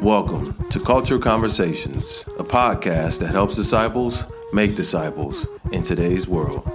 [0.00, 6.66] Welcome to Culture Conversations, a podcast that helps disciples make disciples in today's world.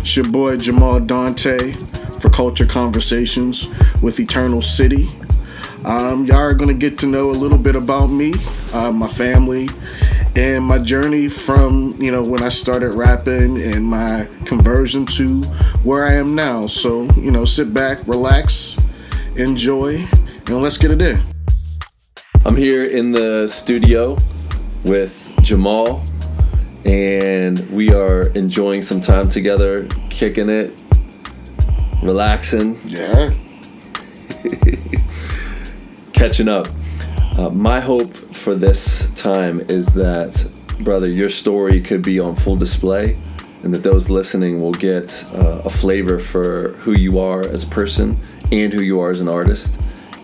[0.00, 1.72] It's your boy Jamal Dante
[2.20, 3.66] for Culture Conversations
[4.02, 5.10] with Eternal City.
[5.86, 8.34] Um, y'all are going to get to know a little bit about me,
[8.74, 9.70] uh, my family,
[10.36, 15.44] and my journey from, you know, when I started rapping and my conversion to
[15.82, 16.66] where I am now.
[16.66, 18.76] So, you know, sit back, relax,
[19.38, 20.04] enjoy,
[20.46, 21.22] and let's get it in.
[22.44, 24.18] I'm here in the studio
[24.82, 26.02] with Jamal,
[26.84, 30.74] and we are enjoying some time together, kicking it,
[32.02, 33.32] relaxing, Yeah.
[36.12, 36.66] catching up.
[37.36, 42.56] Uh, my hope for this time is that, brother, your story could be on full
[42.56, 43.16] display,
[43.62, 47.68] and that those listening will get uh, a flavor for who you are as a
[47.68, 48.18] person
[48.50, 49.78] and who you are as an artist,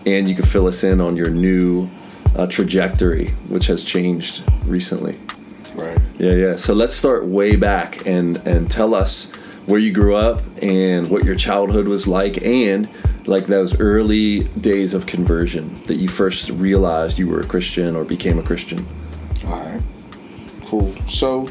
[0.05, 1.89] and you can fill us in on your new
[2.35, 5.17] uh, trajectory, which has changed recently.
[5.75, 5.97] Right.
[6.17, 6.55] Yeah, yeah.
[6.55, 9.31] So let's start way back and and tell us
[9.65, 12.87] where you grew up and what your childhood was like and
[13.27, 18.03] like those early days of conversion that you first realized you were a Christian or
[18.03, 18.85] became a Christian.
[19.47, 19.81] All right.
[20.65, 20.93] Cool.
[21.09, 21.47] So,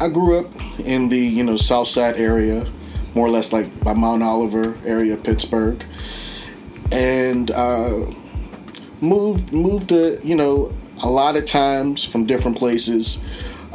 [0.00, 2.66] I grew up in the you know South Side area,
[3.14, 5.84] more or less like by Mount Oliver area, of Pittsburgh,
[6.92, 8.06] and uh,
[9.00, 13.22] moved moved to you know a lot of times from different places.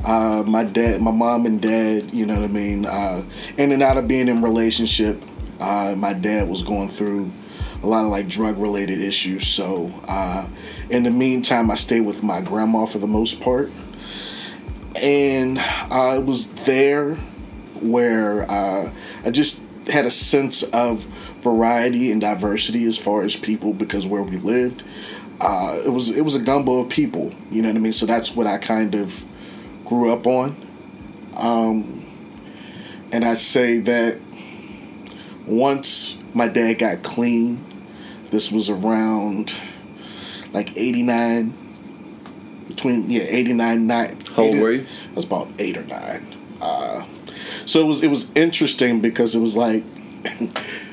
[0.05, 3.23] Uh, my dad, my mom and dad, you know what I mean, uh,
[3.57, 5.21] in and out of being in relationship.
[5.59, 7.31] Uh, my dad was going through
[7.81, 9.47] a lot of like drug related issues.
[9.47, 10.47] So uh,
[10.89, 13.71] in the meantime, I stayed with my grandma for the most part,
[14.95, 17.15] and uh, was there
[17.81, 18.91] where uh,
[19.25, 21.07] I just had a sense of
[21.51, 24.83] variety and diversity as far as people because where we lived,
[25.39, 27.33] uh, it was it was a gumbo of people.
[27.51, 27.93] You know what I mean?
[27.93, 29.23] So that's what I kind of
[29.85, 30.55] grew up on.
[31.35, 32.05] Um,
[33.11, 34.17] and I say that
[35.45, 37.63] once my dad got clean,
[38.31, 39.53] this was around
[40.51, 41.53] like 89,
[42.67, 44.17] between, yeah, 89, 9.
[44.35, 44.85] How old were you?
[45.11, 46.25] I was about eight or nine.
[46.59, 47.05] Uh,
[47.65, 49.83] so it was, it was interesting because it was like,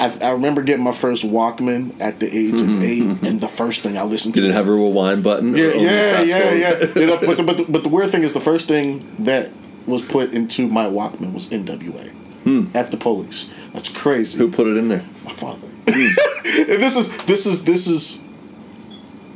[0.00, 2.82] I, I remember getting my first Walkman at the age of mm-hmm.
[2.82, 5.54] eight, and the first thing I listened to Did it have a rewind button?
[5.54, 6.86] yeah, oh, yeah, yeah, yeah.
[6.96, 9.50] You know, but, the, but, the, but the weird thing is, the first thing that
[9.86, 12.08] was put into my Walkman was NWA.
[12.44, 12.68] Hmm.
[12.72, 13.50] At the police.
[13.74, 14.38] That's crazy.
[14.38, 15.04] Who put it in there?
[15.24, 15.68] My father.
[15.90, 16.06] Hmm.
[16.46, 18.20] and this is this is this is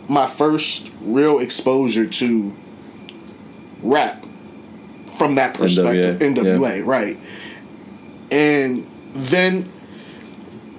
[0.08, 2.54] my first real exposure to
[3.82, 4.24] rap
[5.18, 6.20] from that perspective.
[6.20, 7.18] NWA, NWA, right?
[8.30, 9.68] And then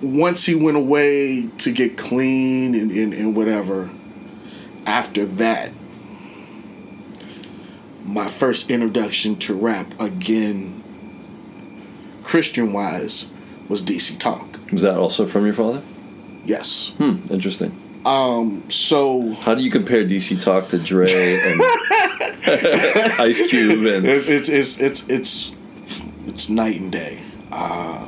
[0.01, 3.89] once he went away to get clean and, and, and whatever,
[4.85, 5.71] after that,
[8.03, 10.83] my first introduction to rap again,
[12.23, 13.27] Christian wise,
[13.67, 14.59] was DC Talk.
[14.71, 15.81] Was that also from your father?
[16.45, 16.89] Yes.
[16.97, 17.81] Hmm, interesting.
[18.05, 21.61] Um, So How do you compare DC Talk to Dre and
[23.19, 25.55] Ice Cube and it's it's it's it's it's,
[26.27, 27.21] it's night and day.
[27.51, 28.05] Uh,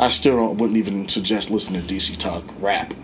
[0.00, 2.94] I still don't, wouldn't even suggest listening to DC Talk rap.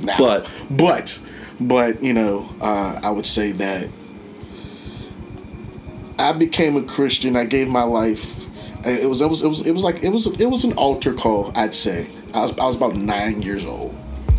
[0.00, 0.16] Now.
[0.18, 1.20] But- but
[1.60, 3.88] but you know, uh, I would say that
[6.18, 7.36] I became a Christian.
[7.36, 8.46] I gave my life.
[8.84, 11.12] It was it was it was it was like it was it was an altar
[11.14, 11.52] call.
[11.54, 13.94] I'd say I was I was about nine years old.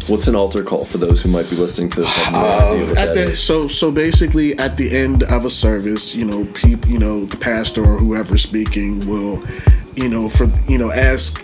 [0.07, 2.09] what's an altar call for those who might be listening to this?
[2.15, 3.39] have no idea what Uh, at the is?
[3.43, 7.37] so so basically at the end of a service, you know, people, you know, the
[7.37, 9.43] pastor or whoever speaking will,
[9.95, 11.43] you know, for you know, ask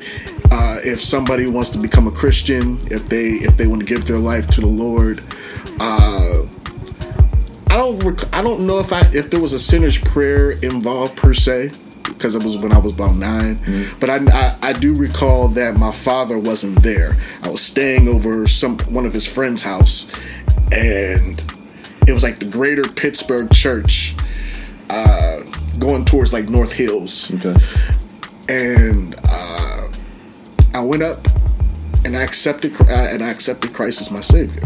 [0.51, 4.05] uh, if somebody wants to become a Christian, if they if they want to give
[4.05, 5.23] their life to the Lord.
[5.79, 6.43] Uh,
[7.67, 11.17] I don't rec- I don't know if I if there was a sinner's prayer involved
[11.17, 11.71] per se
[12.03, 15.75] because it was when I was about 9 But I, I I do recall that
[15.75, 17.17] my father wasn't there.
[17.43, 20.07] I was staying over some one of his friend's house,
[20.71, 21.43] and
[22.07, 24.15] it was like the Greater Pittsburgh Church,
[24.89, 25.39] uh,
[25.77, 27.55] going towards like North Hills, Okay.
[28.47, 29.87] And uh,
[30.73, 31.25] I went up
[32.03, 34.63] and I accepted uh, and I accepted Christ as my savior.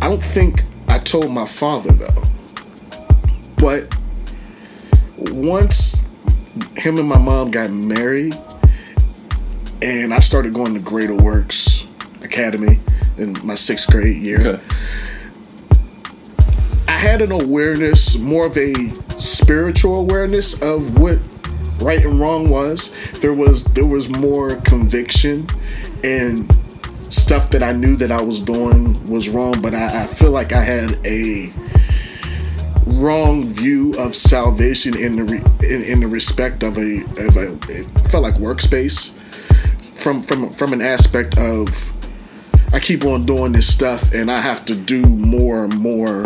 [0.00, 2.24] I don't think I told my father though,
[3.58, 3.94] but
[5.18, 6.00] once
[6.76, 8.36] him and my mom got married,
[9.82, 11.86] and I started going to Greater Works
[12.22, 12.80] Academy
[13.18, 14.40] in my sixth grade year.
[14.40, 14.62] Okay.
[16.88, 18.72] I had an awareness, more of a
[19.18, 21.18] spiritual awareness of what
[21.80, 22.92] right and wrong was.
[23.20, 25.46] There was there was more conviction
[26.04, 26.50] and
[27.08, 30.52] stuff that I knew that I was doing was wrong, but I, I feel like
[30.52, 31.52] I had a
[32.86, 37.58] wrong view of salvation in the re, in, in the respect of a of a
[37.68, 39.14] it felt like works-based
[39.94, 41.92] from from from an aspect of
[42.72, 46.24] I keep on doing this stuff and I have to do more and more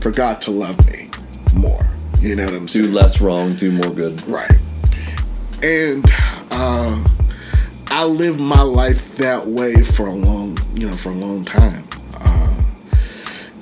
[0.00, 1.10] for God to love me
[1.52, 1.91] more.
[2.20, 2.86] You know what I'm saying?
[2.86, 4.26] Do less wrong, do more good.
[4.26, 4.58] Right.
[5.62, 6.04] And
[6.50, 7.04] uh,
[7.88, 11.88] I lived my life that way for a long, you know, for a long time.
[12.14, 12.62] Uh,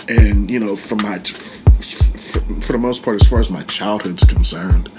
[0.08, 4.24] and you know, for my, for, for the most part, as far as my childhood's
[4.24, 4.90] concerned,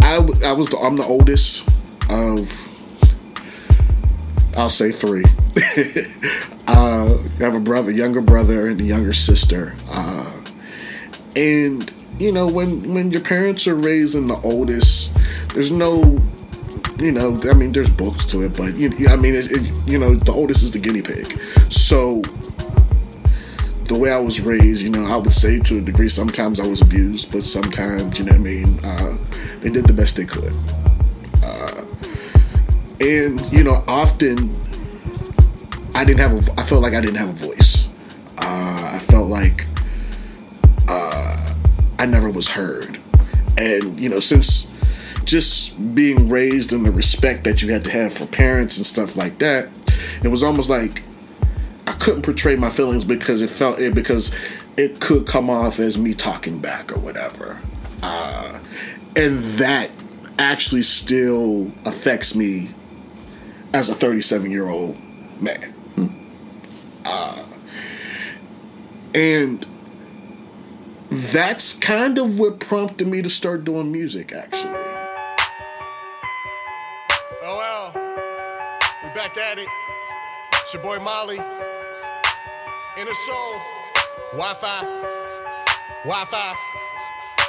[0.00, 1.68] I, I was the, I'm the oldest
[2.08, 2.68] of
[4.58, 5.24] I'll say three.
[6.66, 9.76] uh, I have a brother, younger brother, and a younger sister.
[9.88, 10.32] Uh,
[11.36, 15.12] and you know, when when your parents are raising the oldest,
[15.54, 16.20] there's no,
[16.98, 19.50] you know, I mean, there's books to it, but you, I mean, it,
[19.86, 21.40] you know, the oldest is the guinea pig.
[21.70, 22.22] So
[23.84, 26.66] the way I was raised, you know, I would say to a degree, sometimes I
[26.66, 29.16] was abused, but sometimes, you know, what I mean, uh,
[29.60, 30.56] they did the best they could.
[31.42, 31.84] Uh,
[33.00, 34.54] and you know, often
[35.94, 37.88] I didn't have a, I felt like I didn't have a voice.
[38.38, 39.67] Uh, I felt like
[41.98, 42.98] I never was heard.
[43.56, 44.70] And, you know, since
[45.24, 49.16] just being raised in the respect that you had to have for parents and stuff
[49.16, 49.68] like that,
[50.22, 51.02] it was almost like
[51.86, 54.32] I couldn't portray my feelings because it felt it because
[54.76, 57.60] it could come off as me talking back or whatever.
[58.02, 58.58] Uh,
[59.16, 59.90] and that
[60.38, 62.70] actually still affects me
[63.74, 64.96] as a 37 year old
[65.40, 65.72] man.
[65.94, 66.06] Hmm.
[67.04, 67.44] Uh,
[69.14, 69.66] and
[71.10, 74.74] that's kind of what prompted me to start doing music, actually.
[77.42, 77.92] Oh well,
[79.02, 79.68] we back at it.
[80.54, 81.38] It's your boy Molly.
[82.98, 83.60] Inner Soul,
[84.32, 84.84] Wi-Fi,
[86.04, 86.67] Wi-Fi.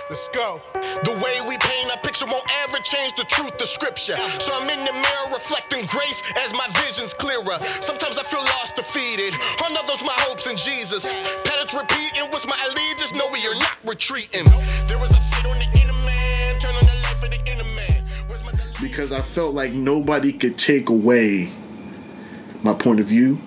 [0.10, 0.60] Let's go.
[1.04, 4.18] The way we paint a picture won't ever change the truth of scripture.
[4.40, 7.60] So I'm in the mirror reflecting grace as my vision's clearer.
[7.62, 9.36] Sometimes I feel lost, defeated.
[9.64, 11.14] On others, my hopes in Jesus.
[11.44, 13.14] Patterns repeating, what's my allegiance?
[13.14, 14.46] No, we are not retreating.
[14.88, 17.72] There was a fight on the inner man, turn on the life of the inner
[17.76, 18.04] man.
[18.82, 21.52] Because I felt like nobody could take away
[22.64, 23.38] my point of view,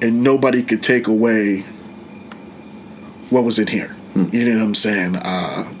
[0.00, 1.66] and nobody could take away
[3.28, 3.94] what was in here.
[4.14, 4.26] Hmm.
[4.32, 5.16] You know what I'm saying?
[5.16, 5.72] Uh,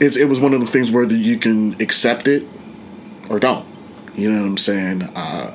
[0.00, 2.46] it's it was one of the things where you can accept it
[3.28, 3.66] or don't.
[4.14, 5.02] You know what I'm saying?
[5.02, 5.54] Uh,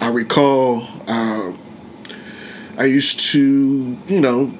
[0.00, 1.52] I recall uh,
[2.78, 4.52] I used to, you know,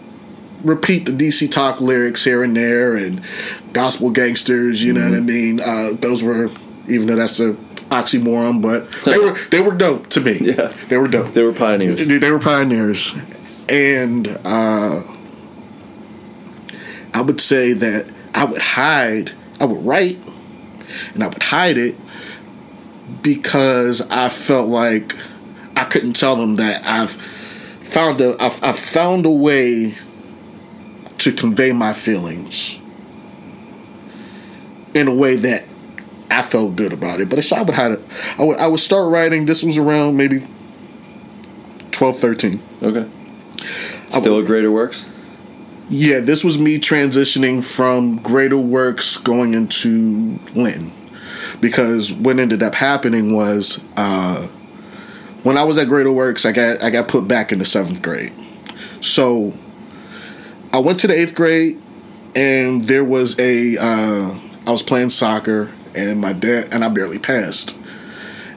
[0.63, 3.23] repeat the DC Talk lyrics here and there and
[3.73, 4.83] gospel gangsters.
[4.83, 5.11] You know mm-hmm.
[5.11, 5.61] what I mean?
[5.61, 6.51] Uh, those were,
[6.89, 7.53] even though that's a
[7.91, 10.39] oxymoron, but they were they were dope to me.
[10.41, 11.33] Yeah, they were dope.
[11.33, 12.07] They were pioneers.
[12.07, 13.15] They were pioneers,
[13.69, 15.03] and uh,
[17.15, 20.19] I would say that I would hide, I would write,
[21.15, 21.97] and I would hide it
[23.23, 25.17] because I felt like
[25.77, 27.13] I couldn't tell them that I've
[27.81, 29.95] found a I've, I've found a way
[31.19, 32.79] to convey my feelings
[34.95, 35.65] in a way that
[36.31, 37.29] I felt good about it.
[37.29, 38.03] But I would hide it.
[38.39, 39.47] I would, I would start writing.
[39.47, 40.47] This was around maybe
[41.93, 42.61] 12, 13.
[42.83, 43.09] Okay.
[44.11, 45.07] Still would, a greater works?
[45.91, 50.93] Yeah, this was me transitioning from Greater Works going into Linton.
[51.63, 54.47] Because what ended up happening was uh,
[55.45, 58.33] when I was at Greater Works, I got I got put back into seventh grade.
[59.01, 59.55] So
[60.75, 61.81] I went to the eighth grade,
[62.35, 67.19] and there was a uh, I was playing soccer, and my dad and I barely
[67.19, 67.79] passed.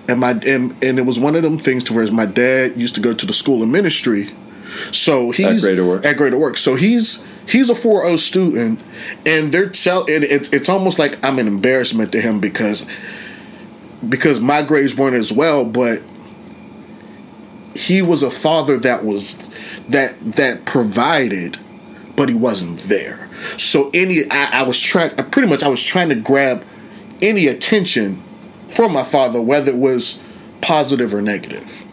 [0.09, 2.95] And my and, and it was one of them things to where my dad used
[2.95, 4.31] to go to the school of ministry
[4.91, 6.05] so he's at Greater Work.
[6.05, 6.57] At Greater Work.
[6.57, 8.79] So he's he's a 4.0 student,
[9.25, 12.85] and they're tell and it's it's almost like I'm an embarrassment to him because
[14.07, 16.01] because my grades weren't as well, but
[17.75, 19.49] he was a father that was
[19.89, 21.57] that that provided,
[22.15, 23.29] but he wasn't there.
[23.57, 26.65] So any I, I was trying pretty much I was trying to grab
[27.21, 28.21] any attention
[28.67, 30.19] from my father, whether it was
[30.61, 31.85] positive or negative.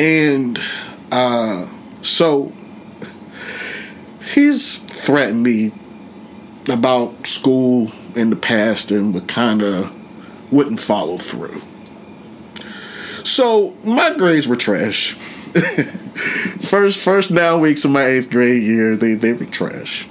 [0.00, 0.58] And
[1.12, 1.68] uh,
[2.00, 2.54] so
[4.32, 5.72] he's threatened me
[6.70, 9.92] about school in the past and would kind of
[10.50, 11.60] wouldn't follow through.
[13.24, 15.12] So my grades were trash.
[16.62, 20.08] first first nine weeks of my eighth grade year, they, they were trash.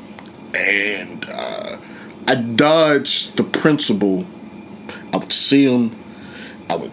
[0.54, 1.80] And uh,
[2.28, 4.28] I dodged the principal.
[5.12, 5.98] I would see him.
[6.70, 6.92] I would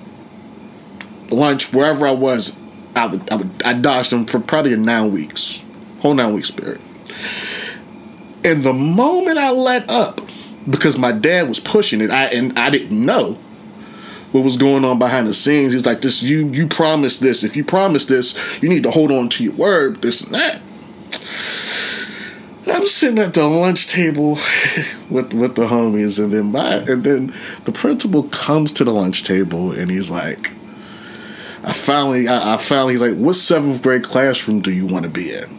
[1.30, 2.56] lunch wherever I was.
[2.96, 5.62] I would I would I dodged them for probably nine weeks,
[6.00, 6.80] whole nine weeks period.
[8.42, 10.20] And the moment I let up,
[10.68, 13.38] because my dad was pushing it, I and I didn't know
[14.32, 15.74] what was going on behind the scenes.
[15.74, 17.44] He's like, "This you you promised this.
[17.44, 20.00] If you promised this, you need to hold on to your word.
[20.00, 20.62] This and that."
[22.68, 24.32] I'm sitting at the lunch table
[25.10, 27.34] with with the homies, and then my and then
[27.64, 30.52] the principal comes to the lunch table, and he's like,
[31.66, 35.10] "I finally, I, I finally." He's like, "What seventh grade classroom do you want to
[35.10, 35.58] be in?"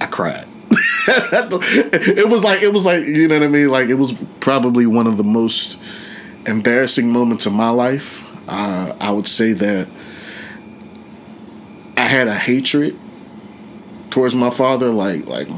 [0.00, 0.48] I cried.
[1.08, 3.68] it was like it was like you know what I mean.
[3.68, 5.78] Like it was probably one of the most
[6.46, 8.24] embarrassing moments of my life.
[8.48, 9.88] Uh, I would say that
[11.96, 12.98] I had a hatred
[14.10, 14.88] towards my father.
[14.90, 15.48] Like like,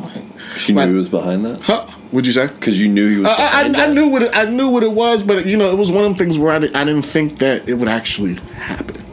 [0.57, 1.87] She knew like- he was behind that huh?
[2.11, 2.47] What'd you say?
[2.47, 3.28] because you knew he was.
[3.28, 5.76] I, I, I knew what it, I knew what it was, but you know, it
[5.76, 8.37] was one of the things where I, di- I didn't think that it would actually
[8.55, 9.05] happen.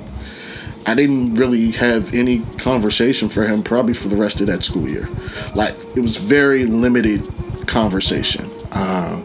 [0.87, 4.87] I didn't really have any conversation for him probably for the rest of that school
[4.87, 5.09] year.
[5.55, 7.27] Like it was very limited
[7.67, 8.49] conversation.
[8.71, 9.21] Uh,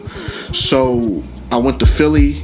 [0.53, 2.43] so I went to Philly.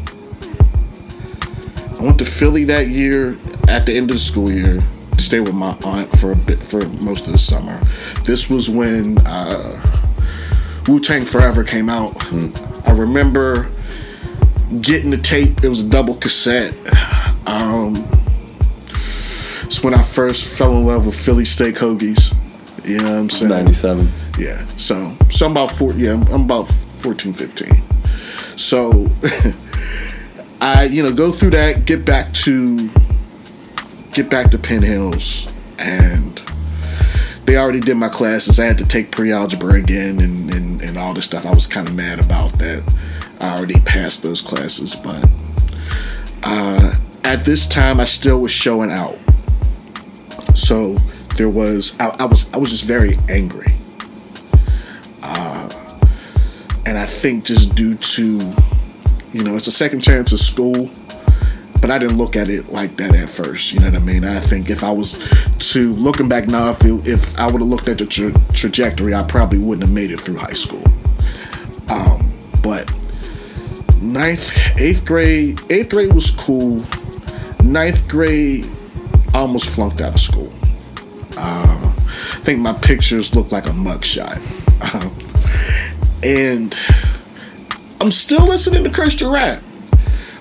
[1.99, 3.37] I went to Philly that year
[3.69, 4.85] at the end of the school year
[5.27, 7.81] stay with my aunt for a bit for most of the summer.
[8.23, 10.05] This was when uh,
[10.87, 12.33] Wu Tang Forever came out.
[12.87, 13.69] I remember
[14.81, 15.65] getting the tape.
[15.65, 16.75] It was a double cassette.
[17.47, 18.09] Um,
[19.65, 22.33] it's when I first fell in love with Philly steak hoagies.
[22.85, 23.51] You know what I'm saying?
[23.51, 24.13] Ninety-seven.
[24.39, 24.65] Yeah.
[24.77, 25.93] So, so I'm about four.
[25.95, 27.83] Yeah, I'm, I'm about 14, 15.
[28.57, 29.11] So,
[30.61, 32.89] I you know go through that, get back to
[34.17, 35.47] get back to Penn Hills,
[35.79, 36.41] and
[37.45, 38.59] they already did my classes.
[38.59, 41.45] I had to take pre-algebra again and and, and all this stuff.
[41.45, 42.83] I was kind of mad about that.
[43.41, 45.29] I already passed those classes, but
[46.43, 46.95] uh,
[47.25, 49.19] at this time, I still was showing out.
[50.55, 50.95] So
[51.37, 53.75] there was I, I was I was just very angry.
[55.23, 55.69] Uh,
[56.87, 58.55] and I think just due to
[59.35, 60.91] you know it's a second chance at school,
[61.81, 63.73] but I didn't look at it like that at first.
[63.73, 64.25] You know what I mean?
[64.25, 65.19] I think if I was
[65.73, 69.15] to looking back now, if it, if I would have looked at the tra- trajectory,
[69.15, 70.83] I probably wouldn't have made it through high school.
[71.89, 72.93] Um, but
[74.01, 76.83] ninth, eighth grade, eighth grade was cool.
[77.63, 78.69] Ninth grade,
[79.35, 80.53] I almost flunked out of school.
[81.37, 84.41] Uh, I think my pictures look like a mugshot.
[84.95, 85.15] Um,
[86.23, 86.77] and
[88.01, 89.63] I'm still listening to Christian rap,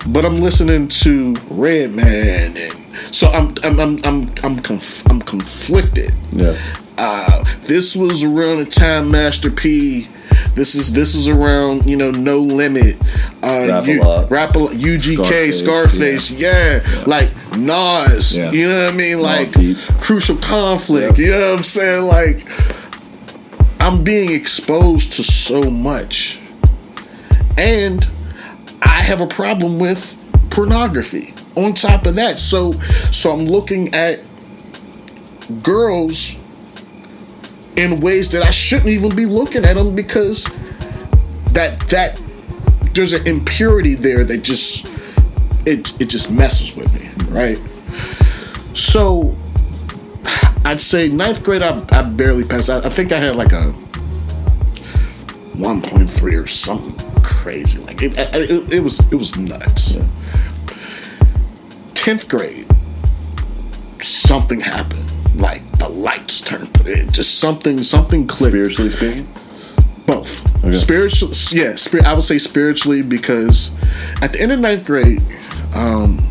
[0.08, 2.74] but I'm listening to Redman, and
[3.14, 6.14] so I'm I'm I'm I'm I'm, conf- I'm conflicted.
[6.32, 6.56] Yeah.
[6.98, 10.08] Uh, this was around the time Master P.
[10.54, 12.96] This is this is around you know No Limit,
[13.42, 17.04] uh, Rap a U- Rap a Lot, UGK, Scarface, Scarface, yeah.
[17.06, 18.50] like Nas, Yeah.
[18.52, 19.52] you know what I mean, like
[20.00, 22.46] Crucial Conflict, you know what I'm saying, like
[23.80, 26.38] I'm being exposed to so much,
[27.58, 28.06] and
[28.82, 30.16] I have a problem with
[30.50, 31.34] pornography.
[31.56, 32.72] On top of that, so
[33.10, 34.20] so I'm looking at
[35.62, 36.36] girls
[37.76, 40.44] in ways that I shouldn't even be looking at them because
[41.52, 42.20] that that
[42.92, 44.86] there's an impurity there that just
[45.66, 47.58] it it just messes with me, right?
[48.74, 49.36] So
[50.64, 52.70] I'd say ninth grade I, I barely passed.
[52.70, 53.72] I, I think I had like a
[55.56, 57.85] 1.3 or something crazy.
[57.98, 59.96] It, it, it was it was nuts.
[61.94, 62.66] Tenth grade,
[64.02, 65.02] something happened.
[65.34, 66.76] Like the lights turned.
[66.86, 68.52] It just something something clicked.
[68.52, 69.28] Spiritually speaking.
[70.06, 70.44] Both.
[70.64, 70.76] Okay.
[70.76, 71.74] Spiritual, yeah.
[71.76, 72.06] Spirit.
[72.06, 73.70] I would say spiritually because
[74.20, 75.22] at the end of ninth grade,
[75.74, 76.24] um,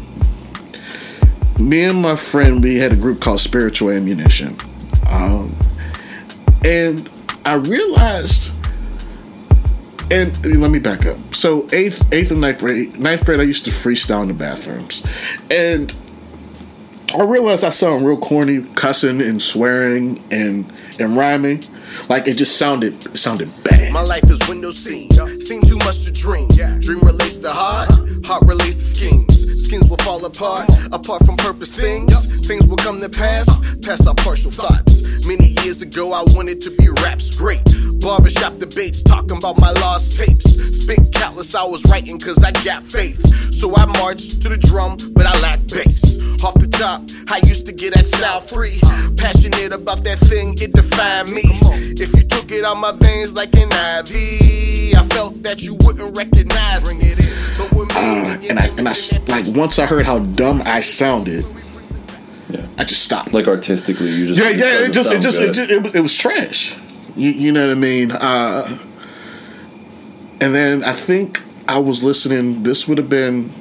[1.60, 4.56] me and my friend we had a group called Spiritual Ammunition,
[5.08, 5.56] um,
[6.64, 7.10] and
[7.44, 8.52] I realized.
[10.12, 11.18] And let me back up.
[11.34, 15.04] So eighth, eighth and ninth grade, ninth grade, I used to freestyle in the bathrooms,
[15.50, 15.94] and
[17.14, 21.64] I realized I sound real corny, cussing and swearing and and rhyming.
[22.08, 23.92] Like it just sounded it sounded bad.
[23.92, 25.10] My life is window scene.
[25.42, 26.50] Seen too much to dream.
[26.50, 27.90] Dream relates to heart,
[28.26, 29.35] heart relates to schemes.
[29.46, 32.14] Schemes will fall apart, apart from purpose things.
[32.46, 33.48] Things will come to pass,
[33.80, 35.04] past our partial thoughts.
[35.26, 37.64] Many years ago, I wanted to be raps great.
[38.00, 40.46] Barbershop debates, talking about my lost tapes.
[40.80, 43.20] Spent countless hours writing, cause I got faith.
[43.54, 46.22] So I marched to the drum, but I lack bass.
[46.44, 48.80] Off the top, I used to get that style free.
[49.18, 51.44] Passionate about that thing, it defined me.
[51.98, 56.16] If you took it out my veins like an IV, I felt that you wouldn't
[56.16, 57.16] recognize me.
[57.58, 58.92] But with me, Uh, and I and I
[59.42, 61.46] like once I heard how dumb I sounded,
[62.50, 62.66] Yeah.
[62.78, 63.34] I just stopped.
[63.34, 64.86] Like artistically, you just yeah, yeah.
[64.86, 66.78] It just it just, it just it, was- it was trash.
[67.16, 68.12] You, you know what I mean?
[68.12, 68.78] Uh,
[70.42, 72.64] and then I think I was listening.
[72.64, 73.52] This would have been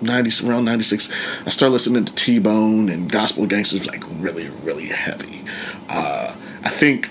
[0.00, 1.10] ninety around ninety six.
[1.46, 5.42] I started listening to T Bone and Gospel Gangsters like really really heavy.
[5.88, 6.34] Uh,
[6.64, 7.10] I think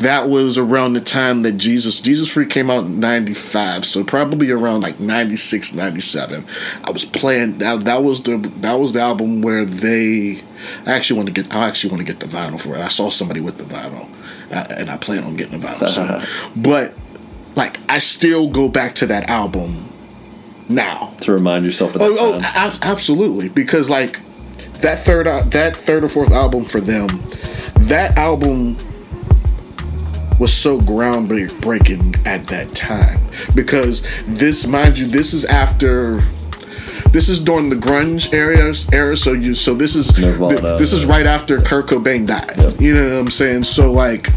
[0.00, 4.50] that was around the time that Jesus Jesus Freak came out in 95 so probably
[4.50, 6.46] around like 96 97
[6.84, 10.42] I was playing that that was the that was the album where they
[10.86, 12.80] I actually want to get I actually want to get the vinyl for it.
[12.80, 14.08] I saw somebody with the vinyl
[14.50, 16.22] uh, and I plan on getting the vinyl so,
[16.56, 16.94] but
[17.56, 19.88] like I still go back to that album
[20.68, 21.14] now.
[21.22, 23.48] To remind yourself of that Oh, oh, ab- absolutely.
[23.48, 24.20] Because like
[24.80, 27.08] that third, that third or fourth album for them,
[27.78, 28.76] that album
[30.38, 33.20] was so groundbreaking at that time.
[33.54, 36.22] Because this, mind you, this is after.
[37.10, 39.16] This is during the grunge era, era.
[39.16, 42.54] So you, so this is Nirvana, this is right after Kurt Cobain died.
[42.58, 42.80] Yep.
[42.80, 43.64] You know what I'm saying?
[43.64, 44.30] So like,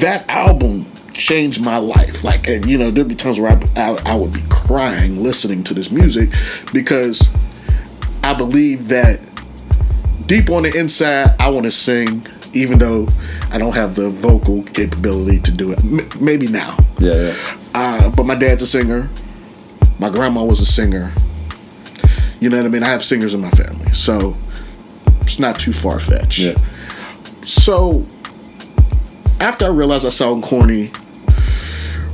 [0.00, 2.24] that album changed my life.
[2.24, 5.62] Like, and you know, there'd be times where I, I, I would be crying listening
[5.64, 6.30] to this music
[6.72, 7.28] because
[8.24, 9.20] I believe that
[10.26, 13.08] deep on the inside, I want to sing, even though
[13.50, 15.78] I don't have the vocal capability to do it.
[15.78, 16.76] M- maybe now.
[16.98, 17.56] yeah, yeah.
[17.74, 19.08] Uh, but my dad's a singer.
[19.98, 21.12] My grandma was a singer.
[22.40, 22.82] You know what I mean?
[22.82, 24.36] I have singers in my family, so
[25.20, 26.38] it's not too far fetched.
[26.38, 26.54] Yeah.
[27.42, 28.06] So
[29.40, 30.90] after I realized I sound corny,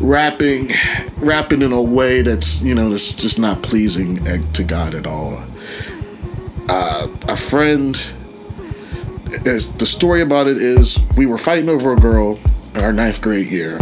[0.00, 0.72] rapping,
[1.16, 5.06] rapping in a way that's you know that's just not pleasing eh, to God at
[5.06, 5.40] all.
[6.68, 7.98] Uh, a friend.
[9.26, 12.38] The story about it is we were fighting over a girl
[12.74, 13.80] in our ninth grade year.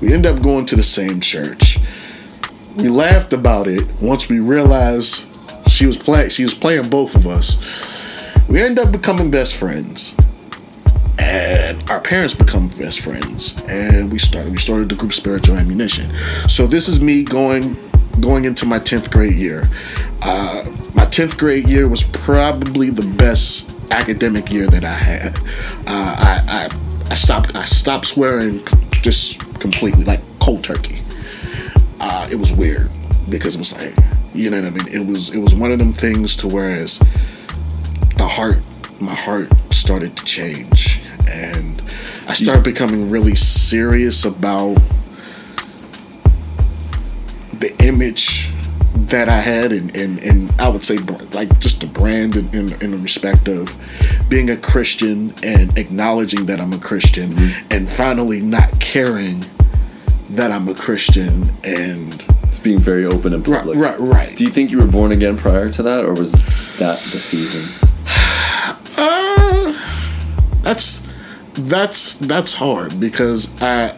[0.00, 1.78] We end up going to the same church.
[2.76, 5.26] We laughed about it once we realized
[5.68, 6.30] she was playing.
[6.30, 7.56] She was playing both of us.
[8.48, 10.14] We end up becoming best friends
[11.18, 16.12] and our parents become best friends and we started we started the group spiritual ammunition
[16.46, 17.74] so this is me going
[18.20, 19.68] going into my 10th grade year
[20.22, 25.38] uh, my 10th grade year was probably the best academic year that i had
[25.86, 28.62] uh, I, I i stopped i stopped swearing
[29.06, 31.00] just completely like cold turkey.
[32.00, 32.90] Uh, it was weird
[33.30, 33.94] because it was like
[34.34, 34.88] you know what i mean?
[34.92, 36.98] It was it was one of them things to whereas
[38.16, 38.58] the heart
[39.00, 41.82] my heart started to change and
[42.28, 44.76] i started becoming really serious about
[47.60, 48.35] the image
[49.08, 50.96] that i had and and, and i would say
[51.32, 53.76] like just the brand in, in, in the respect of
[54.28, 57.36] being a christian and acknowledging that i'm a christian
[57.70, 59.44] and finally not caring
[60.30, 63.78] that i'm a christian and It's being very open right public.
[63.78, 66.32] right right Do you think you were born again prior to that, or was
[66.78, 67.64] that the season?
[68.98, 69.78] Uh,
[70.62, 71.06] that's
[71.52, 73.94] that's that's hard because I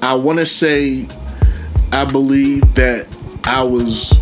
[0.00, 1.08] I want to say
[1.92, 3.08] I believe that
[3.44, 4.12] I was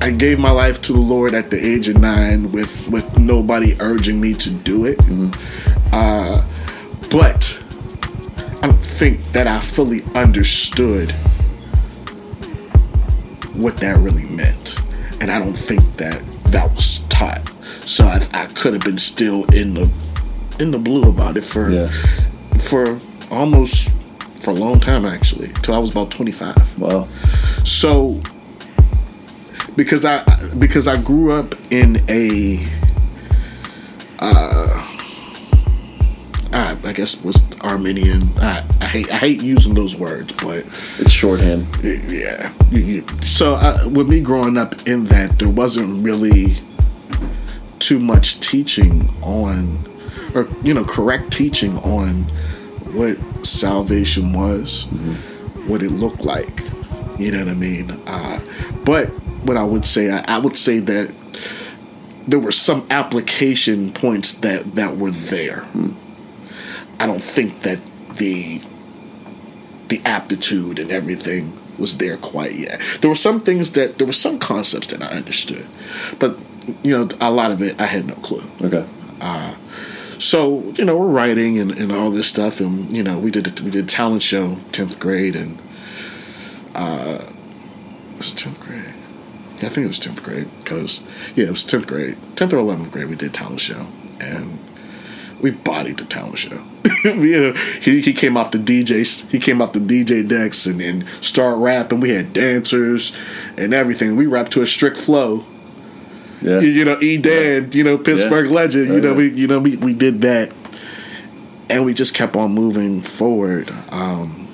[0.00, 3.76] I gave my life to the Lord at the age of nine with with nobody
[3.80, 4.98] urging me to do it.
[5.92, 6.44] Uh,
[7.10, 7.62] but
[8.62, 11.12] I don't think that I fully understood
[13.54, 14.78] what that really meant,
[15.20, 17.50] and I don't think that that was taught.
[17.84, 19.90] So I, I could have been still in the
[20.58, 21.90] in the blue about it for Yeah.
[22.58, 23.94] for almost
[24.40, 26.78] for a long time actually, till I was about twenty five.
[26.78, 27.08] Wow.
[27.64, 28.20] So
[29.76, 30.24] because I
[30.58, 32.66] because I grew up in a
[34.18, 34.82] uh
[36.52, 38.30] I, I guess was Arminian.
[38.38, 40.64] I, I hate I hate using those words, but
[40.98, 41.66] It's shorthand.
[41.82, 42.50] yeah.
[43.22, 46.56] So uh, with me growing up in that, there wasn't really
[47.78, 49.84] too much teaching on,
[50.34, 52.22] or you know, correct teaching on
[52.94, 54.84] what salvation was,
[55.66, 56.62] what it looked like.
[57.18, 57.90] You know what I mean?
[58.06, 58.40] Uh,
[58.84, 59.10] but
[59.46, 61.10] what I would say, I, I would say that
[62.26, 65.66] there were some application points that that were there.
[66.98, 67.78] I don't think that
[68.14, 68.62] the
[69.88, 72.80] the aptitude and everything was there quite yet.
[73.00, 75.66] There were some things that there were some concepts that I understood,
[76.18, 76.38] but
[76.82, 78.44] you know, a lot of it I had no clue.
[78.62, 78.86] Okay.
[80.18, 83.46] So you know, we're writing and, and all this stuff, and you know, we did
[83.46, 85.58] a, we did a talent show tenth grade, and
[86.74, 87.24] uh,
[88.16, 88.94] was it tenth grade?
[89.62, 91.02] I think it was tenth grade because
[91.34, 93.08] yeah, it was tenth grade, tenth or eleventh grade.
[93.08, 93.86] We did talent show,
[94.20, 94.58] and
[95.40, 96.62] we bodied the talent show.
[97.04, 100.80] you know, he he came off the DJ he came off the DJ decks and
[100.80, 102.00] and started rapping.
[102.00, 103.12] We had dancers
[103.56, 104.16] and everything.
[104.16, 105.44] We rapped to a strict flow.
[106.42, 106.60] Yeah.
[106.60, 108.52] You, you know, E Dan, you know, Pittsburgh Yeah.
[108.52, 108.88] legend.
[108.88, 110.52] You Right, know, we you know we we did that,
[111.70, 113.72] and we just kept on moving forward.
[113.88, 114.48] Um,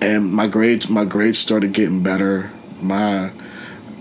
[0.00, 2.50] and my grades my grades started getting better.
[2.82, 3.30] My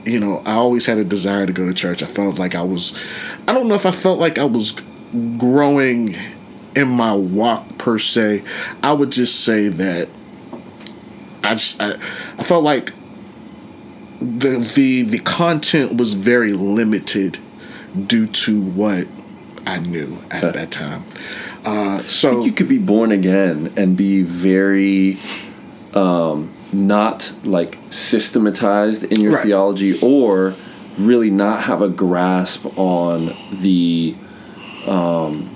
[0.05, 2.03] you know, I always had a desire to go to church.
[2.03, 2.93] I felt like I was
[3.47, 4.73] I don't know if I felt like I was
[5.37, 6.15] growing
[6.75, 8.43] in my walk per se.
[8.81, 10.09] I would just say that
[11.43, 11.91] I just I,
[12.37, 12.93] I felt like
[14.19, 17.39] the the the content was very limited
[18.07, 19.07] due to what
[19.65, 21.05] I knew at that time.
[21.65, 25.19] Uh, so you could be born again and be very
[25.93, 29.43] um, not like systematized in your Right.
[29.45, 30.55] theology or
[30.97, 34.15] really not have a grasp on the
[34.87, 35.49] um,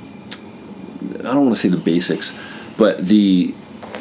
[1.19, 2.34] I don't want to say the basics,
[2.77, 3.53] but the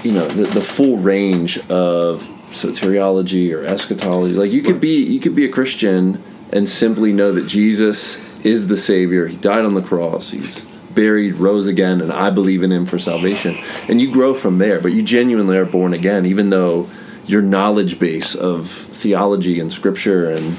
[0.05, 4.35] you know the, the full range of soteriology or eschatology.
[4.35, 8.69] Like you could be you could be a Christian and simply know that Jesus is
[8.69, 9.27] the Savior.
[9.27, 10.31] He died on the cross.
[10.31, 13.57] He's buried, rose again, and I believe in Him for salvation.
[13.89, 14.81] And you grow from there.
[14.81, 16.89] But you genuinely are born again, even though
[17.27, 20.55] your knowledge base of theology and Scripture and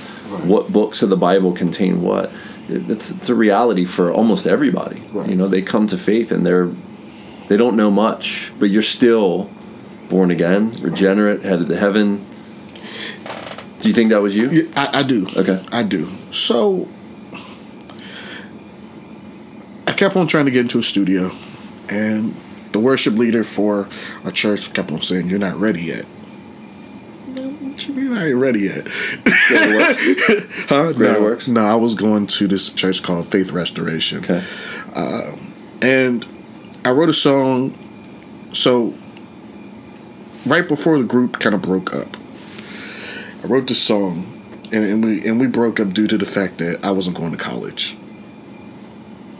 [0.47, 2.31] what books of the Bible contain what.
[2.69, 5.01] It's, it's a reality for almost everybody.
[5.13, 5.29] Right.
[5.29, 6.69] You know, they come to faith and they're
[7.47, 9.49] they don't know much, but you're still
[10.09, 12.25] born again, regenerate, headed to heaven.
[13.79, 14.69] Do you think that was you?
[14.75, 15.27] I, I do.
[15.33, 15.65] Okay.
[15.71, 16.09] I do.
[16.33, 16.89] So
[19.85, 21.31] I kept on trying to get into a studio,
[21.87, 22.35] and
[22.73, 23.87] the worship leader for
[24.25, 26.05] our church kept on saying, "You're not ready yet."
[27.77, 28.87] What you mean I ain't ready yet?
[29.49, 30.01] Greater works?
[30.67, 30.93] Huh?
[30.93, 31.47] Greater no, Works?
[31.47, 34.23] No, I was going to this church called Faith Restoration.
[34.23, 34.43] Okay.
[35.83, 36.25] and
[36.83, 37.77] I wrote a song.
[38.51, 38.95] So
[40.47, 42.17] right before the group kind of broke up,
[43.43, 44.25] I wrote this song,
[44.71, 47.29] and, and we and we broke up due to the fact that I wasn't going
[47.29, 47.95] to college.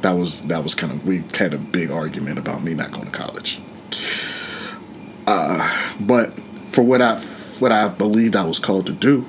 [0.02, 3.08] That was that was kind of we had a big argument about me not going
[3.08, 3.60] to college.
[5.26, 6.34] Uh, but
[6.69, 7.19] for what I
[7.60, 9.26] what I believed I was called to do,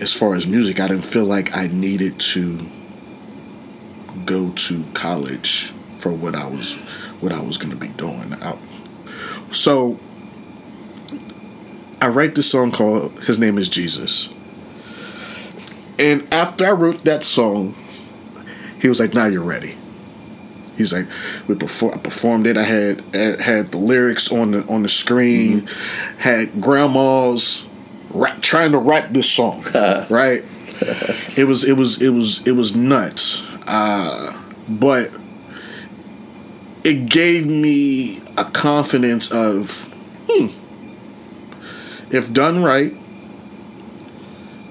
[0.00, 2.66] as far as music, I didn't feel like I needed to
[4.24, 6.74] go to college for what I was
[7.20, 8.34] what I was going to be doing.
[8.34, 8.56] I,
[9.50, 9.98] so
[12.00, 14.30] I write this song called "His Name Is Jesus,"
[15.98, 17.74] and after I wrote that song,
[18.80, 19.76] he was like, "Now you're ready."
[20.80, 21.06] He's like,
[21.46, 22.56] "We perform, I performed it.
[22.56, 25.68] I had had- the lyrics on the on the screen,
[26.16, 27.66] had grandmas
[28.08, 29.62] rap, trying to rap this song,
[30.08, 30.42] right?"
[31.36, 33.42] it was it was it was it was nuts.
[33.66, 34.34] Uh,
[34.70, 35.10] but
[36.82, 39.92] it gave me a confidence of
[40.30, 40.46] hmm
[42.10, 42.94] if done right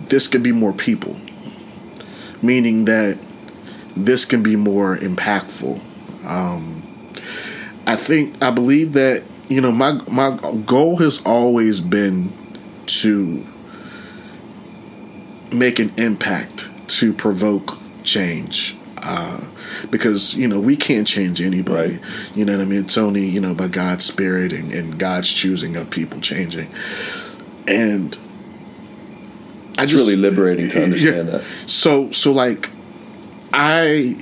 [0.07, 1.15] this could be more people.
[2.41, 3.19] Meaning that
[3.95, 5.81] this can be more impactful
[6.29, 6.81] um,
[7.85, 12.31] i think i believe that you know my my goal has always been
[12.85, 13.45] to
[15.51, 18.75] make an impact to provoke change.
[18.97, 19.39] Uh,
[19.89, 21.93] because you know we can't change anybody.
[21.93, 22.01] Right.
[22.35, 22.81] You know what I mean?
[22.83, 26.69] It's only you know by God's spirit and, and God's choosing of people changing.
[27.67, 28.17] And
[29.77, 31.37] I It's really liberating to understand Yeah.
[31.37, 31.43] that.
[31.67, 32.69] So so like
[33.53, 34.17] I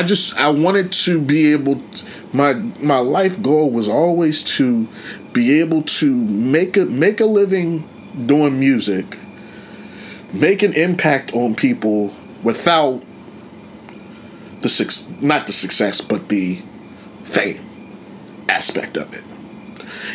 [0.00, 4.88] I just I wanted to be able t my my life goal was always to
[5.34, 7.86] be able to make a make a living
[8.24, 9.18] doing music,
[10.32, 13.02] make an impact on people without
[14.62, 16.62] the six not the success but the
[17.24, 17.60] fame
[18.48, 19.24] aspect of it.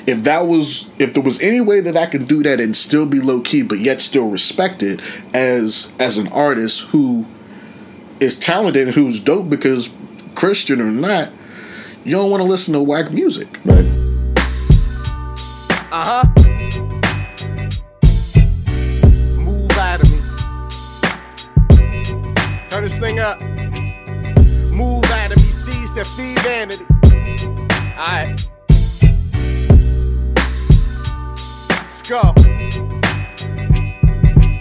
[0.07, 3.05] If that was if there was any way that I could do that and still
[3.05, 7.27] be low key but yet still respected as as an artist who
[8.19, 9.93] is talented and who's dope because
[10.35, 11.31] Christian or not,
[12.03, 13.47] you don't want to listen to whack music.
[13.65, 13.85] Right.
[15.91, 16.23] Uh huh.
[19.39, 20.19] Move out of me.
[22.69, 23.41] Turn this thing up.
[24.71, 25.51] Move out of me.
[25.51, 26.85] Seize that feed vanity.
[27.97, 28.49] Alright.
[31.69, 32.33] Let's go.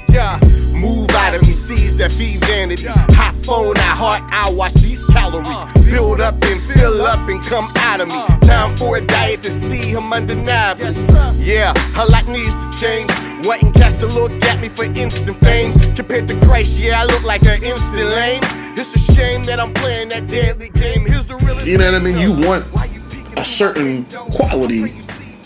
[0.09, 0.39] Yeah.
[0.85, 2.87] Move out of me, seize that feed vanity.
[2.89, 5.59] Hot phone, I heart, I watch these calories.
[5.91, 8.21] Build up and fill up and come out of me.
[8.47, 10.93] Time for a diet to see him undeniable.
[11.35, 13.11] Yeah, her life needs to change.
[13.47, 15.73] Wanting cats to look at me for instant fame.
[15.95, 18.43] Compared to Christ, yeah, I look like an instant lame.
[18.77, 21.07] It's a shame that I'm playing that deadly game.
[21.07, 22.19] Here's the realest You know what I mean?
[22.19, 24.93] You want Why you peeking a certain quality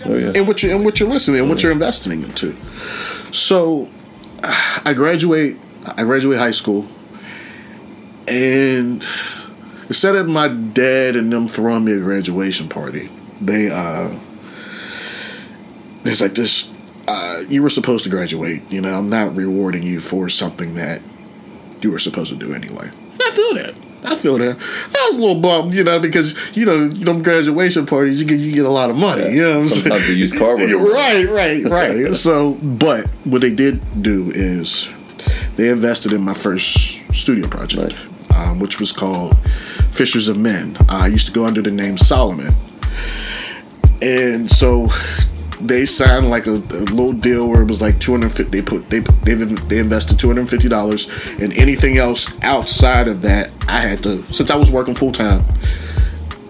[0.06, 0.32] Oh yeah.
[0.34, 2.56] in what you're in what you're listening and what you're investing into.
[3.32, 3.88] So
[4.42, 5.56] I graduate
[5.96, 6.86] I graduate high school
[8.26, 9.04] and
[9.88, 13.08] instead of my dad and them throwing me a graduation party,
[13.40, 14.14] they uh
[16.02, 16.70] there's like this
[17.06, 21.00] uh you were supposed to graduate, you know, I'm not rewarding you for something that
[21.80, 22.88] you were supposed to do anyway.
[22.88, 23.74] And I feel that.
[24.04, 24.56] I feel that.
[24.58, 28.38] I was a little bummed, you know, because you know, them graduation parties, you get
[28.40, 29.22] you get a lot of money.
[29.24, 29.28] Yeah.
[29.30, 29.82] You know what I'm saying?
[29.82, 32.14] Sometimes the used car right, right, right.
[32.16, 34.88] so, but what they did do is
[35.56, 38.36] they invested in my first studio project, Nice.
[38.36, 39.36] um, which was called
[39.90, 40.76] Fishers of Men.
[40.88, 42.54] I used to go under the name Solomon,
[44.00, 44.88] and so
[45.60, 49.00] they signed like a, a little deal where it was like 250 they put they
[49.00, 54.56] they, they invested $250 and anything else outside of that i had to since i
[54.56, 55.44] was working full-time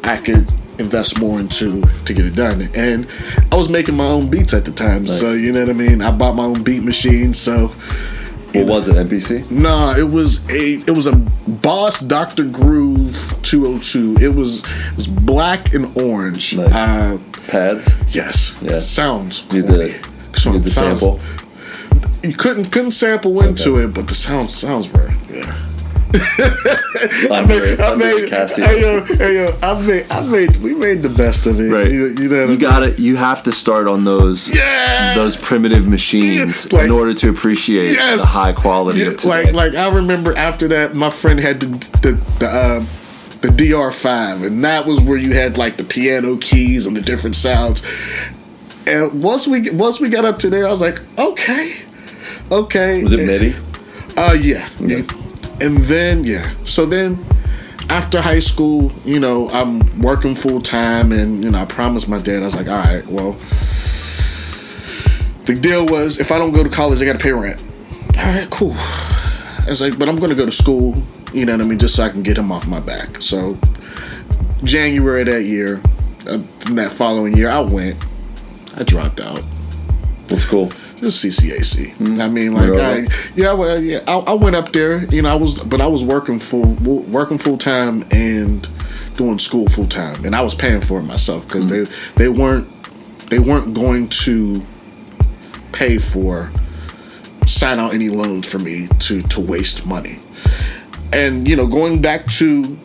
[0.05, 3.09] i could invest more into to get it done and
[3.51, 6.01] i was making my own beats at the time so you know what i mean
[6.03, 7.73] i bought my own beat machine so
[8.55, 8.95] What was it?
[8.97, 9.51] MPC.
[9.51, 12.45] Nah, it was a it was a Boss Dr.
[12.45, 14.17] Groove 202.
[14.25, 16.57] It was it was black and orange.
[16.57, 16.73] Nice.
[16.75, 17.95] Uh, Pads.
[18.11, 18.57] yes.
[18.63, 18.79] Yeah.
[18.81, 19.41] Sounds.
[19.49, 19.63] Corny.
[19.63, 19.95] the
[20.37, 21.21] So- need the sounds- sample.
[22.23, 25.17] You couldn't couldn't sample into it, but the sound sounds right.
[25.33, 25.55] Yeah.
[27.31, 31.09] I made, I made, hey yo, hey yo, I made, I made, we made the
[31.11, 31.65] best of it.
[31.71, 31.91] Right.
[31.91, 32.99] You, you know, You got it.
[32.99, 35.15] You have to start on those Yeah.
[35.15, 38.21] those primitive machines Yeah, like- in order to appreciate Yes.
[38.23, 39.29] the high quality Yeah, of today.
[39.53, 41.67] like like I remember after that, my friend had the
[42.03, 42.85] the the, uh,
[43.41, 47.37] the DR5, and that was where you had like the piano keys and the different
[47.37, 47.85] sounds.
[48.87, 51.77] And once we once we got up to there, I was like, okay,
[52.51, 53.03] okay.
[53.03, 53.55] was it MIDI?
[54.17, 54.69] Uh, yeah.
[54.81, 55.03] yeah.
[55.61, 57.25] And then yeah, so then
[57.89, 62.19] after high school, you know, I'm working full time, and you know, I promised my
[62.19, 63.33] dad, I was like, all right, well,
[65.47, 67.61] the deal was if I don't go to college, I got to pay rent.
[68.19, 68.75] All right, cool.
[68.77, 71.03] I was like, but I'm going to go to school,
[71.39, 73.23] you know what I mean, just so I can get him off my back.
[73.23, 73.57] So
[74.65, 75.81] January that year,
[76.27, 76.39] uh,
[76.73, 78.03] that following year, I went.
[78.77, 79.41] I dropped out.
[80.29, 80.71] What's cool?
[80.97, 82.21] Just CCAC.
[82.21, 84.01] I mean, like, I, yeah, well, yeah.
[84.09, 85.05] I, I went up there.
[85.07, 88.69] You know, I was, but I was working full, working full time and
[89.17, 92.69] doing school full time, and I was paying for it myself because they they weren't
[93.31, 94.65] they weren't going to
[95.73, 96.51] pay for
[97.47, 100.21] sign out any loans for me to to waste money.
[101.13, 102.79] And you know, going back to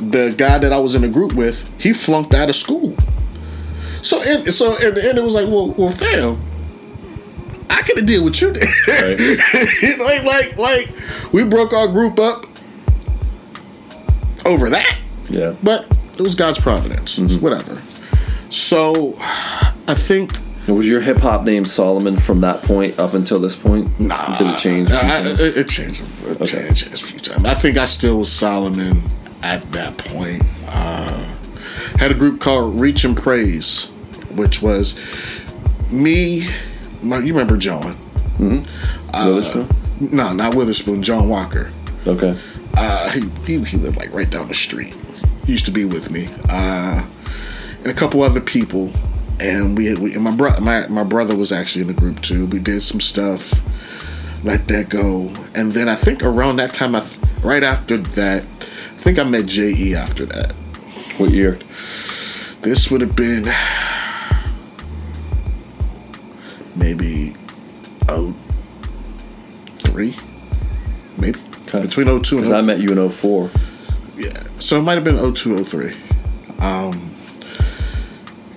[0.00, 2.94] the guy that I was in a group with, he flunked out of school.
[4.02, 6.40] So and so at the end it was like, well, well, fam,
[7.68, 8.48] I could have did with you.
[8.88, 9.98] Right.
[9.98, 12.46] like, like, like, we broke our group up
[14.46, 14.96] over that,
[15.28, 15.54] Yeah.
[15.62, 17.18] but it was God's providence.
[17.18, 17.42] Mm-hmm.
[17.42, 17.80] Whatever.
[18.50, 23.56] So, I think Was your hip hop name Solomon from that point up until this
[23.56, 23.98] point?
[23.98, 24.90] Nah, Did it change?
[24.90, 26.04] I- it, it changed.
[26.26, 26.46] It Okay.
[26.46, 27.44] changed, a few times.
[27.44, 29.02] I think I still was Solomon
[29.42, 30.42] at that point.
[30.68, 31.24] Uh,
[31.98, 33.86] had a group called Reach and Praise,
[34.34, 34.96] which was
[35.90, 36.48] me.
[37.02, 37.96] My, you remember John?
[38.38, 39.68] Witherspoon?
[40.00, 41.02] No, not Witherspoon.
[41.02, 41.70] John Walker.
[42.06, 42.36] Okay.
[42.74, 44.94] Uh, he, he he lived like right down the street.
[45.44, 47.04] He used to be with me, uh,
[47.78, 48.92] and a couple other people.
[49.40, 52.44] And we, we and my brother, my my brother was actually in the group too.
[52.46, 53.52] We did some stuff,
[54.44, 58.42] let that go, and then I think around that time, I th- right after that,
[58.42, 60.52] I think I met Je after that.
[61.16, 61.58] What year?
[62.60, 63.50] This would have been
[66.76, 67.34] maybe
[68.08, 68.34] oh
[69.78, 70.14] three,
[71.18, 71.82] maybe Okay.
[71.82, 73.48] between 02 and Because I met you in 04.
[74.18, 74.42] Yeah.
[74.58, 75.96] So it might have been 02, 03.
[76.58, 77.12] Um,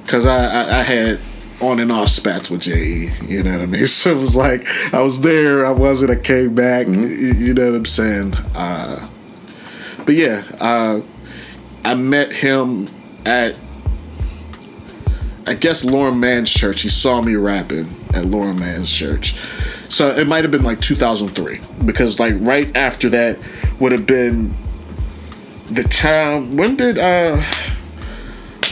[0.07, 1.19] cause I, I, I had
[1.61, 3.87] on and off spats with JE, you know what I mean?
[3.87, 7.71] So it was like, I was there, I wasn't, I came back, you, you know
[7.71, 8.35] what I'm saying?
[8.55, 9.07] Uh,
[10.05, 11.01] but yeah, uh,
[11.85, 12.89] I met him
[13.25, 13.55] at,
[15.45, 16.81] I guess Lauren Mann's church.
[16.81, 19.35] He saw me rapping at Lauren Mann's church.
[19.89, 23.37] So it might have been like 2003 because like right after that
[23.79, 24.53] would have been
[25.69, 27.41] the time when did uh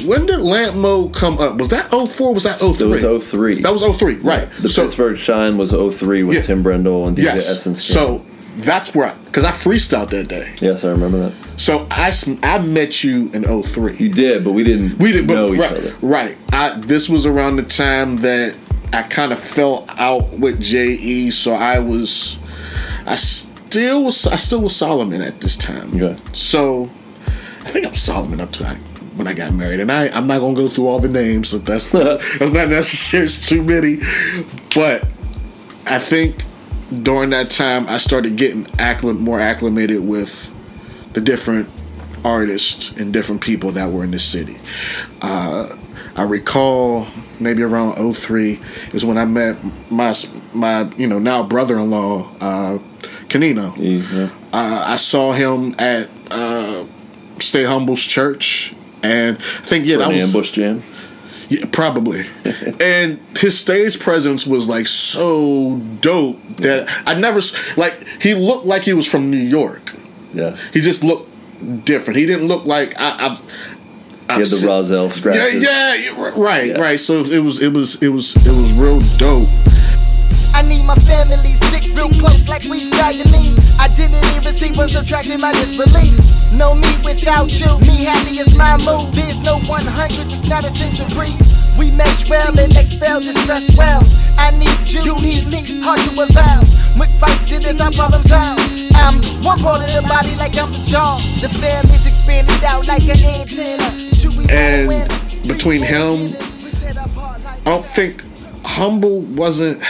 [0.06, 2.68] when did lamp mode come up was that 04 was that 03
[3.02, 3.62] It was 03.
[3.62, 6.42] that was 03 right The so Pittsburgh Shine was 03 with Yeah.
[6.44, 7.86] Tim Brindle and DJ yes Essence.
[7.88, 7.94] came.
[7.96, 8.26] so
[8.58, 11.34] that's where I, because I, freestyled that day yes, I remember that.
[11.60, 12.12] so I,
[12.44, 15.60] I met you in 03 You did, but we didn't we didn't know but, each
[15.62, 15.96] right, other.
[16.02, 18.56] right I, this was around the time that
[18.94, 22.38] I kind of fell out with Je, so I was
[23.06, 25.88] I still was I still was Solomon at this time.
[25.96, 26.18] Okay.
[26.34, 26.90] So
[27.62, 28.78] I think I'm Solomon up to I,
[29.22, 31.50] when I got married, and I I'm not gonna go through all the names.
[31.50, 33.26] So that's that's not necessary.
[33.26, 33.98] It's too many,
[34.74, 35.08] but
[35.86, 36.44] I think
[37.04, 40.52] during that time I started getting acclim- more acclimated with
[41.14, 41.70] the different
[42.26, 44.60] artists and different people that were in the city.
[45.22, 45.76] Uh,
[46.16, 47.08] I recall
[47.40, 48.60] maybe around 03
[48.94, 49.58] is when I met
[49.92, 50.16] my
[50.54, 52.80] my you know now brother-in-law uh,
[53.30, 53.74] Canino.
[53.78, 54.30] Yeah.
[54.52, 56.86] Uh, I saw him at uh,
[57.40, 60.84] Stay Humble's church, and I think yeah, that was ambush jam.
[61.50, 62.26] yeah, probably.
[62.80, 67.42] and his stage presence was like so dope that I never
[67.78, 68.06] like.
[68.22, 69.96] He looked like he was from New York.
[70.34, 70.56] Yeah.
[70.74, 71.30] He just looked
[71.86, 72.18] different.
[72.20, 73.32] He didn't look like I.
[73.32, 75.62] I've, He had the Roselle scratches.
[75.62, 76.80] yeah, yeah, right, Yeah.
[76.80, 77.00] right.
[77.00, 79.50] So it was, it was, it was, it was real dope.
[80.62, 82.86] I need my family stick real close like we
[83.34, 83.58] me.
[83.82, 86.14] I didn't even see what's attracting my disbelief.
[86.54, 87.80] No me without you.
[87.80, 89.12] Me happy is my move.
[89.16, 91.34] There's no 100, it's not a century.
[91.80, 94.04] We mesh well and expel distress well.
[94.38, 96.60] I need you, you need me, hard to avow.
[97.00, 98.60] With fights to this, our problems out.
[98.94, 101.18] I'm one part of the body like I'm the jaw.
[101.42, 103.90] The family's expanded out like an antenna.
[104.48, 105.10] And
[105.48, 108.24] between him- We set apart like I don't think
[108.64, 109.82] Humble wasn't.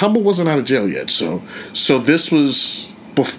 [0.00, 2.86] Humble wasn't out of jail yet, so so this was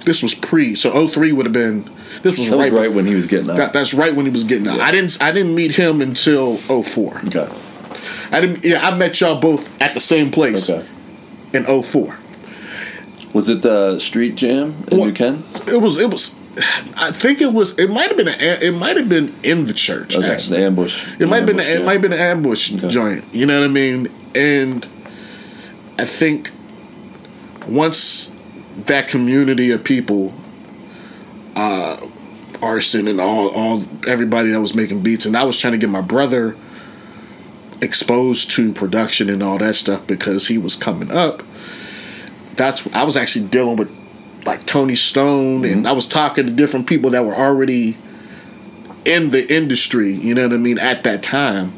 [0.06, 0.76] this was pre.
[0.76, 1.90] So 03 would have been.
[2.24, 2.74] This was That was right.
[2.82, 3.58] right when he was getting out.
[3.58, 4.80] That, that's right when he was getting out.
[4.80, 7.22] I didn't I didn't meet him until 04.
[7.28, 7.48] okay.
[8.32, 8.64] I didn't.
[8.64, 10.86] Yeah, I met y'all both at the same place Okay.
[11.54, 12.16] in 04.
[13.34, 15.44] Was it the street jam in What- New Ken?
[15.68, 15.98] It was.
[15.98, 16.36] It was.
[16.96, 17.80] I think it was.
[17.80, 18.28] It might have been.
[18.28, 18.32] A,
[18.68, 20.16] it might have been in the church.
[20.16, 20.30] Okay.
[20.30, 21.06] Actually, The ambush.
[21.18, 21.60] it might have been.
[21.60, 22.90] ambush It might have been an ambush Okay.
[22.90, 23.24] joint.
[23.32, 24.10] You know what I mean?
[24.36, 24.86] And
[26.02, 26.50] I think
[27.68, 28.32] once
[28.88, 30.34] that community of people,
[31.56, 32.08] uh,
[32.60, 35.92] arson and all, all everybody that was making beats, and I was trying to get
[35.92, 36.56] my brother
[37.84, 41.44] exposed to production and all that stuff because he was coming up.
[42.56, 43.96] That's I was actually dealing with
[44.44, 47.96] like Tony Stone, and I was talking to different people that were already
[49.06, 50.16] in the industry.
[50.16, 51.74] You know what I mean at that time,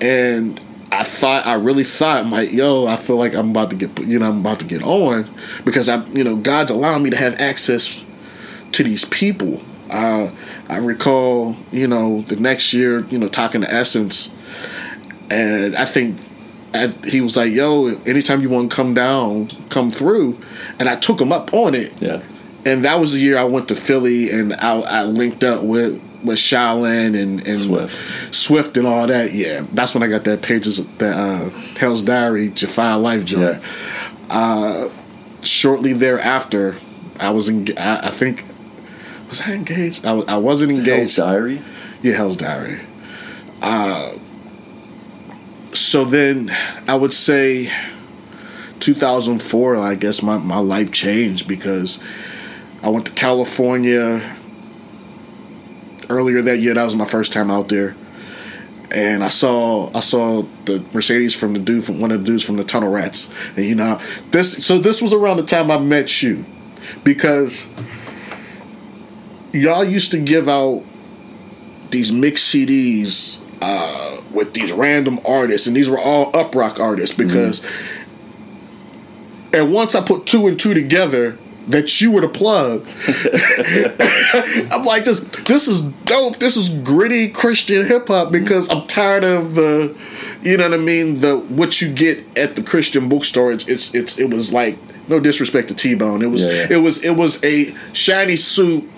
[0.00, 0.58] and
[0.96, 4.18] I thought I really thought, like, yo, I feel like I'm about to get, you
[4.18, 5.28] know, I'm about to get on
[5.62, 8.02] because I, you know, God's allowing me to have access
[8.72, 9.60] to these people.
[9.90, 10.30] Uh,
[10.70, 14.32] I recall, you know, the next year, you know, talking to Essence,
[15.28, 16.18] and I think
[16.72, 20.38] I, he was like, "Yo, anytime you want to come down, come through,"
[20.78, 21.92] and I took him up on it.
[22.00, 22.22] Yeah.
[22.64, 26.02] And that was the year I went to Philly, and I, I linked up with
[26.26, 28.34] with Shaolin and, and Swift.
[28.34, 29.32] Swift and all that.
[29.32, 33.62] Yeah, that's when I got that pages that uh, Hell's Diary Jafar Life joint.
[34.28, 34.90] Yeah.
[35.42, 36.76] Shortly thereafter,
[37.20, 37.78] I was in.
[37.78, 38.44] I, I think
[39.28, 40.04] was I engaged?
[40.04, 41.16] I, I wasn't Hell's engaged.
[41.16, 41.62] Diary.
[42.02, 42.80] Yeah, Hell's Diary.
[43.62, 44.14] Uh,
[45.72, 46.54] so then
[46.86, 47.72] I would say
[48.80, 52.00] 2004, I guess my, my life changed because
[52.82, 54.35] I went to California
[56.08, 56.74] earlier that year.
[56.74, 57.96] That was my first time out there.
[58.90, 62.44] And I saw I saw the Mercedes from the dude from one of the dudes
[62.44, 64.64] from the Tunnel Rats, and you know this.
[64.64, 66.44] So this was around the time I met you,
[67.02, 67.68] because
[69.52, 70.84] y'all used to give out
[71.90, 77.64] these mixed CDs uh, with these random artists, and these were all Uprok artists because.
[79.52, 82.86] And once I put two and two together, that you were the plug.
[84.72, 85.20] I'm like this.
[85.46, 86.36] This is dope.
[86.38, 89.96] This is gritty Christian hip hop because I'm tired of the,
[90.42, 91.18] you know what I mean.
[91.18, 93.52] The what you get at the Christian bookstore.
[93.52, 96.22] It's it's, it's it was like no disrespect to T Bone.
[96.22, 96.66] It was Yeah, yeah.
[96.70, 98.88] it was it was a shiny suit,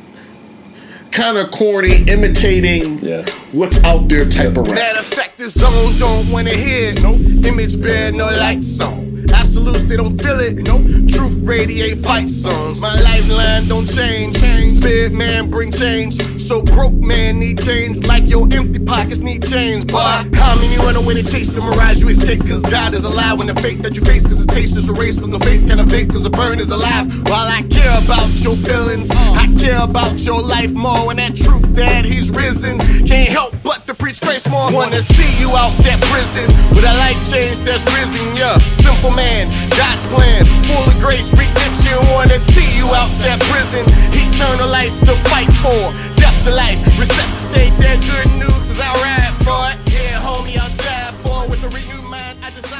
[1.10, 3.24] kind of corny, imitating Yeah.
[3.52, 4.76] what's out there type of rap.
[4.76, 7.02] Matter of fact, this zone don't wanna hear it.
[7.02, 9.17] No image bear, no lights on.
[9.32, 10.56] Absolutes, they don't feel it.
[10.58, 12.78] No truth radiate fight songs.
[12.78, 14.38] My lifeline don't change.
[14.40, 14.72] change.
[14.72, 16.40] Spirit man bring change.
[16.40, 18.04] So broke man need change.
[18.04, 19.86] Like your empty pockets need change.
[19.86, 22.46] Boy, how many run away to chase the mirage you escape?
[22.46, 24.24] Cause God is alive when the faith that you face.
[24.24, 26.10] Cause the taste is erased with no faith can evade.
[26.10, 27.06] Cause the burn is alive.
[27.28, 29.14] While I care about your feelings, uh.
[29.14, 31.06] I care about your life more.
[31.06, 34.72] When that truth that he's risen can't help but to preach grace more.
[34.72, 38.24] Wanna see you out that prison with a life change that's risen.
[38.36, 41.98] Yeah, simple man, God's plan, full of grace, redemption.
[42.14, 43.82] Wanna see you out that prison,
[44.14, 48.62] eternal life to fight for, death to life, resuscitate that good news.
[48.70, 49.76] Cause I ride for it.
[49.92, 51.82] Yeah, homie, I'll die for it with a re-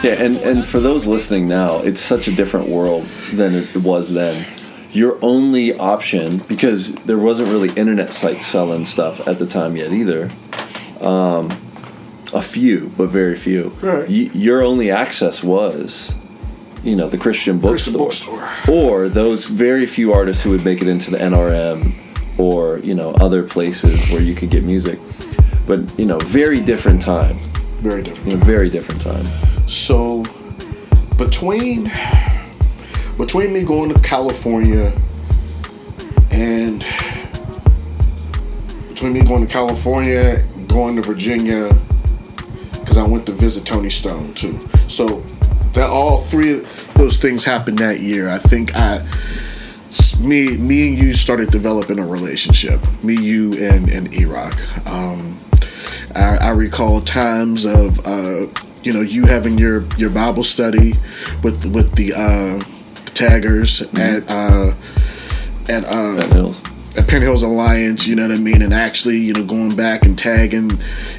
[0.05, 4.13] Yeah, and, and for those listening now, it's such a different world than it was
[4.15, 4.47] then.
[4.93, 9.93] Your only option, because there wasn't really internet sites selling stuff at the time yet
[9.93, 10.31] either.
[11.01, 11.51] Um,
[12.33, 13.73] a few, but very few.
[13.83, 14.09] Right.
[14.09, 16.15] Y- your only access was,
[16.83, 18.75] you know, the Christian Christian bookstore, bookstore.
[18.75, 21.95] or those very few artists who would make it into the NRM,
[22.39, 24.99] or you know, other places where you could get music.
[25.67, 27.39] But you know, very different time.
[27.81, 28.31] Very different.
[28.31, 29.27] You know, very different time.
[29.69, 30.25] So
[31.17, 31.93] between
[33.19, 34.93] between me going to California
[36.31, 36.85] and
[38.89, 41.77] between me going to California, going to Virginia,
[42.81, 44.59] because I went to visit Tony Stone too.
[44.89, 45.23] So
[45.79, 48.29] that all three of those things happened that year.
[48.29, 49.07] I think I
[50.21, 52.81] me me and you started developing a relationship.
[53.03, 54.57] Me, you, and and E-Rock.
[54.87, 55.39] Um,
[56.15, 58.49] I, I recall times of uh,
[58.83, 60.95] you know you having your your Bible study
[61.45, 62.59] with with the uh,
[63.15, 64.75] taggers at uh,
[65.69, 66.61] at uh, Benton Hills.
[67.07, 70.71] Penn Alliance, you know what I mean, and actually, you know, going back and tagging,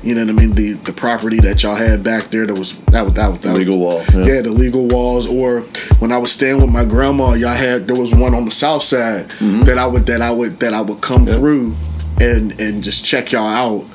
[0.03, 2.77] you know what I mean, the the property that y'all had back there that was
[2.91, 4.36] that was that was that legal was, wall, Yeah.
[4.36, 4.41] yeah.
[4.41, 5.27] the legal walls.
[5.27, 5.61] Or
[5.99, 8.84] when I was staying with my grandma, y'all had there was one on the south
[8.84, 11.75] side that I would that I would that I would come through
[12.19, 13.86] and and just check y'all out.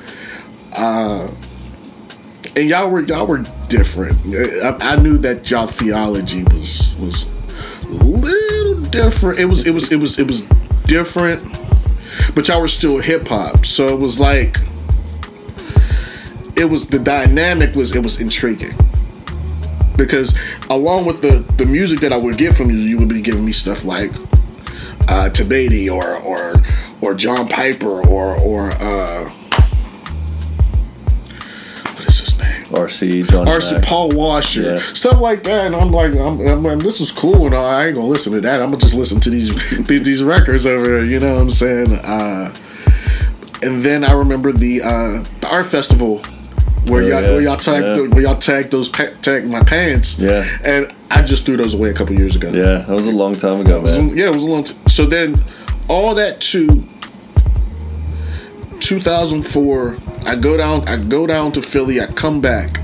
[0.73, 1.31] Uh,
[2.55, 4.17] and y'all were y'all were different.
[4.63, 7.29] I, I knew that y'all theology was was
[7.83, 9.39] a little different.
[9.39, 10.43] It was it was it was it was
[10.85, 11.41] different,
[12.33, 13.65] but y'all were still hip hop.
[13.65, 14.57] So it was like
[16.55, 18.75] it was the dynamic was it was intriguing
[19.97, 20.35] because
[20.69, 23.45] along with the the music that I would get from you, you would be giving
[23.45, 24.13] me stuff like
[25.07, 26.61] uh, Thabiti or or
[27.01, 29.31] or John Piper or or uh,
[32.75, 33.83] RC, John RC.
[33.83, 34.79] Paul Washer, Yeah.
[34.93, 37.95] stuff like that, and I'm like, I'm, I'm like, this is cool, and I ain't
[37.95, 38.61] gonna listen to that.
[38.61, 39.53] I'm gonna just listen to these
[39.87, 41.03] these, these records over here.
[41.03, 41.93] You know what I'm saying?
[41.93, 42.53] Uh,
[43.61, 46.21] and then I remember the uh, the art festival
[46.87, 47.31] where Oh, y'all yeah.
[47.31, 47.93] where y'all tagged Yeah.
[47.93, 50.19] the- where y'all tagged those pa- tagged my pants.
[50.19, 50.45] Yeah.
[50.63, 52.49] and I just threw those away a couple years ago.
[52.49, 54.63] Yeah, that was a long time ago, It was a- yeah, it was a long.
[54.65, 55.41] T- so then,
[55.87, 56.83] all that to
[58.79, 60.87] 2004, I go down.
[60.87, 62.01] I go down to Philly.
[62.01, 62.79] I come back,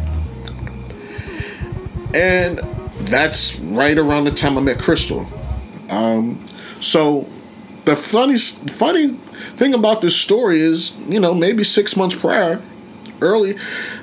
[2.14, 2.60] and
[3.06, 5.28] that's right around the time I met Crystal.
[5.90, 6.44] Um,
[6.80, 7.28] so
[7.86, 9.10] the funny, funny
[9.56, 12.62] thing about this story is, you know, maybe six months prior,
[13.22, 13.58] early,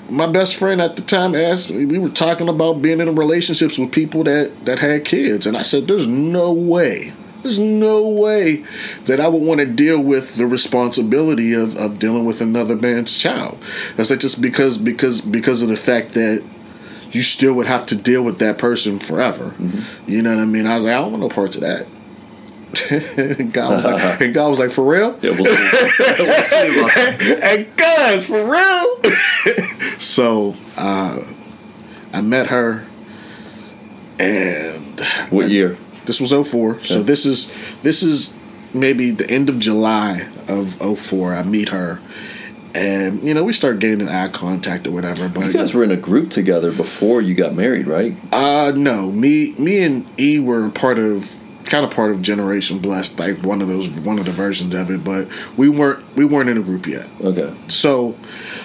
[0.09, 3.79] my best friend at the time asked me, we were talking about being in relationships
[3.79, 5.47] with people that, that had kids.
[5.47, 7.13] And I said, there's no way,
[7.43, 8.65] there's no way
[9.05, 13.17] that I would want to deal with the responsibility of, of dealing with another man's
[13.17, 13.59] child.
[13.97, 16.43] I said, just because, because, because of the fact that
[17.13, 19.55] you still would have to deal with that person forever.
[20.07, 20.67] You know what I mean?
[20.67, 21.87] I was like, I don't want no parts of that.
[22.91, 25.19] and God was like, and God was like, for real?
[25.23, 25.95] Yeah, we'll see.
[26.19, 27.41] we'll see that.
[27.43, 29.99] and guys, for real.
[29.99, 31.25] so uh,
[32.13, 32.85] I met her,
[34.19, 35.79] and What year?
[36.09, 36.81] This was 04.
[36.85, 37.53] So this is
[37.83, 38.35] this is
[38.75, 41.35] maybe the end of July of 04.
[41.35, 42.01] I meet her,
[42.75, 45.29] and you know we start gaining eye contact or whatever.
[45.29, 48.17] But You guys were in a group together before you got married, right?
[48.33, 51.35] uh, no, me me and E were part of
[51.67, 54.91] kind of part of Generation Blessed, like one of those one of the versions of
[54.91, 55.05] it.
[55.05, 57.07] But we weren't we weren't in a group yet.
[57.21, 57.55] Okay.
[57.69, 58.17] So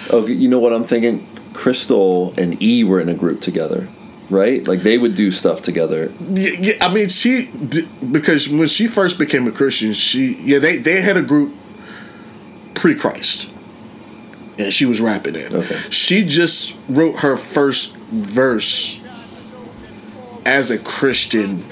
[0.09, 1.27] Okay, you know what I'm thinking?
[1.53, 3.87] Crystal and E were in a group together,
[4.33, 4.65] right?
[4.67, 6.11] Like they would do stuff together.
[6.33, 7.45] Yeah, yeah, I mean, she
[8.11, 11.53] because when she first became a Christian, she yeah they they had a group
[12.73, 13.49] pre Christ,
[14.57, 15.53] and she was rapping it.
[15.53, 15.77] Okay.
[15.89, 18.99] She just wrote her first verse
[20.45, 21.65] as a Christian.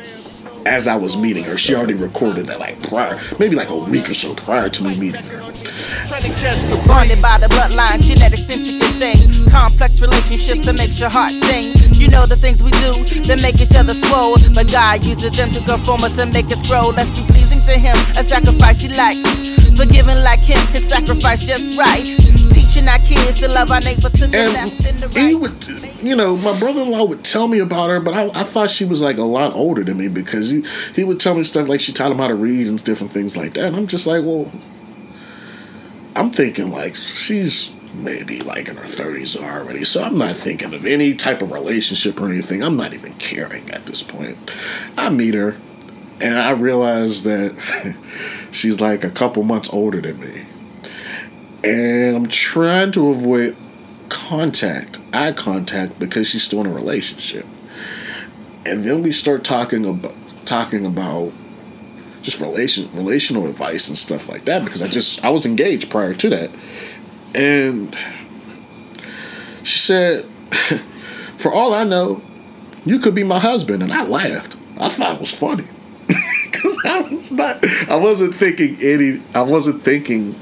[0.63, 4.07] As I was meeting her, she already recorded that like prior, maybe like a week
[4.07, 5.41] or so prior to me meeting her.
[6.87, 9.49] Bonded by the bloodline, genetics intricate thing.
[9.49, 11.73] Complex relationships that makes your heart sing.
[11.93, 14.37] You know the things we do that make each other swole.
[14.53, 16.89] But God uses them to conform us and make us grow.
[16.89, 19.27] Let's be pleasing to Him, a sacrifice He likes.
[19.77, 22.03] Forgiving like Him, His sacrifice just right.
[22.51, 25.41] Teaching our kids to love our neighbors to the left and the And he right.
[25.41, 28.85] would, you know, my brother-in-law would tell me about her, but I, I thought she
[28.85, 30.63] was like a lot older than me because he
[30.95, 33.37] he would tell me stuff like she taught him how to read and different things
[33.37, 33.65] like that.
[33.65, 34.51] And I'm just like, well,
[36.15, 40.85] I'm thinking like she's maybe like in her 30s already, so I'm not thinking of
[40.85, 42.63] any type of relationship or anything.
[42.63, 44.37] I'm not even caring at this point.
[44.97, 45.55] I meet her,
[46.19, 47.95] and I realize that
[48.51, 50.45] she's like a couple months older than me
[51.63, 53.55] and I'm trying to avoid
[54.09, 57.45] contact, eye contact, because she's still in a relationship.
[58.65, 61.31] And then we start talking about talking about
[62.21, 66.13] just relation relational advice and stuff like that because I just I was engaged prior
[66.13, 66.49] to that.
[67.33, 67.95] And
[69.63, 70.25] she said,
[71.37, 72.21] For all I know,
[72.85, 73.81] you could be my husband.
[73.81, 74.55] And I laughed.
[74.79, 75.65] I thought it was funny.
[76.51, 80.35] Because I was not I wasn't thinking any I wasn't thinking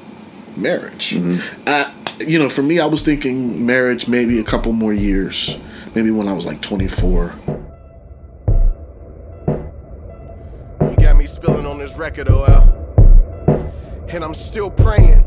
[0.57, 1.11] marriage.
[1.11, 1.39] Mm-hmm.
[1.67, 5.59] I you know, for me I was thinking marriage maybe a couple more years.
[5.93, 7.35] Maybe when I was like twenty four.
[11.29, 12.63] Spilling on this record, OL.
[14.09, 15.23] And I'm still praying.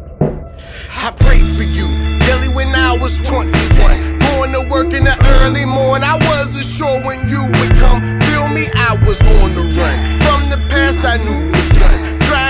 [0.91, 1.87] I prayed for you
[2.21, 4.19] daily when I was 21.
[4.19, 6.09] Going to work in the early morning.
[6.09, 8.03] I wasn't sure when you would come.
[8.03, 8.67] Feel me?
[8.75, 10.19] I was on the run.
[10.23, 11.62] From the past, I knew.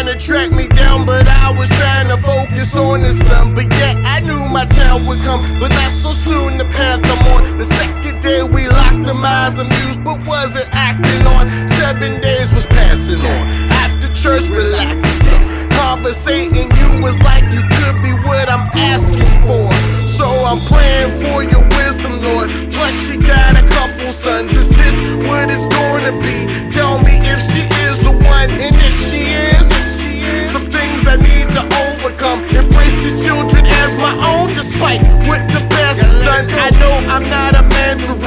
[0.03, 3.55] Trying to track me down, but I was trying to focus on the sun.
[3.55, 5.41] But yet, I knew my time would come.
[5.61, 7.57] But not so soon, the path I'm on.
[7.57, 11.47] The second day, we locked the eyes amused, but wasn't acting on.
[11.69, 13.47] Seven days was passing on.
[13.71, 15.71] After church, relaxing some.
[15.71, 19.71] Conversating, you was like you could be what I'm asking for.
[20.09, 22.51] So I'm praying for your wisdom, Lord.
[22.75, 24.51] Plus, she got a couple sons.
[24.57, 24.97] Is this
[25.31, 25.92] what it's gonna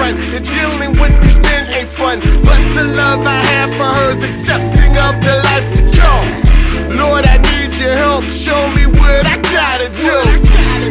[0.05, 2.19] man to run, and dealing with these men ain't fun.
[2.19, 6.97] But the love I have for her is accepting of the life to come.
[6.97, 8.25] Lord, I need your help.
[8.25, 10.17] Show me what I gotta do.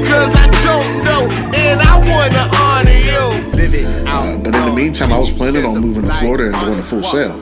[0.09, 3.25] Cause I don't know, and I wanna honor you.
[4.07, 6.83] Uh, but in the meantime, I was planning on moving to Florida and going to
[6.83, 7.35] Full Sail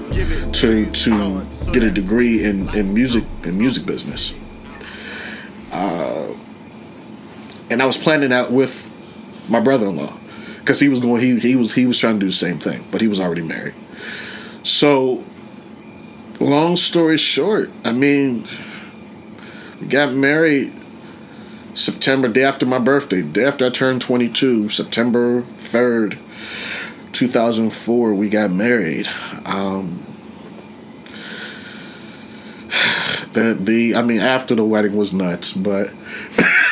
[0.52, 4.34] to to get a degree in, in music in music business.
[5.70, 6.28] Uh,
[7.70, 8.88] and I was planning that with
[9.48, 10.18] my brother-in-law
[10.62, 12.84] because he was going he he was he was trying to do the same thing,
[12.90, 13.74] but he was already married.
[14.62, 15.24] So,
[16.38, 18.46] long story short, I mean,
[19.80, 20.72] we got married
[21.74, 26.18] September, day after my birthday, day after I turned 22, September 3rd,
[27.12, 29.08] 2004, we got married.
[29.44, 30.04] Um,
[33.32, 35.90] the, the, I mean, after the wedding was nuts, but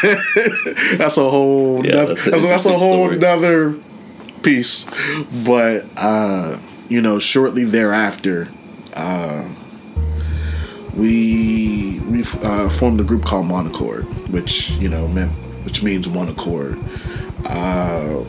[0.96, 3.18] that's a whole, Yeah, nother, that's an that's, that's a whole story.
[3.18, 3.78] nother
[4.42, 4.86] piece.
[5.44, 8.48] But, uh, you know, shortly thereafter,
[8.94, 9.48] uh,
[10.96, 15.30] we we uh, formed a group called Monochord, which you know meant
[15.64, 16.78] which means one accord.
[17.44, 18.24] Uh,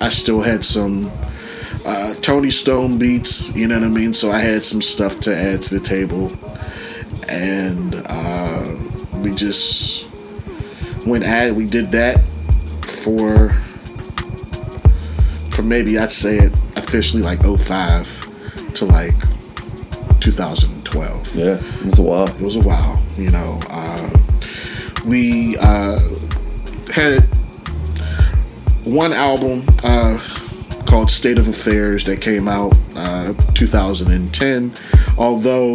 [0.00, 1.12] I still had some
[1.84, 4.14] uh, Tony Stone beats, you know what I mean.
[4.14, 6.32] So I had some stuff to add to the table,
[7.28, 8.76] and uh,
[9.16, 10.10] we just
[11.06, 12.20] went at we did that
[12.86, 13.50] for
[15.50, 19.14] for maybe I'd say it officially like 05 to like
[20.20, 21.44] 2012 Yeah,
[21.78, 22.28] it was a while.
[22.28, 24.10] it was a while you know uh,
[25.04, 25.98] we uh,
[26.92, 27.22] had
[28.84, 30.18] one album uh,
[30.86, 34.72] called state of affairs that came out uh, 2010
[35.18, 35.72] although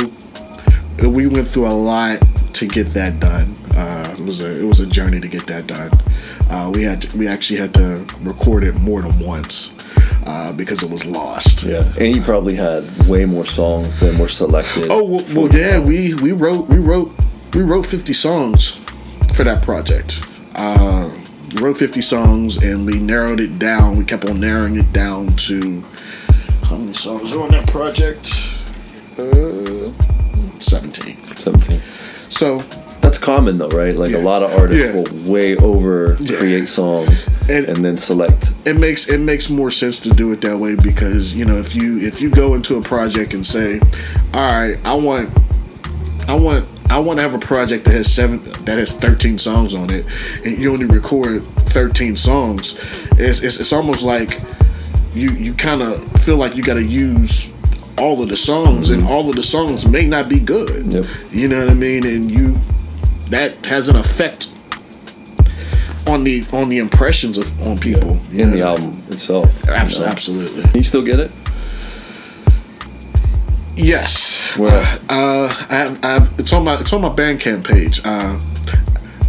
[1.03, 2.19] we went through a lot
[2.57, 3.55] to get that done.
[3.75, 5.91] Uh, it was a it was a journey to get that done.
[6.49, 9.75] Uh, we had to, we actually had to record it more than once
[10.25, 11.63] uh, because it was lost.
[11.63, 14.87] Yeah, and you probably had way more songs than were selected.
[14.89, 17.13] Oh well, well yeah, we we wrote we wrote
[17.53, 18.79] we wrote fifty songs
[19.33, 20.25] for that project.
[20.55, 23.97] we wrote fifty songs and we narrowed it down.
[23.97, 25.83] We kept on narrowing it down to
[26.63, 28.33] how many songs were on that project?
[29.17, 29.91] Uh,
[30.59, 31.17] 17.
[31.37, 31.81] 17.
[32.29, 32.63] So
[32.99, 33.95] That's common though, right?
[33.95, 34.17] Like Yeah.
[34.17, 34.91] a lot of artists Yeah.
[34.95, 36.37] will way over Yeah.
[36.37, 38.51] create songs And- and, then select.
[38.65, 41.73] it makes it makes more sense to do it that way because you know if
[41.73, 43.79] you if you go into a project and say,
[44.33, 45.29] all right, I want
[46.27, 49.73] I want I want to have a project that has seven that has thirteen songs
[49.73, 50.05] on it,
[50.43, 52.75] and you only record thirteen songs.
[53.17, 54.41] It's it's, it's almost like
[55.13, 57.49] you you kind of feel like you got to use
[57.99, 60.85] all of the songs, and all of the songs may not be good.
[60.85, 61.05] Yep.
[61.31, 62.05] You know what I mean?
[62.05, 62.57] And you
[63.29, 64.51] that has an effect
[66.07, 68.55] on the on the impressions of on people you in know?
[68.55, 69.61] the album itself.
[69.63, 70.05] you know?
[70.05, 70.63] Absolutely.
[70.63, 71.31] Can you still get it?
[73.75, 74.41] Yes.
[74.57, 74.99] Where?
[75.07, 78.01] Uh, I have, I have, it's on my it's on my Bandcamp page.
[78.03, 78.39] Uh,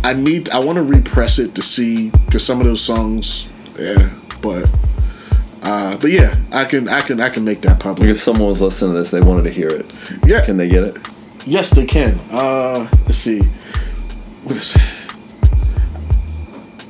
[0.03, 3.49] I need I want to repress it to see because some of those songs,
[3.79, 4.11] yeah.
[4.41, 4.71] But
[5.63, 8.09] uh, but yeah, I can I can I can make that public.
[8.09, 9.87] if someone was listening to this, they wanted to hear it.
[10.27, 10.45] Yeah.
[10.45, 10.97] Can they get it?
[11.47, 12.19] Yes, they can.
[12.31, 13.41] Uh, let's see.
[14.45, 14.83] What is it?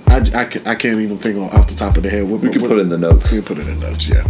[0.07, 0.43] I, I,
[0.73, 2.29] I can't even think on- off the top of the head.
[2.29, 3.31] What, We can what- put it in the notes.
[3.31, 4.25] We can put it in the notes, yeah.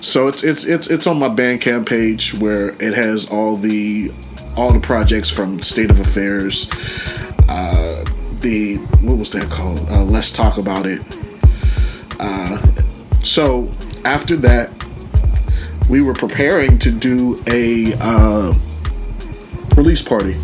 [0.00, 4.10] So it's it's it's it's on my Bandcamp page where it has all the
[4.56, 6.68] all the projects from State of Affairs.
[7.48, 8.04] Uh,
[8.40, 9.88] the what was that called?
[9.90, 11.02] Uh, Let's talk about it.
[12.18, 12.58] Uh,
[13.22, 13.72] so
[14.04, 14.70] after that,
[15.88, 18.54] we were preparing to do a uh,
[19.76, 20.38] release party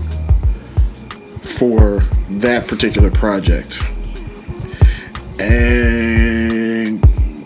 [1.42, 2.00] for
[2.30, 3.80] that particular project.
[5.40, 7.00] And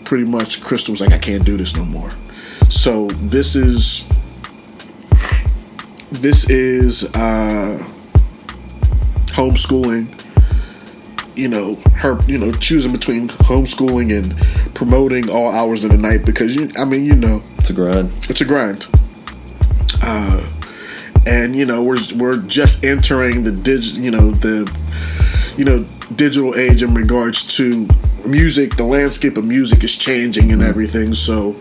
[0.05, 2.11] pretty much Crystal was like, I can't do this no more.
[2.69, 4.03] So this is
[6.11, 7.83] this is uh
[9.27, 10.22] homeschooling
[11.35, 14.35] you know her you know choosing between homeschooling and
[14.75, 18.11] promoting all hours of the night because you i mean you know It's a grind.
[18.29, 18.87] it's a grind.
[20.01, 20.45] Uh,
[21.25, 24.69] and you know we're we're just entering the dig, you know the
[25.55, 27.87] you know digital age in regards to
[28.25, 28.75] music.
[28.75, 31.13] The landscape of music is changing and everything.
[31.13, 31.51] So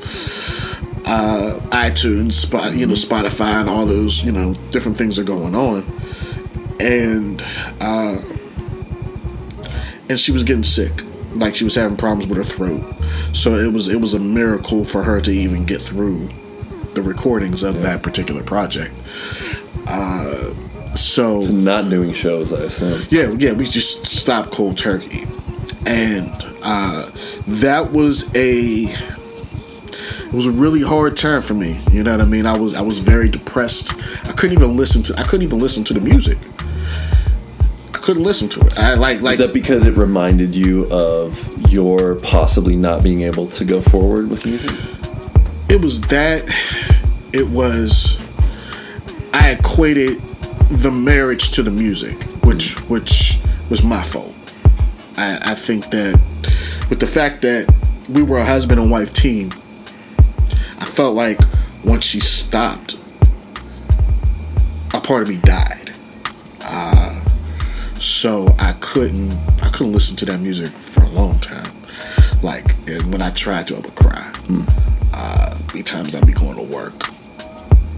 [1.07, 5.55] uh, iTunes, Spot, you know Spotify, and all those you know different things are going
[5.55, 5.85] on.
[6.81, 7.41] And
[7.81, 8.17] uh,
[10.13, 10.93] and she was getting sick,
[11.33, 12.83] like she was having problems with her throat.
[13.33, 16.29] So it was it was a miracle for her to even get through
[16.93, 18.95] the recordings of that particular project.
[19.87, 20.53] Uh,
[20.95, 23.07] so Not doing shows, I assume.
[23.11, 25.27] yeah, yeah, we just stopped cold turkey,
[25.87, 26.31] and
[26.63, 27.11] uh,
[27.47, 31.81] that was a it was a really hard time for me.
[31.91, 32.45] You know what I mean?
[32.45, 33.95] I was I was very depressed.
[34.29, 36.37] I couldn't even listen to I couldn't even listen to the music.
[38.03, 38.79] Couldn't listen to it.
[38.79, 43.47] I like like Is that because it reminded you of your possibly not being able
[43.51, 44.71] to go forward with music?
[45.69, 46.45] it was that
[47.33, 48.19] it was
[49.33, 50.21] I equated
[50.71, 53.39] the marriage to the music, which which
[53.71, 54.35] was my fault.
[55.17, 56.21] I, I think that
[56.91, 57.73] with the fact that
[58.09, 59.53] we were a husband and wife team,
[60.79, 61.39] I felt like
[61.85, 62.99] once she stopped,
[64.93, 65.93] a part of me died.
[66.61, 67.22] Uh,
[68.03, 69.33] so I couldn't
[69.63, 71.73] I couldn't listen to that music for a long time.
[72.43, 74.33] Like and when I tried to, I would cry.
[75.13, 77.09] Uh, be times I'd be going to work,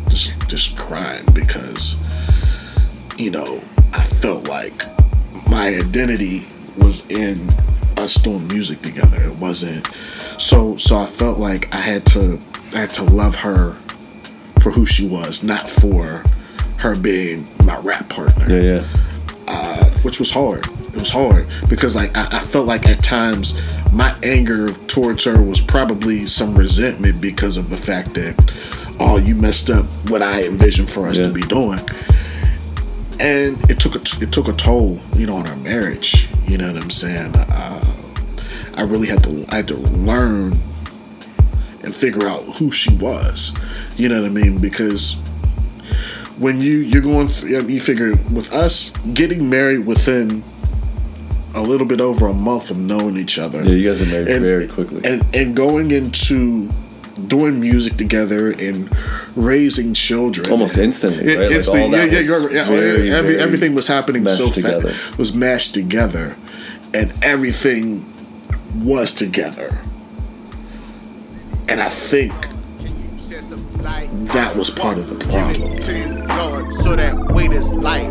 [0.09, 1.97] just just crying because
[3.17, 4.85] you know I felt like
[5.49, 6.47] my identity
[6.77, 7.49] was in
[7.97, 9.23] us doing music together.
[9.23, 9.89] It wasn't
[10.37, 12.39] so so I felt like I had to
[12.75, 13.73] I had to love her
[14.61, 16.25] for who she was, not for
[16.79, 19.84] her being my rap partner Yeah, yeah.
[20.05, 20.67] Which was hard.
[20.67, 23.59] It was hard because like I, I felt like at times
[23.93, 28.35] my anger towards her was probably some resentment because of the fact that
[29.01, 31.29] oh you messed up what I envisioned for us Yeah.
[31.29, 31.81] to be doing,
[33.21, 36.29] and it took a it took a toll you know on our marriage.
[36.47, 37.35] You know what I'm saying?
[37.35, 37.95] Uh,
[38.75, 40.59] I really had to I had to learn
[41.83, 43.53] and figure out who she was.
[43.97, 44.59] You know what I mean?
[44.59, 45.17] Because
[46.39, 50.43] when you you're going through, you figure with us getting married within
[51.55, 53.63] a little bit over a month of knowing each other.
[53.63, 55.03] Yeah, you guys are married very quickly.
[55.05, 56.69] And and going into
[57.29, 58.91] doing music together and
[59.37, 61.47] raising children Almost instantly, Yeah, right?
[61.47, 61.83] Like instantly.
[61.85, 62.53] all that yeah, yeah, was right.
[62.55, 65.19] Yeah, very, every, very everything was happening so fast.
[65.19, 66.37] Was mashed together,
[66.93, 68.05] and everything
[68.75, 69.79] was together.
[71.69, 72.35] And I think
[74.33, 75.79] that was part of the problem.
[75.81, 78.11] to you, so that weight is light.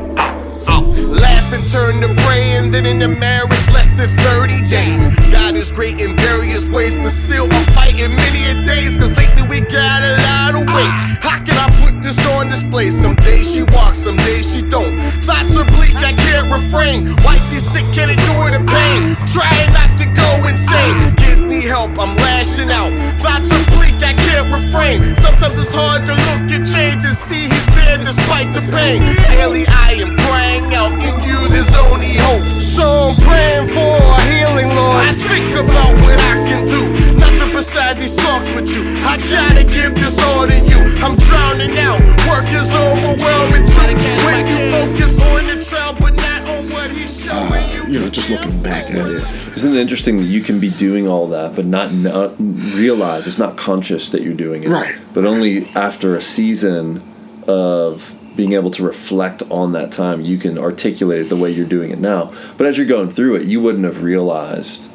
[0.68, 0.84] Oh,
[1.20, 5.02] laugh and turn to praying, then in the marriage less than 30 days.
[5.32, 9.44] God is great in various ways, but still I'm fighting many a days, cause lately
[9.50, 10.94] we got a lot of weight.
[11.20, 12.89] How can I put this on display?
[12.91, 14.98] Some days she walks, some days she don't.
[15.24, 17.16] Thoughts are bleak, I can't refrain.
[17.24, 19.16] Wife is sick, can't endure the pain.
[19.28, 21.16] Trying not to go insane.
[21.18, 22.91] Kids need help, I'm lashing out.
[23.22, 25.16] Thoughts are bleak, I can't refrain.
[25.18, 29.01] Sometimes it's hard to look at change and see he's there despite the pain.
[29.30, 32.62] Daily I am crying out, in you there's only hope.
[32.62, 34.97] So I'm praying for a healing, Lord.
[35.10, 36.82] I think about what I can do.
[37.20, 38.82] Nothing beside these talks with you.
[39.06, 40.80] I gotta give this all to you.
[41.06, 42.01] I'm drowning out.
[42.30, 43.93] Work is overwhelming too.
[44.26, 46.32] When you focus on the trial, but not
[46.74, 47.93] on what he's showing uh, you.
[47.93, 49.24] You know, just looking back at it.
[49.55, 53.28] Isn't it interesting that you can be doing all that, but not, not uh, realize
[53.28, 54.95] it's not conscious that you're doing it, Right.
[55.13, 57.01] But only after a season
[57.47, 61.67] of being able to reflect on that time, you can articulate it the way you're
[61.67, 62.32] doing it now.
[62.57, 64.89] But as you're going through it, you wouldn't have realized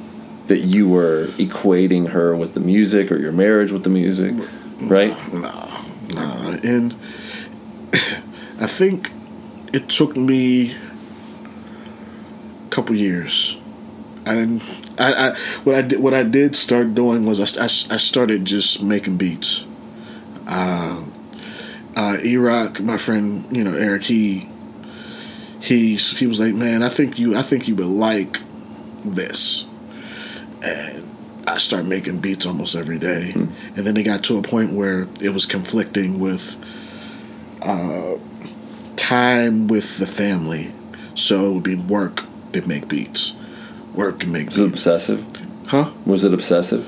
[0.49, 4.35] that you were equating her with the music or your marriage with the music,
[4.81, 5.33] right?
[5.33, 5.85] No.
[6.15, 6.95] Nah, and
[8.61, 9.13] I think
[9.73, 10.88] it took me a
[12.71, 13.57] couple years.
[14.27, 14.63] And
[14.99, 18.45] I, I what I did what I did start doing was I, I, I started
[18.45, 19.65] just making beats.
[20.47, 21.05] Uh,
[21.97, 24.49] uh, E-Rock, my friend, you know Eric, he
[25.61, 28.39] he he was like, man, I think you I think you would like
[29.05, 29.67] this,
[30.63, 31.09] and
[31.47, 35.09] I started making beats almost every day, and then it got to a point where
[35.21, 36.57] it was conflicting with
[37.63, 38.15] uh,
[38.97, 40.73] time with the family,
[41.15, 43.35] so it would be work to make beats,
[43.95, 45.27] work and make Was it beats, obsessive?
[45.67, 45.91] huh?
[46.07, 46.87] Was it obsessive?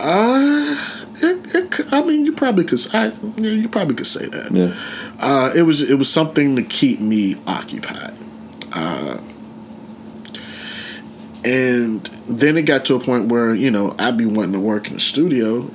[0.00, 0.76] Uh,
[1.16, 2.80] it, it, I mean, you probably could.
[2.92, 4.50] I, you probably could say that.
[4.52, 4.74] Yeah.
[5.18, 8.14] Uh, it was it was something to keep me occupied.
[8.72, 9.18] Uh,
[11.44, 14.88] and then it got to a point where you know I'd be wanting to work
[14.88, 15.70] in the studio,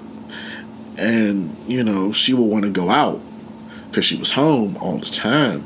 [0.98, 3.22] and you know she would want to go out
[3.88, 5.64] because she was home all the time.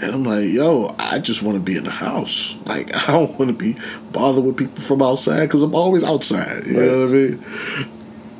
[0.00, 2.54] And I'm like, yo, I just want to be in the house.
[2.66, 3.76] Like, I don't want to be
[4.12, 6.66] bothered with people from outside because I'm always outside.
[6.66, 7.44] You know what I mean?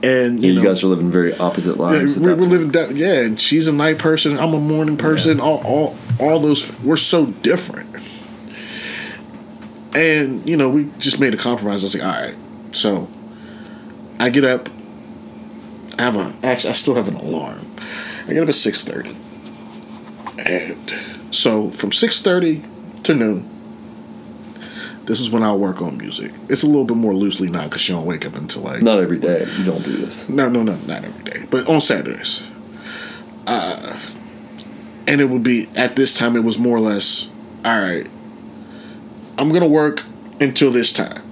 [0.02, 2.16] And You, you, know, guys are living very opposite lives.
[2.16, 2.94] at we're, we're living that.
[2.94, 4.38] Yeah, and she's a night person.
[4.38, 5.40] I'm a morning person.
[5.40, 6.78] All, all, all those.
[6.80, 7.94] We're so different.
[9.94, 11.82] And you know, we just made a compromise.
[11.82, 12.34] I was like, all right.
[12.72, 13.08] So,
[14.20, 14.68] I get up.
[15.98, 16.34] I have a.
[16.42, 17.66] Actually, I still have an alarm.
[18.28, 19.16] I get up at six thirty.
[20.38, 22.62] And so from six thirty
[23.04, 23.48] to noon.
[25.04, 26.32] This is when I'll work on music.
[26.48, 28.98] It's a little bit more loosely now because you don't wake up until like Not
[28.98, 29.46] every day.
[29.58, 30.28] You don't do this.
[30.28, 32.42] no, no, no, not every day, but on Saturdays.
[33.46, 34.00] Uh,
[35.06, 36.34] and it would be at this time.
[36.34, 37.28] It was more or less,
[37.64, 38.08] all right.
[39.38, 40.02] I'm gonna work
[40.40, 41.22] until this time.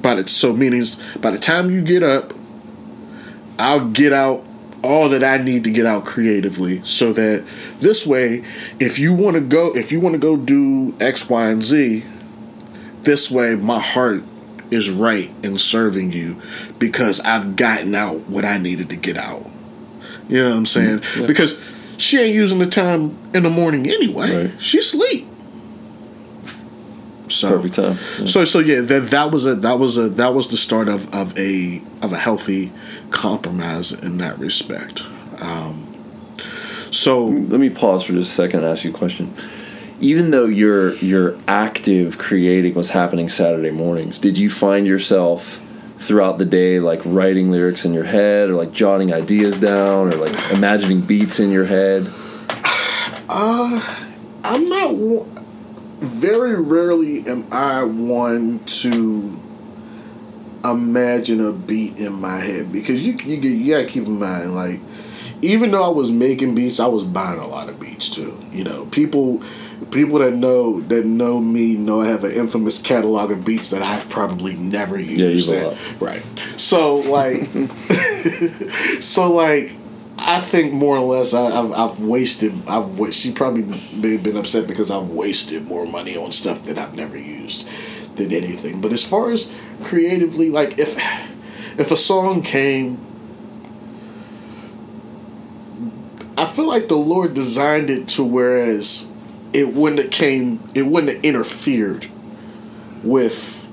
[0.00, 2.32] But it's so meanings by the time you get up,
[3.58, 4.44] I'll get out
[4.86, 7.44] all that I need to get out creatively, so that
[7.80, 8.44] this way,
[8.80, 12.04] if you want to go, if you want to go do X, Y, and Z,
[13.02, 14.22] this way my heart
[14.70, 16.40] is right in serving you
[16.78, 19.48] because I've gotten out what I needed to get out.
[20.28, 20.98] You know what I'm saying?
[20.98, 21.26] Mm-hmm.
[21.26, 21.60] Because
[21.98, 24.46] she ain't using the time in the morning anyway.
[24.46, 24.60] Right.
[24.60, 25.28] She sleep.
[27.28, 27.98] So Perfect time.
[28.18, 28.26] Yeah.
[28.26, 31.12] so so yeah, that that was a that was a that was the start of,
[31.14, 32.72] of a of a healthy
[33.10, 35.04] compromise in that respect.
[35.40, 35.86] Um,
[36.90, 39.34] so Let me pause for just a second and ask you a question.
[40.00, 45.60] Even though your your active creating was happening Saturday mornings, did you find yourself
[45.98, 50.16] throughout the day like writing lyrics in your head or like jotting ideas down or
[50.16, 52.06] like imagining beats in your head?
[53.28, 53.96] Uh,
[54.44, 55.26] I'm not.
[55.98, 59.40] Very rarely am I one to
[60.64, 64.54] imagine a beat in my head because you you, get, you gotta keep in mind
[64.54, 64.80] like
[65.42, 68.38] even though I was making beats, I was buying a lot of beats too.
[68.52, 69.42] You know, people
[69.90, 73.82] people that know that know me know I have an infamous catalog of beats that
[73.82, 75.50] I've probably never used.
[75.50, 76.00] you a lot.
[76.00, 76.22] Right.
[76.56, 77.44] So like,
[79.00, 79.74] so like,
[80.28, 82.52] I think more or less I, I've I've wasted.
[82.66, 86.76] I've wa- she probably been, been upset because I've wasted more money on stuff that
[86.78, 87.66] I've never used
[88.16, 88.80] than anything.
[88.80, 89.50] But as far as
[89.84, 90.96] creatively, like if
[91.78, 92.98] if a song came.
[96.38, 99.06] I feel like the Lord designed it to whereas
[99.52, 102.08] it wouldn't have came it wouldn't have interfered
[103.02, 103.64] with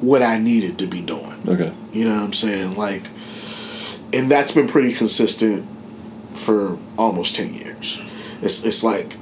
[0.00, 1.42] what I needed to be doing.
[1.46, 1.72] Okay.
[1.92, 2.76] You know what I'm saying?
[2.76, 3.02] Like,
[4.12, 5.66] and that's been pretty consistent
[6.32, 8.00] for almost ten years.
[8.42, 9.16] It's it's like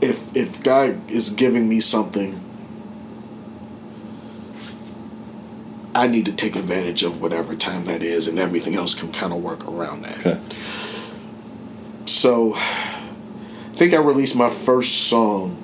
[0.00, 2.40] if if God is giving me something,
[5.94, 9.32] I need to take advantage of whatever time that is, and everything else can kind
[9.32, 10.18] of work around that.
[10.26, 10.40] Okay.
[12.06, 15.60] So, I think I released my first song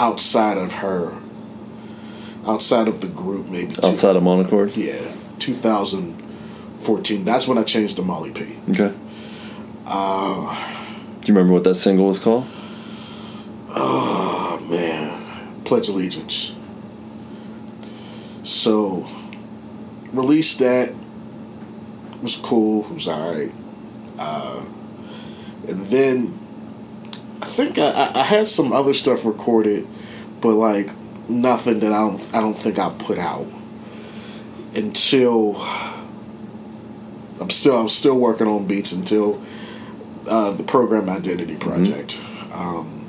[0.00, 1.14] outside of her,
[2.46, 3.74] outside of the group, maybe.
[3.82, 4.76] Outside of Monochord?
[4.76, 5.12] yeah,
[5.42, 7.24] 2014.
[7.24, 8.56] That's when I changed to Molly P.
[8.70, 8.92] Okay.
[9.86, 10.54] Uh,
[11.20, 12.46] Do you remember what that single was called?
[13.74, 16.54] oh man, Pledge Allegiance.
[18.42, 19.06] So,
[20.12, 20.92] released that.
[22.22, 22.82] Was cool.
[22.92, 23.52] Was alright.
[24.18, 24.64] Uh,
[25.66, 26.38] and then
[27.40, 29.86] I think I, I, I had some other stuff recorded,
[30.40, 30.90] but like
[31.28, 33.46] nothing that I don't I don't think I put out
[34.74, 35.56] until
[37.40, 39.42] I'm still I'm still working on beats until
[40.28, 42.20] uh, the program identity project.
[42.52, 43.08] Um,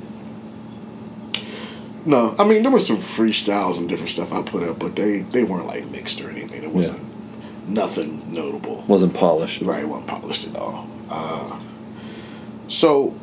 [2.04, 5.20] no, I mean there were some freestyles and different stuff I put up, but they
[5.20, 6.62] they weren't like mixed or anything.
[6.62, 7.00] It wasn't
[7.68, 8.84] nothing notable.
[8.86, 9.62] Wasn't polished.
[9.62, 10.88] Right, wasn't polished at all.
[11.08, 11.60] Uh,
[12.66, 13.14] so,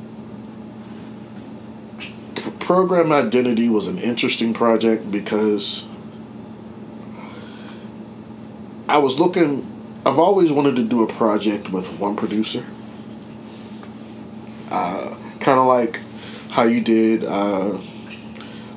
[2.59, 5.85] program identity was an interesting project because
[8.91, 9.65] I was looking.
[10.05, 12.65] I've always wanted to do a project with one producer.
[14.69, 16.01] Uh, kind of like
[16.49, 17.77] how you did uh,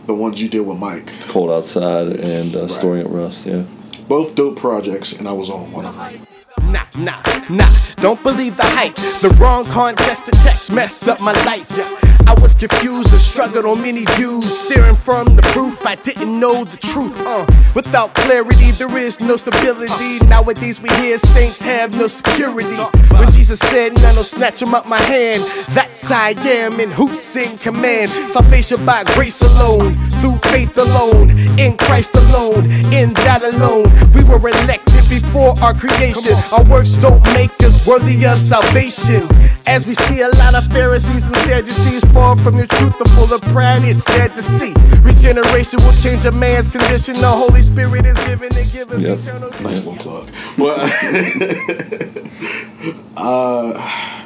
[0.07, 1.11] the ones you did with Mike.
[1.17, 3.45] It's cold outside and uh, storing at rust.
[3.45, 3.65] Yeah.
[4.07, 6.25] Both dope projects, and I was on one of them.
[6.71, 7.69] Nah, nah, nah.
[7.97, 8.95] Don't believe the hype.
[8.95, 12.14] The wrong contested text messed up my life.
[12.27, 14.47] I was confused and struggled on many views.
[14.47, 17.19] Steering from the proof, I didn't know the truth.
[17.21, 20.25] Uh, without clarity, there is no stability.
[20.27, 22.77] Nowadays, we hear saints have no security.
[23.11, 27.37] When Jesus said, None will snatch him up my hand, that's I am, and who's
[27.37, 28.11] in command.
[28.11, 33.85] Salvation by grace alone, through faith alone, in Christ alone, in that alone.
[34.13, 36.35] We were elected before our creation.
[36.53, 39.29] Our works don't make us worthy of salvation.
[39.67, 43.35] As we see a lot of Pharisees and Sadducees fall from your truth, the full
[43.35, 44.73] of pride, it's sad to see.
[45.01, 47.15] Regeneration will change a man's condition.
[47.15, 49.19] The Holy Spirit is given to give us Yep.
[49.19, 50.31] eternal Nice little plug.
[50.57, 50.77] Well,
[53.17, 54.21] uh,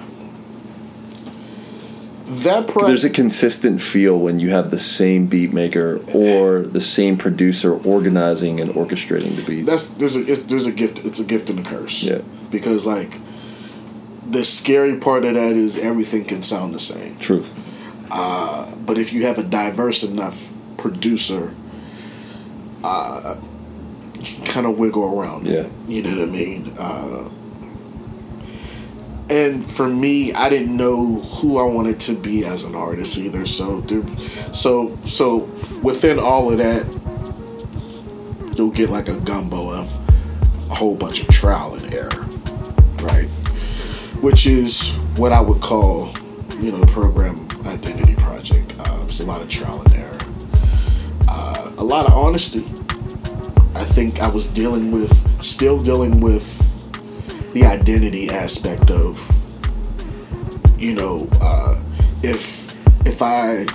[2.27, 2.87] that project.
[2.89, 7.73] There's a consistent feel when you have the same beat maker or the same producer
[7.73, 9.67] organizing and orchestrating the beats.
[9.67, 10.99] that's there's a it's, there's a gift.
[11.07, 12.03] It's a gift and a curse.
[12.03, 12.21] Yeah.
[12.51, 13.15] Because like,
[14.27, 17.17] the scary part of that is everything can sound the same.
[17.17, 17.55] Truth.
[18.09, 21.55] But if you have a diverse enough producer,
[22.83, 23.37] uh,
[24.15, 25.47] you can kind of wiggle around.
[25.47, 25.67] Yeah.
[25.87, 26.75] You know what I mean?
[26.79, 27.29] Uh,
[29.31, 33.45] and for me, I didn't know who I wanted to be as an artist either.
[33.47, 34.03] So, there,
[34.55, 35.41] so, so
[35.83, 36.87] within all of that,
[38.57, 42.25] you'll get like a gumbo of a whole bunch of trial and error,
[43.03, 43.29] right?
[44.23, 46.13] Which is what I would call,
[46.61, 48.75] you know, the program identity project.
[48.81, 50.19] Uh, it's a lot of trial and error,
[51.29, 52.65] uh, a lot of honesty.
[53.75, 56.59] I think I was dealing with, still dealing with
[57.53, 59.25] the identity aspect of,
[60.79, 61.81] you know, uh,
[62.23, 62.75] if
[63.07, 63.67] if I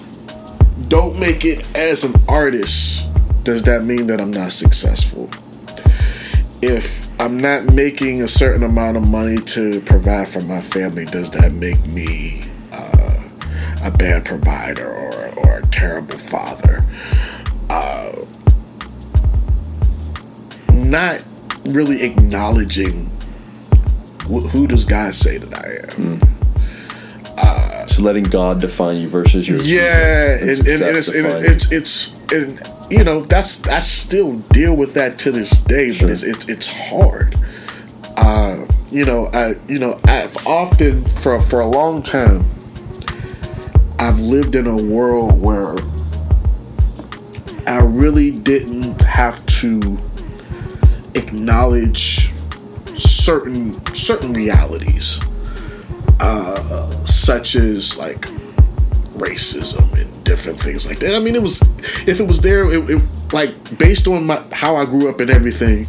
[0.89, 3.07] don't make it as an artist,
[3.43, 5.29] does that mean that I'm not successful?
[6.61, 11.31] If I'm not making a certain amount of money to provide for my family, does
[11.31, 12.43] that make me
[13.83, 16.83] a bad provider or, or a terrible father?
[17.69, 18.13] Uh,
[20.73, 21.21] not
[21.65, 23.05] really acknowledging
[24.23, 26.19] wh- who does God say that I am.
[27.87, 32.13] So letting God define you versus your Yeah, and, and, and, it's, and it's it's
[32.31, 32.59] and
[32.89, 36.07] you know that's I still deal with that to this day, Sure.
[36.07, 37.37] but it's it's it's hard.
[38.17, 42.45] Uh, you know, I you know I've often for for a long time
[44.03, 45.77] I've lived in a world where
[47.65, 49.97] I really didn't have to
[51.13, 52.29] acknowledge
[52.97, 55.21] certain certain realities
[56.19, 58.23] uh, such as like
[59.13, 61.15] racism and different things like that.
[61.15, 61.61] I mean, it was
[62.05, 63.01] if it was there, it, it
[63.31, 65.87] like based on my how I grew up and everything,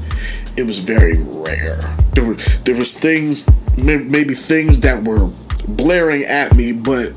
[0.56, 1.96] it was very rare.
[2.12, 3.44] There were there was things
[3.76, 5.32] maybe things that were
[5.66, 7.12] blaring at me, but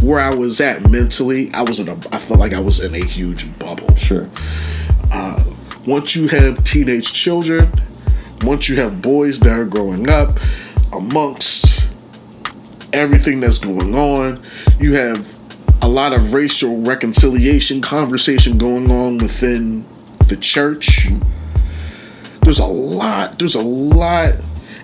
[0.00, 2.94] where I was at mentally, I was in a I felt like I was in
[2.94, 3.94] a huge bubble.
[3.96, 4.28] Sure.
[5.10, 5.42] Uh,
[5.86, 7.80] once you have teenage children,
[8.42, 10.38] once you have boys that are growing up,
[10.92, 11.86] amongst
[12.92, 14.42] everything that's going on,
[14.78, 15.38] you have
[15.82, 19.84] a lot of racial reconciliation conversation going on within
[20.28, 21.08] the church.
[22.42, 24.36] There's a lot, there's a lot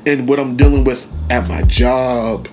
[0.04, 2.48] in what I'm dealing with at my job.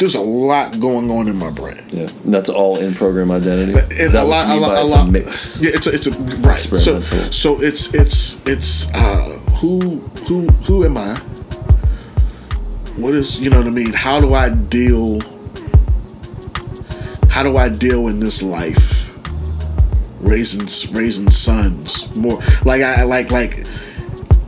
[0.00, 1.84] There's a lot going on in my brain.
[1.90, 2.08] Yeah.
[2.24, 3.78] And that's all in program identity.
[3.96, 5.10] Is a lot, a lot, a lot.
[5.10, 5.60] mix.
[5.60, 6.58] Yeah, it's a, it's a right.
[6.58, 11.16] So, so it's it's it's uh, who who who am I?
[12.96, 13.92] What is you know what I mean?
[13.92, 15.20] How do I deal?
[17.28, 19.14] How do I deal in this life?
[20.20, 23.66] Raising raising sons more like I like like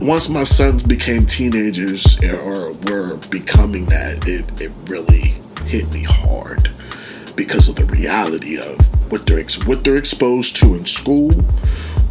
[0.01, 5.35] once my sons became teenagers or were becoming that, it, it really
[5.65, 6.71] hit me hard
[7.35, 8.79] because of the reality of
[9.11, 11.31] what they're ex- what they're exposed to in school,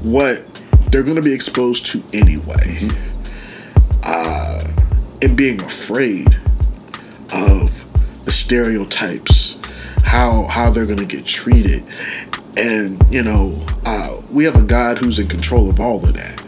[0.03, 0.45] what
[0.91, 2.89] they're going to be exposed to anyway,
[4.03, 4.67] uh,
[5.21, 6.37] and being afraid
[7.33, 7.85] of
[8.25, 9.59] the stereotypes,
[10.05, 11.85] how how they're going to get treated,
[12.57, 16.42] and you know uh, we have a God who's in control of all of that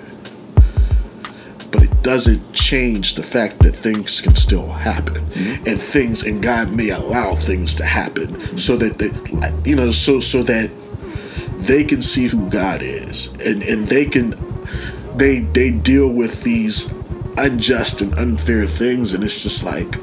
[2.04, 5.26] doesn't change the fact that things can still happen.
[5.66, 9.10] And things and God may allow things to happen so that they
[9.68, 10.70] you know so so that
[11.56, 13.32] they can see who God is.
[13.40, 14.36] And and they can
[15.16, 16.92] they they deal with these
[17.38, 19.14] unjust and unfair things.
[19.14, 19.96] And it's just like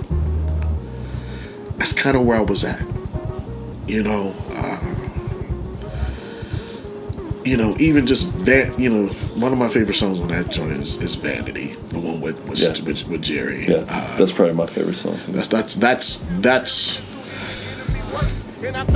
[1.77, 2.81] that's kind of where I was at.
[3.87, 4.90] You know uh,
[7.43, 9.07] you know even just that you know
[9.39, 12.59] one of my favorite songs on that joint is, is Vanity the one with with,
[12.59, 12.83] Yeah.
[12.85, 15.31] with, with Jerry Yeah, uh, that's probably my favorite song too.
[15.31, 17.01] that's that's that's that's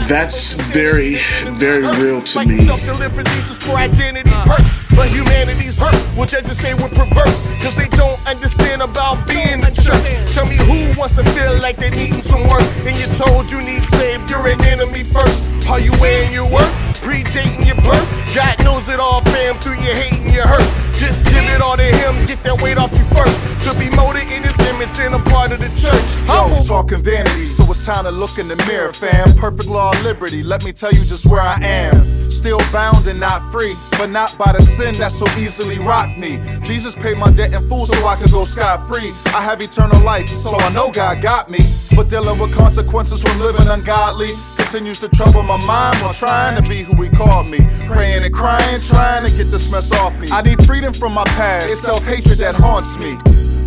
[0.07, 1.15] That's very,
[1.57, 2.57] very real to me.
[2.65, 4.69] Self-delivered Jesus for identity perks.
[4.95, 5.97] But humanity's hurt.
[6.15, 7.39] Will judges say we're perverse?
[7.63, 10.05] Cause they don't understand about being the church.
[10.35, 12.61] Tell me who wants to feel like they're needing some work.
[12.85, 15.41] And you're told you need saved, you're an enemy first.
[15.67, 16.71] Are you weighing your work?
[17.05, 18.09] Predating your birth?
[18.33, 20.67] God knows it all, fam, through your hate and your hurt.
[20.97, 23.37] Just give it all to him, get that weight off you first.
[23.63, 26.01] To be molded in his image and a part of the church.
[26.27, 29.31] I Yo, talking vanity, so it's time to look in the mirror, fam.
[29.37, 31.93] Perfect law of liberty, let me tell you just where I am.
[32.31, 36.41] Still bound and not free, but not by the sin that so easily rocked me.
[36.63, 39.11] Jesus paid my debt in full so I could go scot free.
[39.27, 41.59] I have eternal life, so I know God got me.
[41.95, 44.33] But dealing with consequences from living ungodly
[44.75, 47.59] continues to trouble my mind while trying to be who He called me.
[47.87, 50.27] Praying and crying, trying to get this mess off me.
[50.29, 53.17] I need freedom from my past, it's self hatred that haunts me.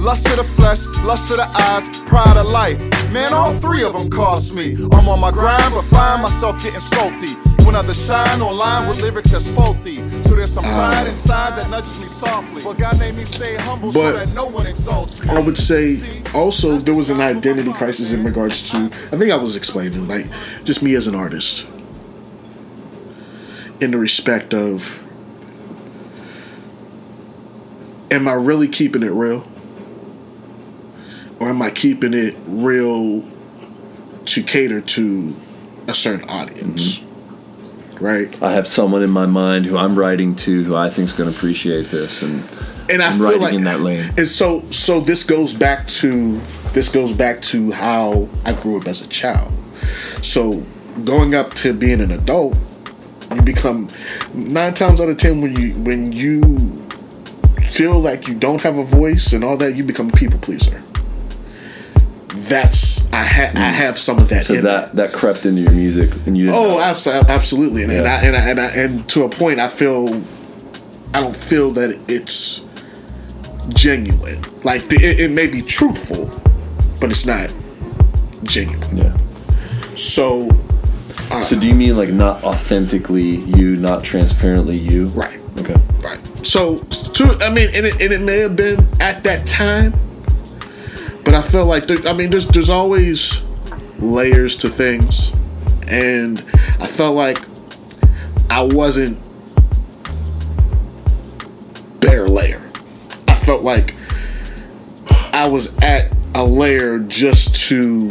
[0.05, 2.79] Lust to the flesh, lust to the eyes, pride of life.
[3.11, 4.77] Man, all three of them cost me.
[4.93, 7.33] I'm on my grind, but find myself getting salty.
[7.65, 10.03] When others shine online with lyrics that's faulty.
[10.49, 12.63] So there's some pride inside that nudges me softly.
[12.63, 15.29] But God made me stay humble so that no one exalts me.
[15.29, 19.37] I would say also there was an identity crisis in regards to I think I
[19.37, 20.27] was explaining like
[20.65, 21.67] just me as an artist.
[23.81, 25.03] In the respect of
[28.11, 29.47] am I really keeping it real?
[31.41, 33.23] Or am I keeping it real
[34.25, 35.35] to cater to
[35.87, 37.08] a certain audience mm-hmm.
[38.01, 41.13] Right I have someone in my mind who I'm writing to who I think is
[41.13, 42.43] going to appreciate this, and
[42.91, 44.13] and I I'm feel writing like in that lane.
[44.17, 46.41] And so so this goes back to
[46.73, 49.53] this goes back to how I grew up as a child.
[50.23, 50.63] So
[51.05, 52.57] going up to being an adult,
[53.35, 53.89] you become
[54.35, 56.87] nine times out of ten when you when you
[57.73, 60.83] feel like you don't have a voice and all that, you become a people pleaser.
[62.35, 63.73] That's I ha- I mm.
[63.73, 64.45] have some of that.
[64.47, 64.71] so in me.
[64.71, 66.59] that that crept into your music, and you didn't.
[66.59, 69.69] Oh, absolutely, absolutely, and, and, I, and, I, and I and to a point, I
[69.69, 70.23] feel
[71.15, 72.67] I don't feel that it's
[73.71, 74.43] genuine.
[74.63, 76.31] Like the, it, it may be truthful,
[77.01, 77.51] but it's not
[78.45, 78.97] genuine.
[78.97, 79.17] yeah.
[79.95, 80.49] So,
[81.31, 85.07] uh, So do you mean like not authentically you, not transparently you?
[85.07, 85.77] right, Okay.
[86.03, 86.21] right.
[86.47, 89.95] So, to I mean, and it, and it may have been at that time,
[91.29, 93.43] but I feel like there, I mean, there's there's always
[93.99, 95.35] layers to things,
[95.87, 96.43] and
[96.81, 97.37] I felt like
[98.49, 99.21] I wasn't
[102.01, 102.71] bare layer.
[103.27, 103.95] I felt like
[105.11, 108.11] I was at a layer just to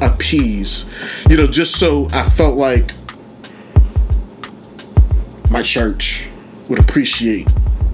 [0.00, 0.86] appease,
[1.28, 2.94] you know, just so I felt like
[5.50, 6.26] my church
[6.68, 7.46] would appreciate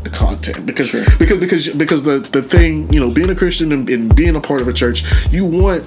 [0.04, 0.66] the content.
[0.66, 4.36] Because because because because the the thing you know being a Christian and, and being
[4.36, 5.84] a part of a church you want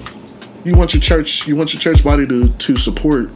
[0.63, 3.29] you want your church you want your church body to to support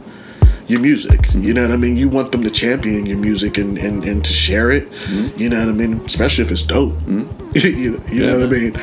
[0.66, 1.32] your music.
[1.34, 1.96] You know what I mean?
[1.96, 4.88] You want them to champion your music and and, and to share it.
[5.36, 6.00] You know what I mean?
[6.04, 6.94] Especially if it's dope.
[7.54, 8.76] You, you know what I mean?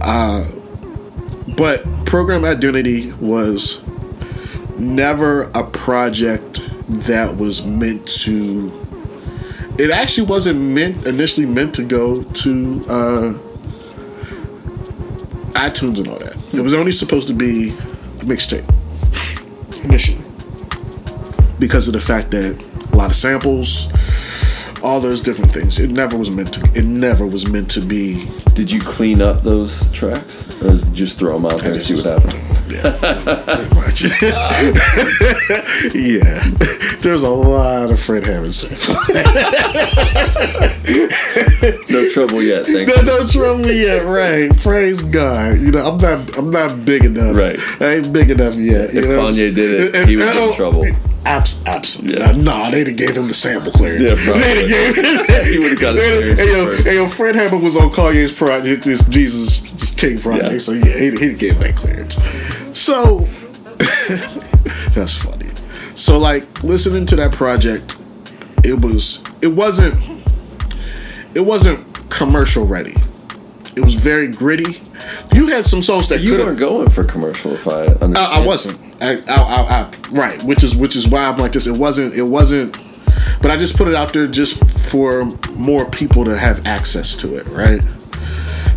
[0.00, 0.50] Uh,
[1.56, 3.80] but program identity was
[4.78, 8.85] never a project that was meant to
[9.78, 13.32] it actually wasn't meant initially meant to go to uh,
[15.52, 16.36] iTunes and all that.
[16.54, 18.64] It was only supposed to be a mixtape
[19.84, 20.22] initially
[21.58, 22.58] because of the fact that
[22.92, 23.88] a lot of samples,
[24.82, 25.78] all those different things.
[25.78, 26.70] It never was meant to.
[26.74, 28.30] It never was meant to be.
[28.54, 32.04] Did you clean up those tracks, or just throw them out there and see what
[32.04, 32.55] happened?
[32.68, 34.02] Pretty much.
[35.94, 36.48] yeah,
[37.00, 38.54] there's a lot of Fred Hammond.
[41.88, 42.66] No trouble yet.
[42.66, 43.02] Thank No, you.
[43.02, 44.54] no trouble yet, right?
[44.58, 45.58] Praise God.
[45.58, 47.34] You know, I'm not, I'm not big enough.
[47.36, 47.58] Right.
[47.80, 48.92] I ain't big enough yet.
[48.92, 49.22] you If know?
[49.22, 50.84] Kanye did it, he was in oh, trouble.
[51.26, 52.18] Abs- absolutely.
[52.20, 52.32] Yeah.
[52.32, 54.04] Nah, they done gave him the sample clearance.
[54.08, 54.42] Yeah, probably.
[54.42, 56.84] They done gave He would've got his Hey, clearance hey, yo, first.
[56.86, 60.58] hey, yo, Fred Hammond was on Kanye's project, this Jesus Is King project, Yeah.
[60.58, 62.14] so yeah, he, he gave that clearance.
[62.78, 63.28] So
[64.94, 65.48] that's funny.
[65.94, 67.96] So like listening to that project,
[68.64, 69.94] it was it wasn't
[71.34, 72.94] it wasn't commercial ready.
[73.74, 74.80] it was very gritty.
[75.34, 78.16] You had some songs that You could weren't going for commercial, if I understand.
[78.16, 78.80] I, I wasn't.
[79.00, 81.66] I, I, I, right, which is which is why I'm like this.
[81.66, 82.14] It wasn't.
[82.14, 82.76] It wasn't.
[83.40, 87.36] But I just put it out there just for more people to have access to
[87.36, 87.82] it, right?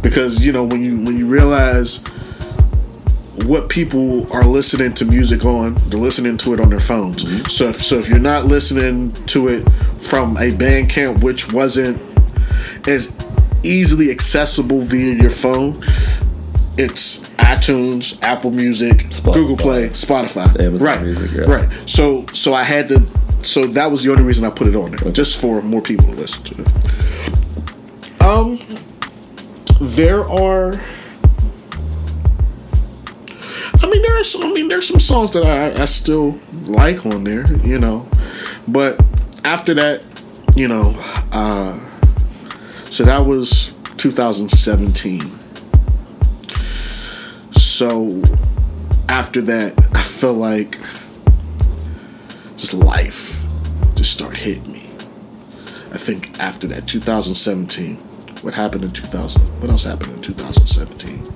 [0.01, 2.01] Because you know when you when you realize
[3.45, 7.23] what people are listening to music on, they're listening to it on their phones.
[7.23, 7.45] Mm-hmm.
[7.45, 12.01] So if, so if you're not listening to it from a Bandcamp, which wasn't
[12.87, 13.15] as
[13.63, 15.83] easily accessible via your phone,
[16.77, 19.33] it's iTunes, Apple Music, Spotify.
[19.33, 21.01] Google Play, Spotify, Amazon right?
[21.01, 21.41] Music, yeah.
[21.41, 21.69] Right.
[21.85, 23.05] So so I had to.
[23.41, 26.05] So that was the only reason I put it on there, just for more people
[26.07, 28.21] to listen to it.
[28.21, 28.59] Um,
[29.79, 30.79] there are.
[33.81, 34.23] I mean, there are.
[34.23, 38.07] Some, I mean, there's some songs that I, I still like on there, you know,
[38.67, 38.99] but
[39.45, 40.03] after that,
[40.55, 40.95] you know,
[41.31, 41.79] uh,
[42.89, 45.19] so that was 2017.
[47.53, 48.21] So
[49.07, 50.77] after that, I felt like
[52.57, 53.41] just life
[53.95, 54.89] just started hitting me.
[55.91, 57.95] I think after that, 2017.
[58.41, 59.41] What happened in 2000?
[59.61, 61.33] What else happened in 2017?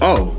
[0.00, 0.36] Oh,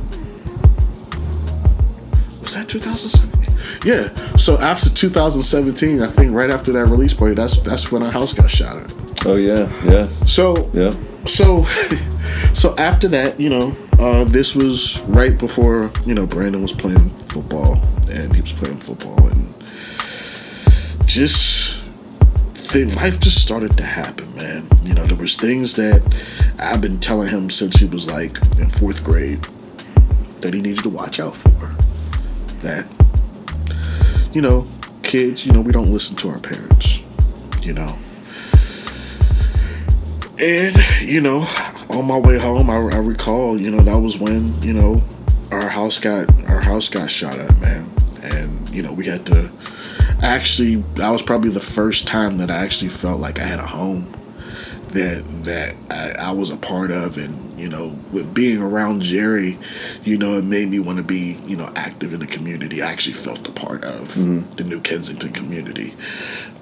[2.42, 3.58] was that 2017?
[3.86, 4.36] Yeah.
[4.38, 8.34] So after 2017, I think right after that release party, that's that's when our house
[8.34, 9.03] got shot at.
[9.26, 10.94] Oh yeah, yeah, So yeah.
[11.26, 11.64] so
[12.54, 17.10] so after that you know uh, this was right before you know brandon was playing
[17.28, 19.54] football and he was playing football and
[21.06, 21.82] just
[22.74, 24.68] the life just started to happen man.
[24.84, 26.02] You know there was things that
[26.60, 29.48] i've been telling him since he was like in fourth grade
[30.44, 31.50] that he needed to watch out for.
[32.60, 32.86] That
[34.34, 34.66] you know
[35.02, 37.00] kids you know we don't listen to our parents
[37.62, 37.98] you know
[40.40, 41.48] and you know,
[41.90, 45.02] on my way home, I, I recall, you know, that was when you know
[45.52, 47.90] our house got our house got shot at, man,
[48.22, 49.50] and you know we had to
[50.22, 50.76] actually.
[50.96, 54.12] That was probably the first time that I actually felt like I had a home
[54.90, 59.60] that that I, I was a part of, and you know, with being around Jerry,
[60.04, 62.82] you know, it made me want to be you know active in the community.
[62.82, 64.16] I actually felt a part of
[64.56, 65.94] the New Kensington community,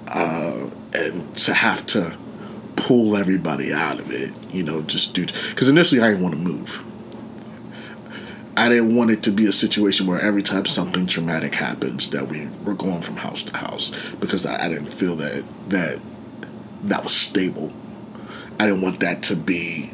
[0.08, 2.16] uh, and to have to
[2.76, 6.40] pull everybody out of it, you know, just do because initially I didn't want to
[6.40, 6.84] move.
[8.56, 12.28] I didn't want it to be a situation where every time something traumatic happens that
[12.28, 16.00] we were going from house to house because I, I didn't feel that that
[16.84, 17.72] that was stable.
[18.60, 19.90] I didn't want that to be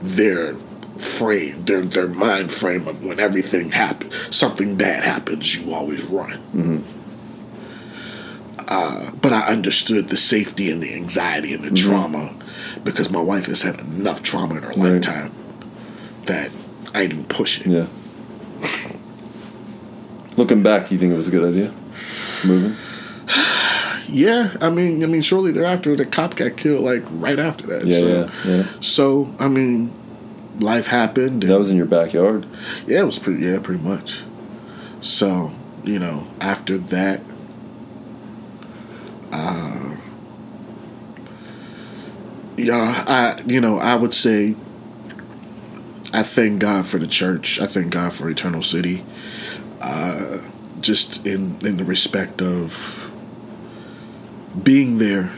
[0.00, 0.56] their
[0.98, 6.38] frame, their their mind frame of when everything happens, something bad happens, you always run
[6.54, 7.01] mm-hmm.
[8.68, 11.90] Uh, but I understood the safety and the anxiety and the mm-hmm.
[11.90, 12.34] trauma
[12.84, 14.92] because my wife has had enough trauma in her Right.
[14.92, 15.32] lifetime
[16.26, 16.50] that
[16.94, 17.66] I didn't push it.
[17.66, 17.86] Yeah.
[20.36, 21.72] Looking back, you think it was a good idea?
[22.44, 22.76] Moving?
[24.08, 26.84] Yeah, I mean, I mean, shortly thereafter, the cop got killed.
[26.84, 27.86] Like right after that.
[27.86, 28.66] Yeah, so, yeah, yeah.
[28.80, 29.90] So I mean,
[30.60, 31.44] life happened.
[31.44, 32.46] That was in your backyard.
[32.86, 33.44] Yeah, it was pretty.
[33.44, 34.22] Yeah, pretty much.
[35.00, 35.52] So
[35.82, 37.22] you know, after that,
[39.32, 39.96] uh,
[42.56, 44.54] yeah, I you know I would say
[46.12, 47.60] I thank God for the church.
[47.60, 49.04] I thank God for Eternal City.
[49.80, 50.38] Uh,
[50.80, 53.10] just in in the respect of
[54.62, 55.32] being there,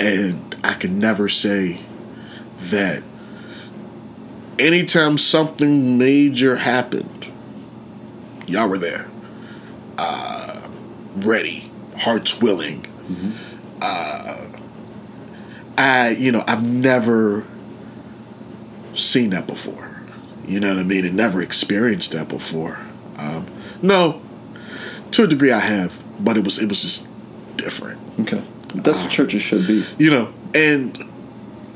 [0.00, 1.80] and I can never say
[2.58, 3.02] that
[4.58, 7.30] anytime something major happened,
[8.46, 9.06] y'all were there.
[9.98, 10.68] Uh,
[11.16, 12.86] ready, hearts willing.
[13.80, 14.46] Uh,
[15.78, 17.44] I, you know, I've never
[18.94, 20.02] seen that before.
[20.46, 21.04] You know what I mean?
[21.04, 22.78] And never experienced that before.
[23.16, 23.46] Um,
[23.80, 24.20] no,
[25.12, 27.08] to a degree I have, but it was it was just
[27.56, 28.42] different Okay.
[28.74, 29.84] That's what churches should be.
[29.98, 31.04] you know and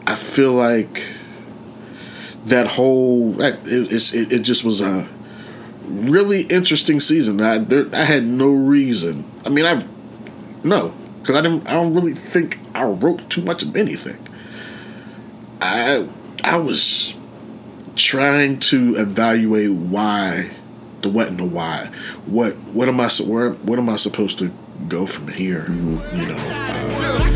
[0.07, 1.03] i feel like
[2.47, 5.07] that whole it, it's, it, it just was a
[5.87, 9.85] really interesting season i there, i had no reason i mean i
[10.65, 10.93] no
[11.27, 14.17] because i didn't i don't really think i wrote too much of anything
[15.61, 16.07] i
[16.45, 17.17] i was
[17.97, 20.51] trying to evaluate why
[21.03, 21.91] the what and the why
[22.27, 24.53] what what am i where what am i supposed to
[24.89, 27.33] go from here you know uh,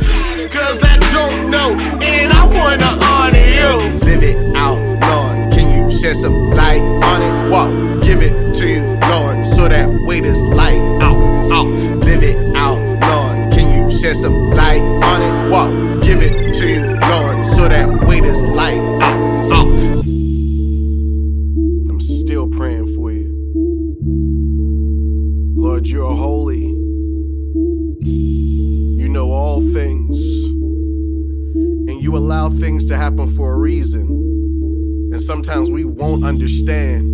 [0.50, 1.70] Cause I don't know,
[2.02, 4.00] and I wanna honor you.
[4.04, 5.52] Live it out, Lord.
[5.52, 7.50] Can you shed some light on it?
[7.50, 11.89] Whoa, give it to you, Lord, so that weight is light out, out
[14.10, 15.50] kiss some light on it.
[15.52, 18.80] Whoa, give it to you, Lord, so that weight is light.
[19.52, 19.68] Off.
[21.88, 23.30] I'm still praying for you.
[25.54, 26.66] Lord, you're holy.
[28.98, 30.18] You know all things.
[31.88, 34.08] And you allow things to happen for a reason.
[35.12, 37.06] And sometimes we won't understand.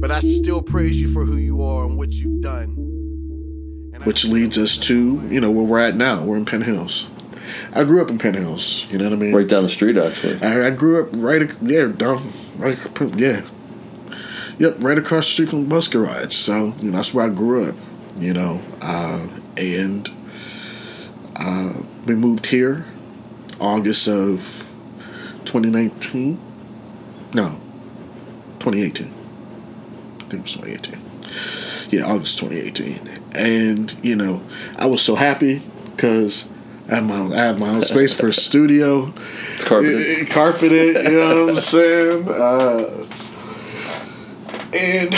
[0.00, 2.87] But I still praise you for who you are and what you've done.
[4.04, 6.24] Which leads us to you know where we're at now.
[6.24, 7.08] We're in Penn Hills.
[7.72, 8.86] I grew up in Penn Hills.
[8.90, 9.34] You know what I mean?
[9.34, 10.40] Right down the street, actually.
[10.42, 12.78] I, I grew up right, yeah, down, right,
[13.16, 13.42] yeah,
[14.58, 16.34] yep, right across the street from the bus garage.
[16.34, 17.74] So you know, that's where I grew up.
[18.18, 20.10] You know, uh, and
[21.36, 21.72] uh,
[22.06, 22.84] we moved here
[23.60, 24.68] August of
[25.44, 26.40] 2019.
[27.34, 27.60] No,
[28.60, 29.06] 2018.
[29.06, 31.00] I think it was 2018.
[31.90, 33.17] Yeah, August 2018.
[33.38, 34.42] And you know,
[34.76, 35.62] I was so happy
[35.94, 36.48] because.
[36.90, 39.12] I have my own, I have my own space for a studio
[39.56, 40.26] It's carpeted.
[40.26, 41.04] uh, carpeted.
[41.04, 42.28] You know what I'm saying?
[42.30, 43.04] Uh,
[44.72, 45.14] and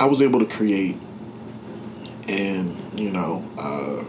[0.00, 0.96] I was able to create,
[2.26, 4.02] and you know, uh,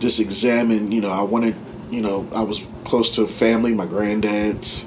[0.00, 0.90] just examine.
[0.90, 1.54] You know, I wanted.
[1.90, 3.72] You know, I was close to family.
[3.72, 4.84] My granddad's.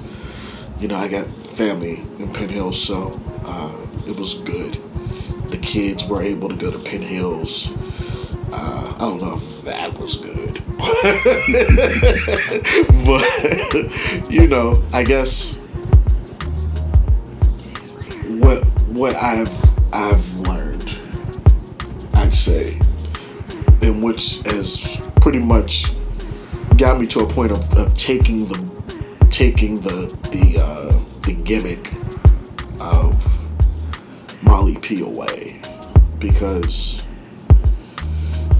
[0.78, 3.72] You know, I got family in Penn Hills, so uh,
[4.06, 4.78] it was good.
[5.56, 7.72] The kids were able to go to Penn Hills.
[8.52, 10.62] Uh, I don't know if that was good,
[13.06, 15.54] but you know, I guess
[18.38, 19.48] what what I've
[19.94, 20.98] I've learned,
[22.12, 22.78] I'd say,
[23.80, 25.86] in which has pretty much
[26.76, 28.58] got me to a point of, of taking the
[29.30, 30.92] taking the the uh,
[31.22, 31.94] the gimmick
[34.46, 35.60] Maali P away.
[36.18, 37.02] Because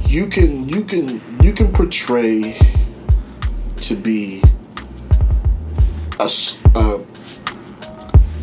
[0.07, 2.59] you can you can you can portray
[3.81, 4.43] to be
[6.19, 7.05] a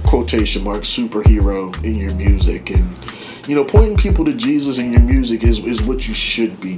[0.06, 2.70] quotation mark superhero in your music.
[2.72, 2.88] And
[3.48, 6.78] you know pointing people to Jesus in your music is, is what you should be.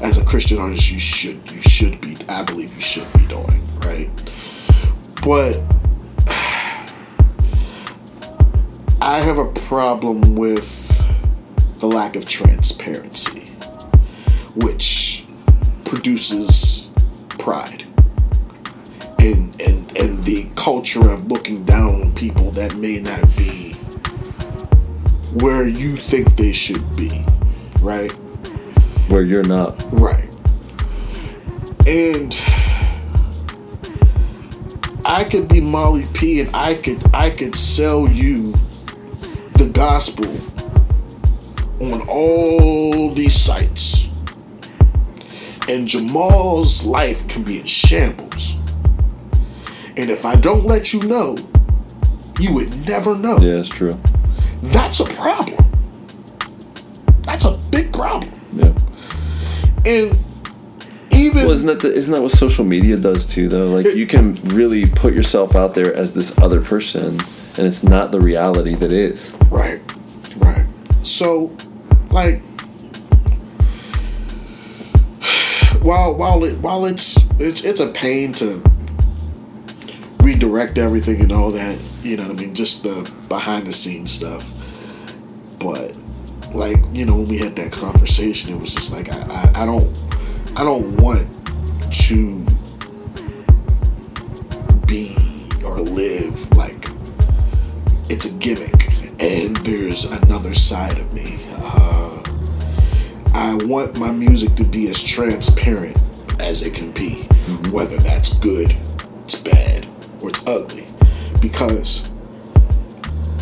[0.00, 3.62] As a Christian artist you should you should be I believe you should be doing
[3.84, 4.10] right?
[5.22, 5.60] But
[9.00, 10.66] I have a problem with
[11.78, 13.44] the lack of transparency
[14.56, 15.24] which
[15.84, 16.90] produces
[17.28, 17.84] pride
[19.20, 23.72] and and and the culture of looking down on people that may not be
[25.40, 27.24] where you think they should be
[27.80, 28.10] right
[29.08, 29.80] Where you're not.
[29.92, 30.28] right
[31.86, 32.36] and
[35.04, 38.54] I could be Maali P and I could I could sell you
[39.58, 40.26] the gospel
[41.80, 44.08] on all these sites
[45.68, 48.56] and Jamal's life can be in shambles.
[49.96, 51.36] And if I don't let you know,
[52.40, 53.38] you would never know.
[53.38, 53.98] Yeah, it's true.
[54.62, 55.64] That's a problem.
[57.22, 58.32] That's a big problem.
[58.52, 58.72] Yeah.
[59.84, 60.18] And
[61.12, 63.48] even Well, isn't that the, isn't that what social media does too?
[63.48, 67.18] Though, like you can really put yourself out there as this other person,
[67.58, 69.34] and it's not the reality that is.
[69.50, 69.82] Right,
[70.36, 70.64] right.
[71.02, 71.54] So,
[72.10, 72.40] like,
[75.82, 78.62] while while it while it's it's it's a pain to
[80.20, 84.12] redirect everything and all that, you know what I mean, just the behind the scenes
[84.12, 84.46] stuff.
[85.58, 85.96] But
[86.54, 89.66] like you know, when we had that conversation, it was just like I I, I
[89.66, 89.98] don't
[90.56, 91.26] I don't want
[91.92, 92.44] to
[94.86, 95.16] be
[95.64, 96.97] or live like
[98.10, 98.90] it's a gimmick
[99.20, 101.38] and there's another side of me.
[101.50, 102.22] Uh,
[103.34, 105.96] i want my music to be as transparent
[106.40, 107.22] as it can be
[107.70, 108.76] whether that's good
[109.24, 109.86] it's bad
[110.22, 110.86] or it's ugly.
[111.40, 112.08] Because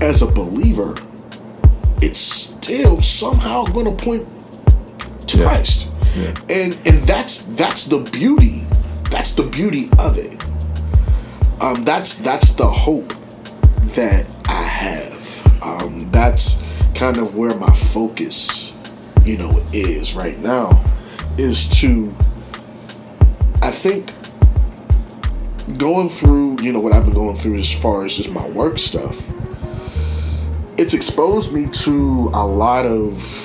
[0.01, 0.95] as a believer
[2.03, 4.29] it's still somehow going to point
[5.29, 5.89] to christ.
[6.49, 8.67] And and that's that's the beauty
[9.11, 10.43] that's the beauty of it.
[11.61, 13.15] Um, that's that's the hope
[13.97, 15.63] that I have.
[15.63, 16.63] Um, that's
[16.95, 18.75] kind of where my focus,
[19.25, 20.85] you know, is right now,
[21.37, 22.15] is to.
[23.63, 24.13] I think
[25.79, 28.79] going through, you know, what I've been going through as far as just my work
[28.79, 29.33] stuff,
[30.77, 33.43] it's exposed me to a lot of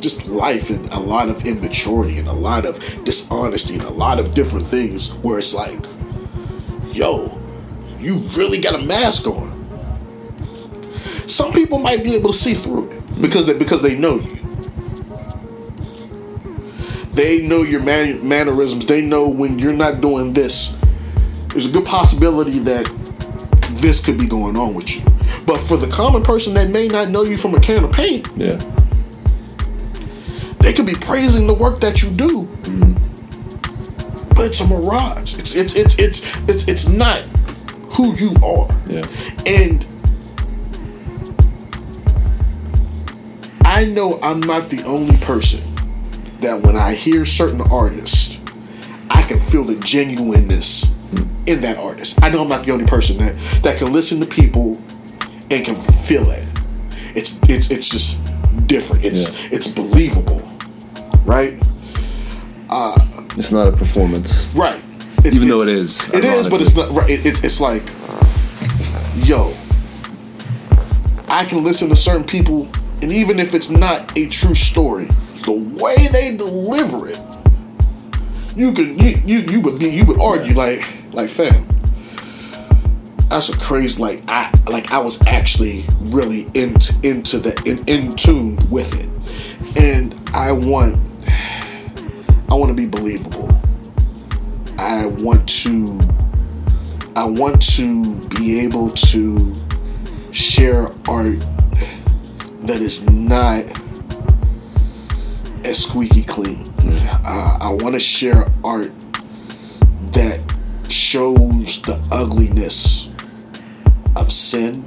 [0.00, 4.18] just life and a lot of immaturity and a lot of dishonesty and a lot
[4.18, 5.84] of different things where it's like,
[6.92, 7.35] yo,
[8.00, 9.52] you really got a mask on.
[11.26, 14.36] Some people might be able to see through it because they because they know you.
[17.12, 18.84] They know your man, mannerisms.
[18.86, 20.76] They know when you're not doing this.
[21.48, 22.84] There's a good possibility that
[23.70, 25.02] this could be going on with you.
[25.46, 28.28] But for the common person that may not know you from a can of paint,
[28.36, 28.60] Yeah.
[30.60, 32.42] they could be praising the work that you do.
[32.42, 34.34] Mm-hmm.
[34.34, 35.34] But it's a mirage.
[35.38, 37.22] It's it's it's it's it's it's not
[37.96, 38.68] who you are.
[38.88, 39.04] Yeah.
[39.46, 39.84] And
[43.64, 45.62] I know I'm not the only person
[46.40, 48.38] that when I hear certain artists,
[49.10, 50.84] I can feel the genuineness
[51.46, 52.22] in that artist.
[52.22, 54.80] I know I'm not the only person that, that can listen to people
[55.50, 56.44] and can feel it.
[57.14, 58.20] It's it's it's just
[58.66, 59.04] different.
[59.04, 59.48] It's Yeah.
[59.52, 60.42] it's believable.
[61.24, 61.60] Right?
[62.68, 62.98] Uh,
[63.36, 64.46] it's not a performance.
[64.54, 64.80] Right.
[65.34, 67.10] Even though it is, It is, but it's not right.
[67.10, 67.82] It, it, it's like,
[69.26, 69.54] yo,
[71.28, 72.68] I can listen to certain people,
[73.02, 75.06] and even if it's not a true story,
[75.44, 77.20] the way they deliver it,
[78.54, 81.66] you can you you, you would be you would argue like like fam.
[83.28, 88.14] That's a crazy like I like I was actually really into into the in, in
[88.16, 90.96] tune with it, and I want
[91.28, 93.50] I want to be believable.
[94.78, 95.98] I want to
[97.16, 99.54] I want to be able to
[100.32, 101.40] share art
[102.60, 103.64] that is not
[105.64, 106.70] as squeaky clean.
[107.24, 108.92] Uh, I want to share art
[110.12, 110.40] that
[110.90, 113.08] shows the ugliness
[114.14, 114.86] of sin,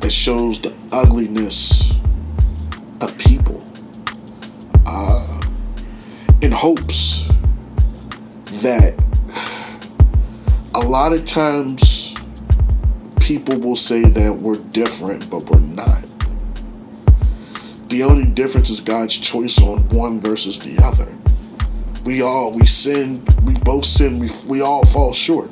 [0.00, 1.92] that shows the ugliness
[3.00, 3.64] of people,
[4.84, 5.40] uh,
[6.42, 7.28] in hopes
[8.62, 8.94] that
[10.74, 12.14] a lot of times
[13.20, 16.04] people will say that we're different, but we're not.
[17.88, 21.08] The only difference is God's choice on one versus the other.
[22.04, 25.50] We all we sin, we both sin, we we all fall short.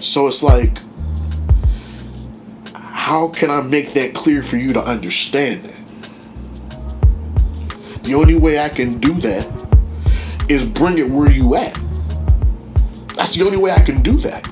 [0.00, 0.78] So it's like
[2.74, 5.76] how can I make that clear for you to understand that?
[8.04, 9.61] The only way I can do that
[10.48, 11.78] is bring it where you at.
[13.14, 14.48] That's the only way I can do that.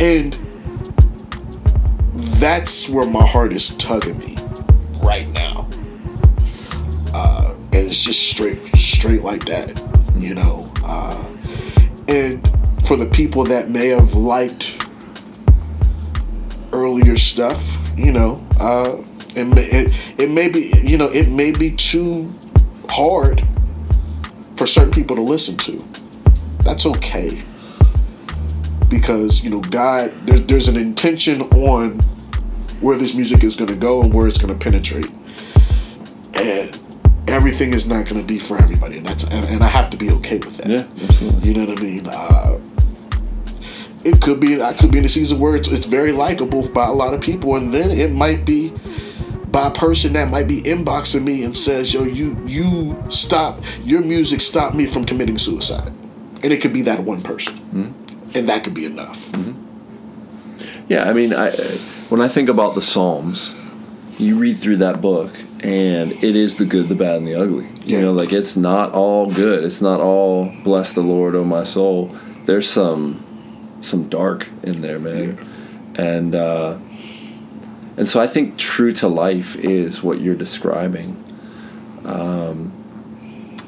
[0.00, 0.34] And
[2.40, 4.36] that's where my heart is tugging me
[5.02, 5.68] right now.
[7.12, 9.80] Uh, and it's just straight, straight like that,
[10.16, 10.72] you know.
[10.84, 11.22] Uh,
[12.08, 12.46] and
[12.84, 14.84] for the people that may have liked
[16.72, 19.02] earlier stuff, you know, uh,
[19.34, 22.32] it, may, it, it may be, you know, it may be too
[22.88, 23.46] hard
[24.60, 25.82] for certain people to listen to.
[26.64, 27.42] That's okay.
[28.90, 31.98] Because, you know, God, there's, there's an intention on
[32.82, 35.10] where this music is going to go and where it's going to penetrate.
[36.34, 36.78] And
[37.26, 38.98] everything is not going to be for everybody.
[38.98, 40.68] And, that's, and, and I have to be okay with that.
[40.68, 41.48] Yeah, absolutely.
[41.48, 42.06] You know what I mean?
[42.06, 42.60] Uh,
[44.04, 46.86] it could be I could be in a season where it's, it's very likable by
[46.86, 48.74] a lot of people, and then it might be
[49.50, 54.00] by a person that might be inboxing me and says, "Yo, you you stop your
[54.00, 55.92] music stopped me from committing suicide,"
[56.42, 58.36] and it could be that one person, mm-hmm.
[58.36, 59.30] and that could be enough.
[59.32, 59.52] Mm-hmm.
[60.88, 61.62] Yeah, I mean, I uh,
[62.08, 63.54] when I think about the Psalms,
[64.18, 65.30] you read through that book,
[65.62, 67.66] and it is the good, the bad, and the ugly.
[67.84, 68.00] You Yeah.
[68.02, 69.64] know, like it's not all good.
[69.64, 72.14] It's not all bless the Lord, oh my soul.
[72.44, 73.24] There's some
[73.80, 75.38] some dark in there, man,
[75.94, 76.76] and uh,
[78.00, 81.22] and so I think true to life is what you're describing.
[82.06, 82.72] Um,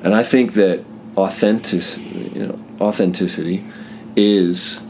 [0.02, 0.86] and I think that
[1.18, 1.98] authentic,
[2.34, 3.62] you know, authenticity
[4.16, 4.80] is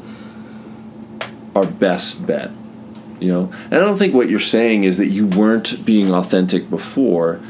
[1.56, 2.52] our best bet.
[3.18, 6.70] You know, and I don't think what you're saying is that you weren't being authentic
[6.70, 7.40] before.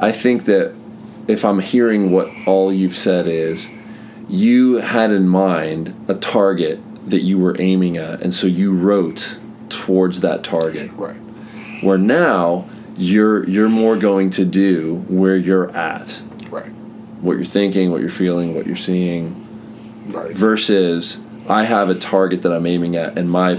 [0.00, 0.74] I think that
[1.28, 3.68] if I'm hearing what all you've said is,
[4.26, 6.80] you had in mind a target
[7.10, 9.36] that you were aiming at, and so you wrote
[9.68, 10.90] towards that target.
[10.94, 11.18] Right.
[11.82, 12.64] Where now
[12.96, 16.70] you're you're more going to do where you're at, Right.
[17.20, 19.34] what you're thinking, what you're feeling, what you're seeing,
[20.08, 20.34] Right.
[20.34, 23.54] versus I have a target that I'm aiming at, and my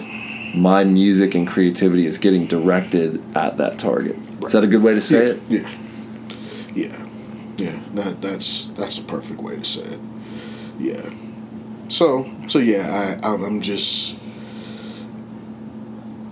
[0.55, 4.15] my music and creativity is getting directed at that target.
[4.45, 5.41] Is that a good way to say it?
[5.49, 5.67] Yeah.
[6.75, 7.05] Yeah.
[7.57, 7.75] Yeah.
[7.95, 9.99] That that's that's a perfect way to say it.
[10.79, 11.09] Yeah.
[11.89, 14.15] So so yeah, I I'm just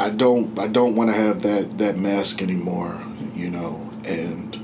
[0.01, 3.01] I don't I don't want to have that that mask anymore,
[3.35, 4.57] you know, and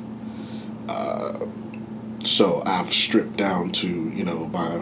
[0.90, 1.46] uh
[2.24, 4.82] so I've stripped down to, you know, my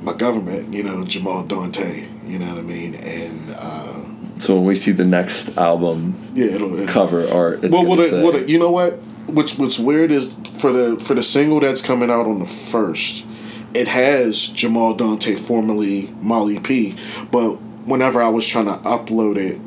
[0.00, 2.94] my government, you know, Jamal Dante, you know what I mean?
[2.94, 7.72] And uh So when we see the next album yeah, it'll, it'll cover art, it's
[7.72, 9.02] well, what say- what it, you know what?
[9.26, 13.26] What's what's weird is for the for the single that's coming out on the first,
[13.74, 16.94] it has Jamal Dante, formerly Maali P.
[17.32, 19.60] But whenever I was trying to upload it,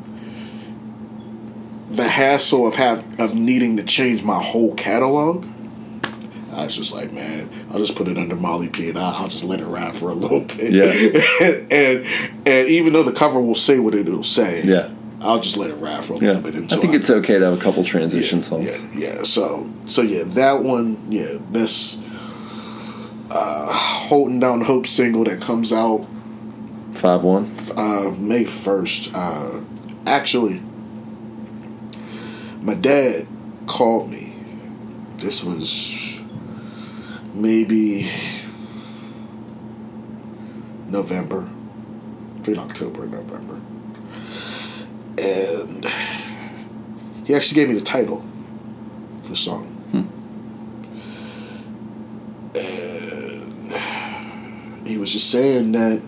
[1.94, 5.46] the hassle of have of needing to change my whole catalog,
[6.52, 9.28] I was just like, man, I'll just put it under Maali P and I'll, I'll
[9.28, 10.72] just let it ride for a little bit.
[10.72, 10.84] Yeah.
[11.46, 12.06] and, and
[12.46, 14.90] and even though the cover will say what it'll say, Yeah.
[15.20, 16.32] I'll just let it ride for a Yeah.
[16.34, 16.72] little bit.
[16.72, 18.84] I think it's okay to have a couple transition yeah, songs.
[18.94, 19.22] Yeah, yeah.
[19.24, 21.98] So so yeah, that one, yeah, this
[23.30, 26.06] uh holding down hope single that comes out
[27.00, 27.54] Five one.
[27.78, 29.14] uh May first.
[29.14, 29.60] Uh
[30.06, 30.60] actually
[32.60, 33.26] my dad
[33.66, 34.34] called me.
[35.16, 36.20] This was
[37.32, 38.06] maybe
[40.88, 41.48] November.
[42.36, 43.62] Between October and November.
[45.16, 45.86] And
[47.26, 48.22] he actually gave me the title
[49.22, 49.68] for the song.
[52.54, 53.72] And
[54.86, 56.02] he was just saying that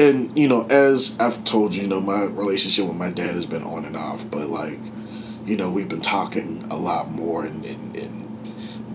[0.00, 3.44] and you know, as I've told you, you know, my relationship with my dad has
[3.44, 4.78] been on and off, but like,
[5.44, 8.20] you know, we've been talking a lot more and in, in,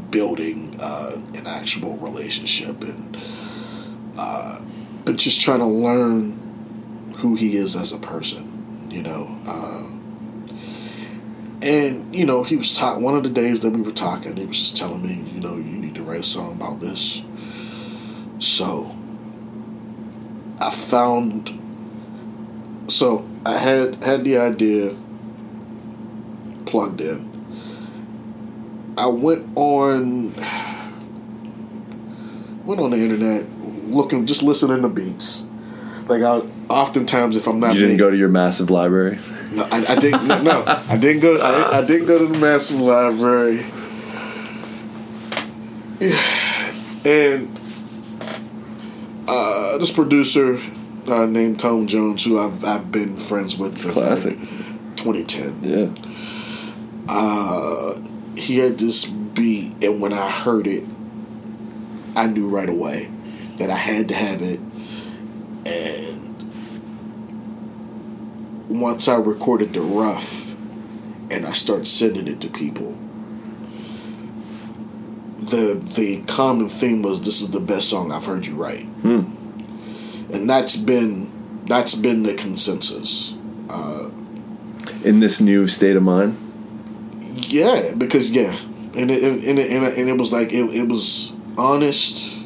[0.09, 3.17] building uh, an actual relationship and
[4.17, 4.61] uh,
[5.03, 9.37] but just trying to learn who he is as a person, you know.
[9.45, 9.83] Uh,
[11.61, 14.37] and you know, he was talking one of the days that we were talking.
[14.37, 17.21] He was just telling me, you know, you need to write a song about this.
[18.39, 18.95] So
[20.59, 21.59] I found.
[22.87, 24.95] So I had had the idea
[26.65, 27.31] plugged in.
[28.97, 30.33] I went on
[32.65, 33.45] went on the internet
[33.89, 35.45] looking, just listening to beats.
[36.07, 39.19] Like I, oftentimes, if I'm not You didn't making- go to your massive library.
[39.53, 40.27] no, I, I didn't.
[40.27, 41.37] No, no, I didn't go.
[41.39, 43.65] I, I didn't go to the massive library.
[45.99, 46.21] Yeah.
[47.05, 47.54] And
[49.27, 50.59] uh, this producer
[51.07, 54.39] uh, named Tom Jones, who I've I've been friends with since classic.
[54.39, 55.59] like 2010.
[55.63, 57.11] Yeah.
[57.11, 57.99] Uh,
[58.35, 60.83] he had this beat, and when I heard it,
[62.15, 63.09] I knew right away
[63.57, 64.59] that I had to have it.
[65.65, 66.35] And
[68.69, 70.53] once I recorded the rough,
[71.29, 72.97] and I start sending it to people,
[75.39, 78.87] the the common theme was this is the best song I've heard you write,
[80.31, 81.31] and that's been
[81.67, 83.33] that's been the consensus.
[85.03, 86.35] In this new state of mind.
[87.35, 88.57] Yeah, because yeah,
[88.95, 92.39] and it and it, and it, and it was like it, it was honest,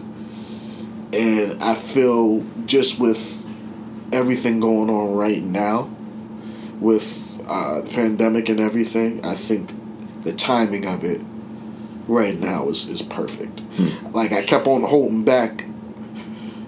[1.14, 3.38] and I feel just with
[4.12, 5.90] everything going on right now,
[6.80, 9.72] with uh, the pandemic and everything, I think
[10.24, 11.22] the timing of it
[12.10, 13.62] right now is is perfect.
[14.12, 15.64] Like I kept on holding back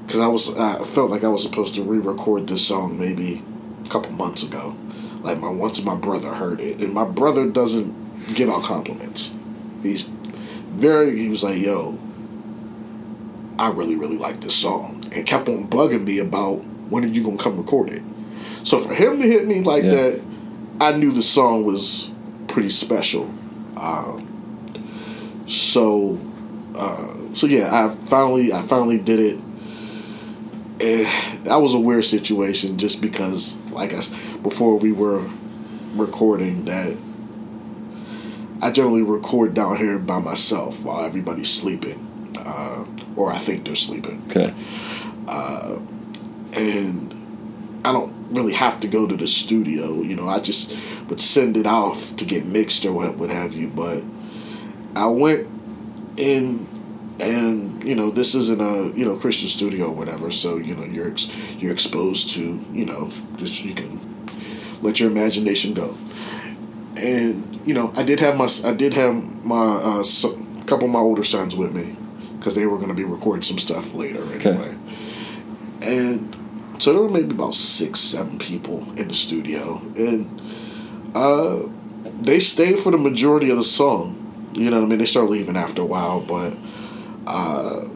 [0.05, 3.41] because I was I felt like I was supposed to re-record this song maybe
[3.85, 4.76] a couple months ago.
[5.23, 7.93] Like my once my brother heard it, and my brother doesn't
[8.35, 9.34] give out compliments.
[9.84, 11.18] He's very.
[11.18, 11.97] He was like, "Yo,
[13.59, 17.23] I really really like this song," and kept on bugging me about when are you
[17.23, 18.01] gonna come record it.
[18.63, 19.89] So for him to hit me like Yeah.
[19.91, 20.22] that,
[20.80, 22.09] I knew the song was
[22.47, 23.30] pretty special.
[23.77, 24.27] Um,
[25.51, 26.17] so,
[26.75, 29.39] uh, so yeah, I finally I finally did it.
[30.79, 35.23] And that was a weird situation just because, like I s- before we were
[35.95, 36.95] recording that.
[38.63, 41.97] I generally record down here by myself while everybody's sleeping,
[42.37, 44.53] uh, or I think they're sleeping Okay.
[46.53, 50.01] and I don't really have to go to the studio.
[50.03, 50.75] You know, I just
[51.09, 53.67] would send it off to get mixed or what, what have you.
[53.67, 54.03] But
[54.95, 55.47] I went
[56.18, 56.68] in,
[57.19, 60.31] and you know, this isn't a you know Christian studio or whatever.
[60.31, 63.99] So you know, you're ex- you're exposed to you know, just you can
[64.81, 65.95] let your imagination go.
[66.97, 69.15] And you know, I did have my I did have
[69.45, 70.34] my uh, so,
[70.65, 71.95] couple of my older sons with me
[72.38, 74.76] because they were going to be recording some stuff later anyway.
[75.81, 76.35] And
[76.80, 80.41] so there were maybe about six, seven people in the studio, and
[81.15, 81.59] uh,
[82.22, 84.18] they stayed for the majority of the song.
[84.53, 84.99] You know what I mean?
[84.99, 86.55] They start leaving after a while, but
[87.27, 87.87] uh,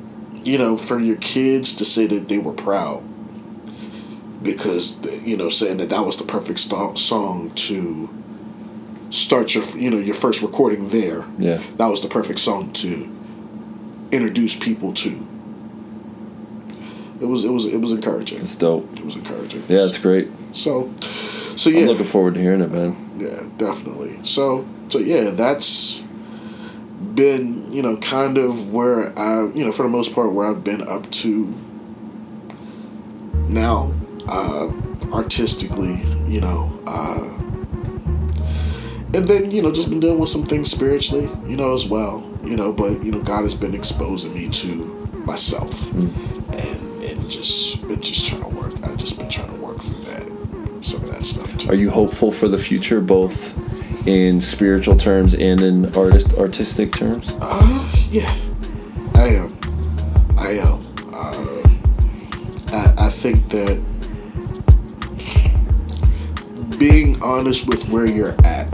[0.43, 3.03] you know, for your kids to say that they were proud
[4.41, 8.09] because you know saying that that was the perfect st- song to
[9.09, 11.25] start your you know your first recording there.
[11.37, 11.61] Yeah.
[11.77, 13.09] That was the perfect song to
[14.11, 15.27] introduce people to.
[17.19, 18.39] It was it was it was encouraging.
[18.39, 18.91] It's dope.
[18.97, 19.63] It was encouraging.
[19.67, 20.29] Yeah, it's great.
[20.51, 20.93] So,
[21.55, 23.17] so yeah, I'm looking forward to hearing it, man.
[23.17, 24.19] yeah, definitely.
[24.23, 26.03] So, so yeah, that's
[27.13, 30.63] been, you know, kind of where I, you know, for the most part, where I've
[30.63, 31.53] been up to
[33.47, 33.93] now,
[34.27, 34.71] uh,
[35.11, 37.35] artistically, you know, uh,
[39.15, 42.29] and then you know, just been dealing with some things spiritually, you know, as well,
[42.43, 42.73] you know.
[42.73, 44.75] But you know, God has been exposing me to
[45.25, 48.73] myself, and and just been just trying to work.
[48.83, 51.69] I've just been trying to work through that, some of that stuff too.
[51.69, 53.53] Are you hopeful for the future, both
[54.05, 57.31] in spiritual terms and in artist artistic terms?
[57.41, 58.35] Uh, yeah,
[59.15, 59.57] I am.
[60.37, 60.79] I am.
[61.13, 61.61] Uh,
[62.71, 63.81] I, I think that
[66.77, 68.67] being honest with where you're at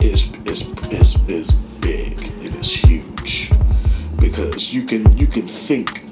[0.00, 1.50] is is is is
[1.80, 3.50] big and is huge
[4.18, 6.04] because you can you can think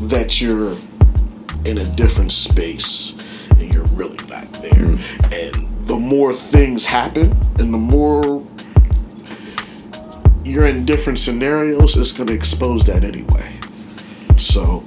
[0.00, 0.76] that you're
[1.64, 3.13] in a different space
[4.70, 4.98] there.
[5.32, 8.46] And the more things happen and the more
[10.44, 13.58] you're in different scenarios it's going to expose that anyway.
[14.38, 14.84] So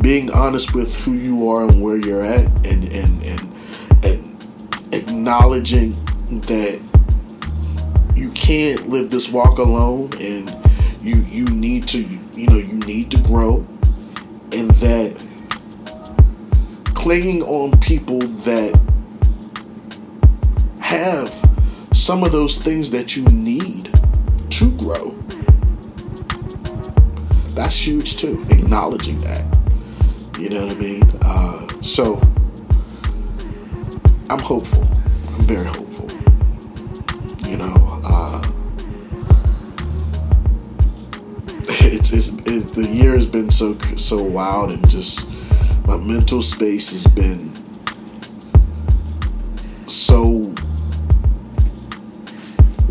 [0.00, 5.92] being honest with who you are and where you're at and and and, and acknowledging
[6.46, 6.80] that
[8.14, 10.54] you can't live this walk alone and
[11.02, 12.02] you you need to
[12.34, 13.66] you know you need to grow
[14.52, 15.16] and that
[16.94, 18.89] clinging on people that
[20.90, 21.32] have
[21.92, 23.90] some of those things that you need
[24.50, 25.14] to grow
[27.54, 29.44] that's huge too acknowledging that.
[30.38, 31.02] You know what i mean?
[31.20, 32.20] Uh, so
[34.30, 34.82] i'm hopeful.
[35.34, 36.08] I'm very hopeful.
[37.50, 38.42] You know uh,
[41.68, 45.28] it's, it's, it's the year has been so so wild and just
[45.86, 47.52] my mental space has been
[49.86, 50.26] so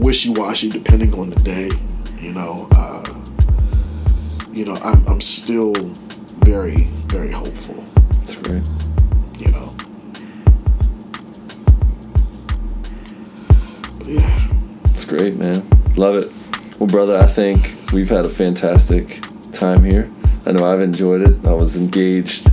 [0.09, 1.69] wishy-washy depending on the day
[2.19, 3.03] you know uh,
[4.51, 5.71] you know I'm, I'm still
[6.49, 7.75] very very hopeful
[8.17, 8.63] That's great.
[9.37, 9.71] you know
[13.99, 14.47] but yeah
[14.95, 15.63] It's great, man.
[15.95, 16.31] Love it.
[16.79, 19.21] Well, brother, I think we've had a fantastic
[19.51, 20.09] time here.
[20.47, 21.45] I know I've enjoyed it.
[21.45, 22.47] I was engaged.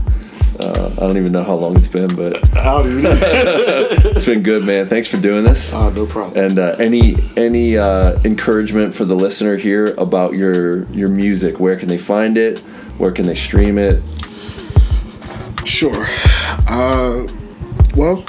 [0.58, 3.18] Uh, I don't even know how long it's been, but how do you know?
[3.20, 4.86] it's been good, man.
[4.86, 5.72] Thanks for doing this.
[5.74, 10.84] uh, no problem And uh, any any uh, encouragement for the listener here about your
[10.92, 11.60] your music?
[11.60, 12.58] Where can they find it?
[12.98, 14.02] Where can they stream it?
[15.64, 16.06] Sure.
[16.68, 17.26] Uh,
[17.94, 18.24] well,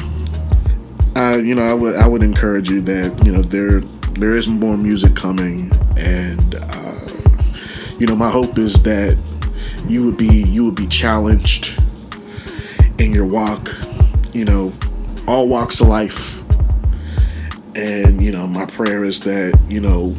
[1.15, 3.81] uh, you know, I would I would encourage you that you know there
[4.19, 6.99] there is more music coming, and uh,
[7.99, 9.17] you know, my hope is that
[9.87, 11.79] you would be you would be challenged
[12.97, 13.73] in your walk.
[14.33, 14.73] You know,
[15.27, 16.41] all walks of life,
[17.75, 20.15] and you know, my prayer is that you know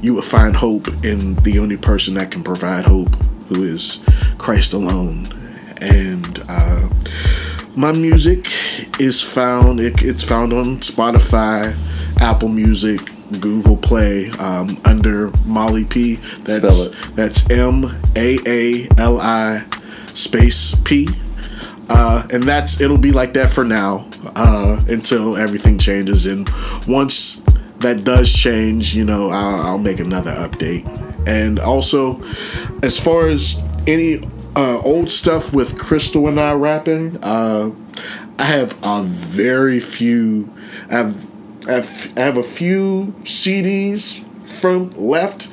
[0.00, 3.14] you would find hope in the only person that can provide hope,
[3.48, 4.02] who is
[4.38, 5.28] Christ alone,
[5.80, 6.42] and.
[6.48, 6.88] Uh,
[7.76, 8.48] my music
[8.98, 11.76] is found it, it's found on spotify
[12.20, 13.00] apple music
[13.38, 17.16] google play um, under maali p that's Spell it.
[17.16, 18.86] that's m-a-a-l-i
[20.14, 21.06] space p
[21.88, 26.26] uh, and that's it'll be like that for now uh, until everything changes.
[26.26, 26.48] And
[26.86, 27.42] once
[27.78, 30.84] that does change you know I'll, I'll make another update.
[31.26, 32.22] And also
[32.82, 34.22] as far as any
[34.56, 37.70] uh, old stuff with crystal and i rapping uh,
[38.38, 40.52] i have a very few
[40.88, 45.52] I have, I have, I have a few cds from left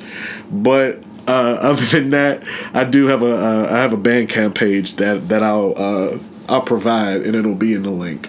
[0.50, 2.42] but uh, other than that,
[2.72, 6.18] I do have a uh, I have a Bandcamp page that that I'll uh,
[6.48, 8.28] I'll provide, and it'll be in the link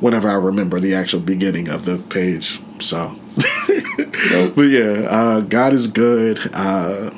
[0.00, 2.60] whenever I remember the actual beginning of the page.
[2.80, 3.14] So,
[4.54, 6.38] but yeah, uh, God is good.
[6.52, 7.10] Uh,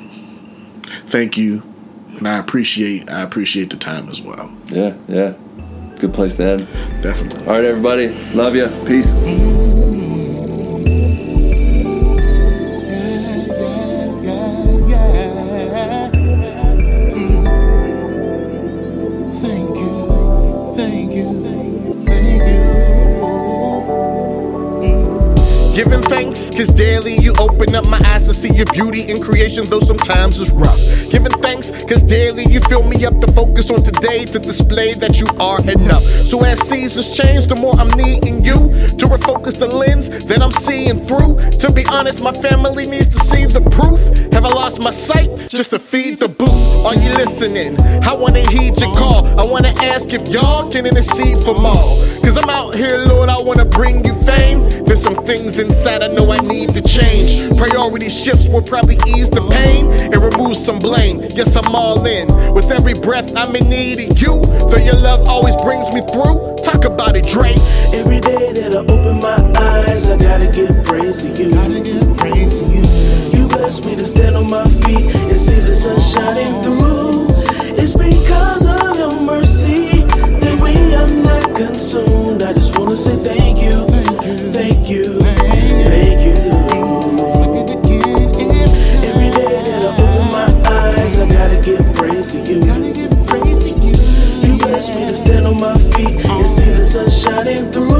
[1.05, 1.63] thank you,
[2.17, 4.51] and I appreciate I appreciate the time as well.
[4.67, 5.33] Yeah, yeah.
[5.99, 6.67] Good place to end.
[7.01, 7.39] Definitely.
[7.47, 8.09] All right, everybody.
[8.33, 8.67] Love you.
[8.85, 9.72] Peace.
[26.71, 30.51] Daily you open up my eyes to see your beauty in creation, though sometimes it's
[30.51, 31.11] rough.
[31.11, 35.19] Giving thanks, cause daily you fill me up to focus on today to display that
[35.19, 36.03] you are enough.
[36.03, 38.53] So as seasons change, the more I'm needing you
[38.99, 41.39] to refocus the lens that I'm seeing through.
[41.59, 43.99] To be honest, my family needs to see the proof.
[44.43, 46.85] Have I lost my sight just to feed the booth?
[46.85, 47.79] Are you listening?
[48.03, 49.25] I wanna heed your call.
[49.39, 51.87] I wanna ask if y'all can intercede for more.
[52.19, 54.67] Cause I'm out here, Lord, I wanna bring you fame.
[54.83, 57.55] There's some things inside I know I need to change.
[57.57, 61.23] Priority shifts will probably ease the pain and remove some blame.
[61.33, 62.27] Yes, I'm all in.
[62.53, 64.41] With every breath, I'm in need of you.
[64.67, 66.57] Though your love always brings me through.
[66.67, 67.63] Talk about it, Drake.
[67.95, 71.49] Every day that I open my eyes, I gotta give praise to you.
[71.49, 73.02] Gotta give praise to you.
[73.53, 77.27] You bless me to stand on my feet and see the sun shining through.
[77.77, 80.01] It's because of your mercy
[80.41, 82.41] that we are not consumed.
[82.41, 83.85] I just wanna say thank you,
[84.51, 85.19] thank you,
[85.85, 86.33] thank you.
[89.05, 92.59] Every day that I open my eyes, I gotta give praise to you.
[92.65, 93.93] Gotta give praise to you.
[94.49, 97.92] You bless me to stand on my feet and see the sun shining through.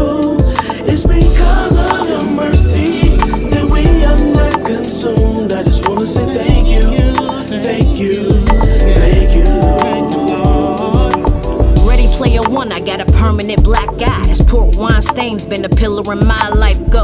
[13.24, 14.23] Permanent black eye.
[14.54, 16.78] Port wine stain's been a pillar in my life.
[16.92, 17.02] Go.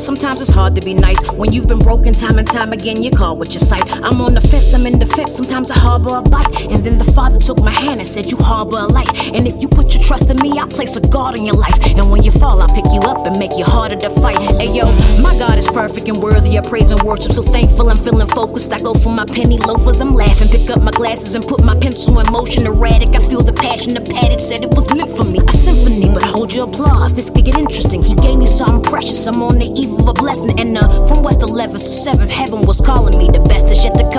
[0.00, 3.04] Sometimes it's hard to be nice when you've been broken time and time again.
[3.04, 3.86] You call with your sight.
[4.02, 5.32] I'm on the fence, I'm in defense.
[5.32, 8.36] Sometimes I harbor a bite, and then the father took my hand and said, "You
[8.38, 11.38] harbor a light." And if you put your trust in me, I'll place a guard
[11.38, 11.78] in your life.
[11.86, 14.38] And when you fall, I'll pick you up and make you harder to fight.
[14.58, 14.86] Hey yo,
[15.22, 17.30] my God is perfect and worthy of praise and worship.
[17.30, 18.72] So thankful, I'm feeling focused.
[18.72, 20.00] I go for my penny loafers.
[20.00, 22.66] I'm laughing, pick up my glasses and put my pencil in motion.
[22.66, 23.94] Erratic, I feel the passion.
[23.94, 25.38] The padded said it was meant for me.
[25.46, 27.12] A symphony, but hold your applause.
[27.12, 28.02] This could get interesting.
[28.02, 29.26] He gave me something precious.
[29.26, 30.58] I'm on the eve of a blessing.
[30.58, 33.30] And uh, from West 11th to 7th, heaven was calling me.
[33.30, 34.15] The best is yet to come.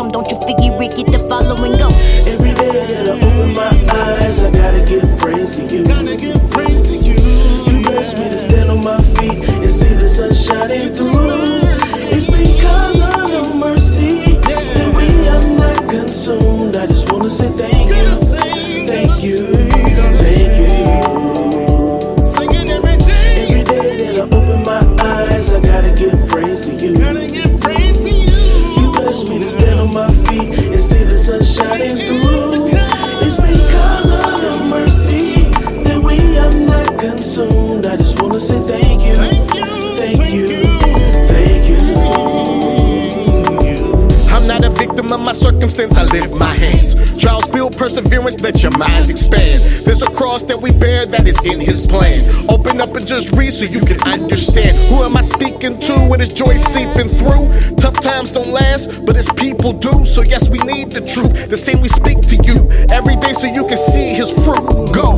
[53.57, 54.69] So you can understand.
[54.89, 55.93] Who am I speaking to?
[56.05, 57.49] What is joy seeping through?
[57.77, 60.05] Tough times don't last, but his people do.
[60.05, 61.49] So, yes, we need the truth.
[61.49, 64.61] The same we speak to you every day so you can see his fruit.
[64.93, 65.17] Go.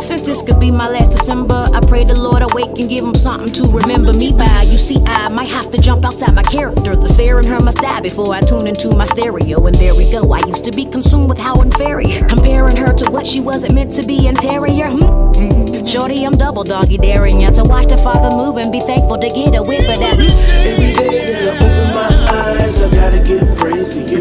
[0.00, 3.14] Since this could be my last December, I pray the Lord awake and give him
[3.14, 4.60] something to remember me by.
[4.68, 6.94] You see, I might have to jump outside my character.
[6.94, 9.64] The fear in her must die before I tune into my stereo.
[9.64, 10.30] And there we go.
[10.30, 12.28] I used to be consumed with how inferior.
[12.28, 14.90] Comparing her to what she wasn't meant to be interior.
[14.90, 15.65] Hmm?
[15.86, 19.28] Shorty, I'm double doggy daring ya to watch the father move and be thankful to
[19.28, 20.18] get a whiff of that.
[20.18, 24.18] Every day that I open my eyes, I gotta give praise to you.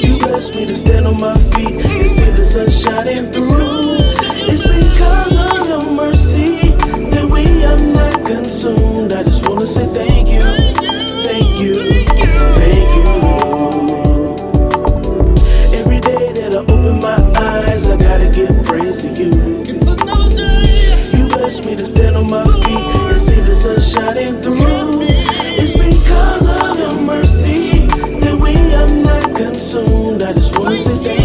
[0.00, 4.00] You bless me to stand on my feet and see the sun shining through.
[4.48, 6.70] It's because of your mercy
[7.12, 9.12] that we are not consumed.
[9.12, 10.42] I just wanna say thank you,
[11.28, 11.74] thank you,
[12.56, 13.23] thank you.
[22.24, 25.02] On my feet and see the sun shining through.
[25.60, 27.86] It's because of your mercy
[28.20, 30.22] that we are not consumed.
[30.22, 31.23] I just wanna say thank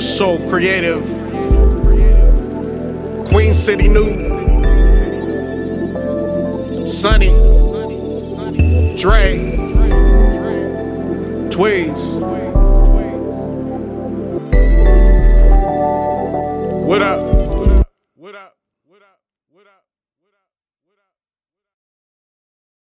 [0.00, 1.02] Soul Creative.
[3.28, 4.30] Queen City New.
[6.86, 7.28] Sunny.
[8.96, 9.56] Dre.
[11.50, 12.09] Tweez.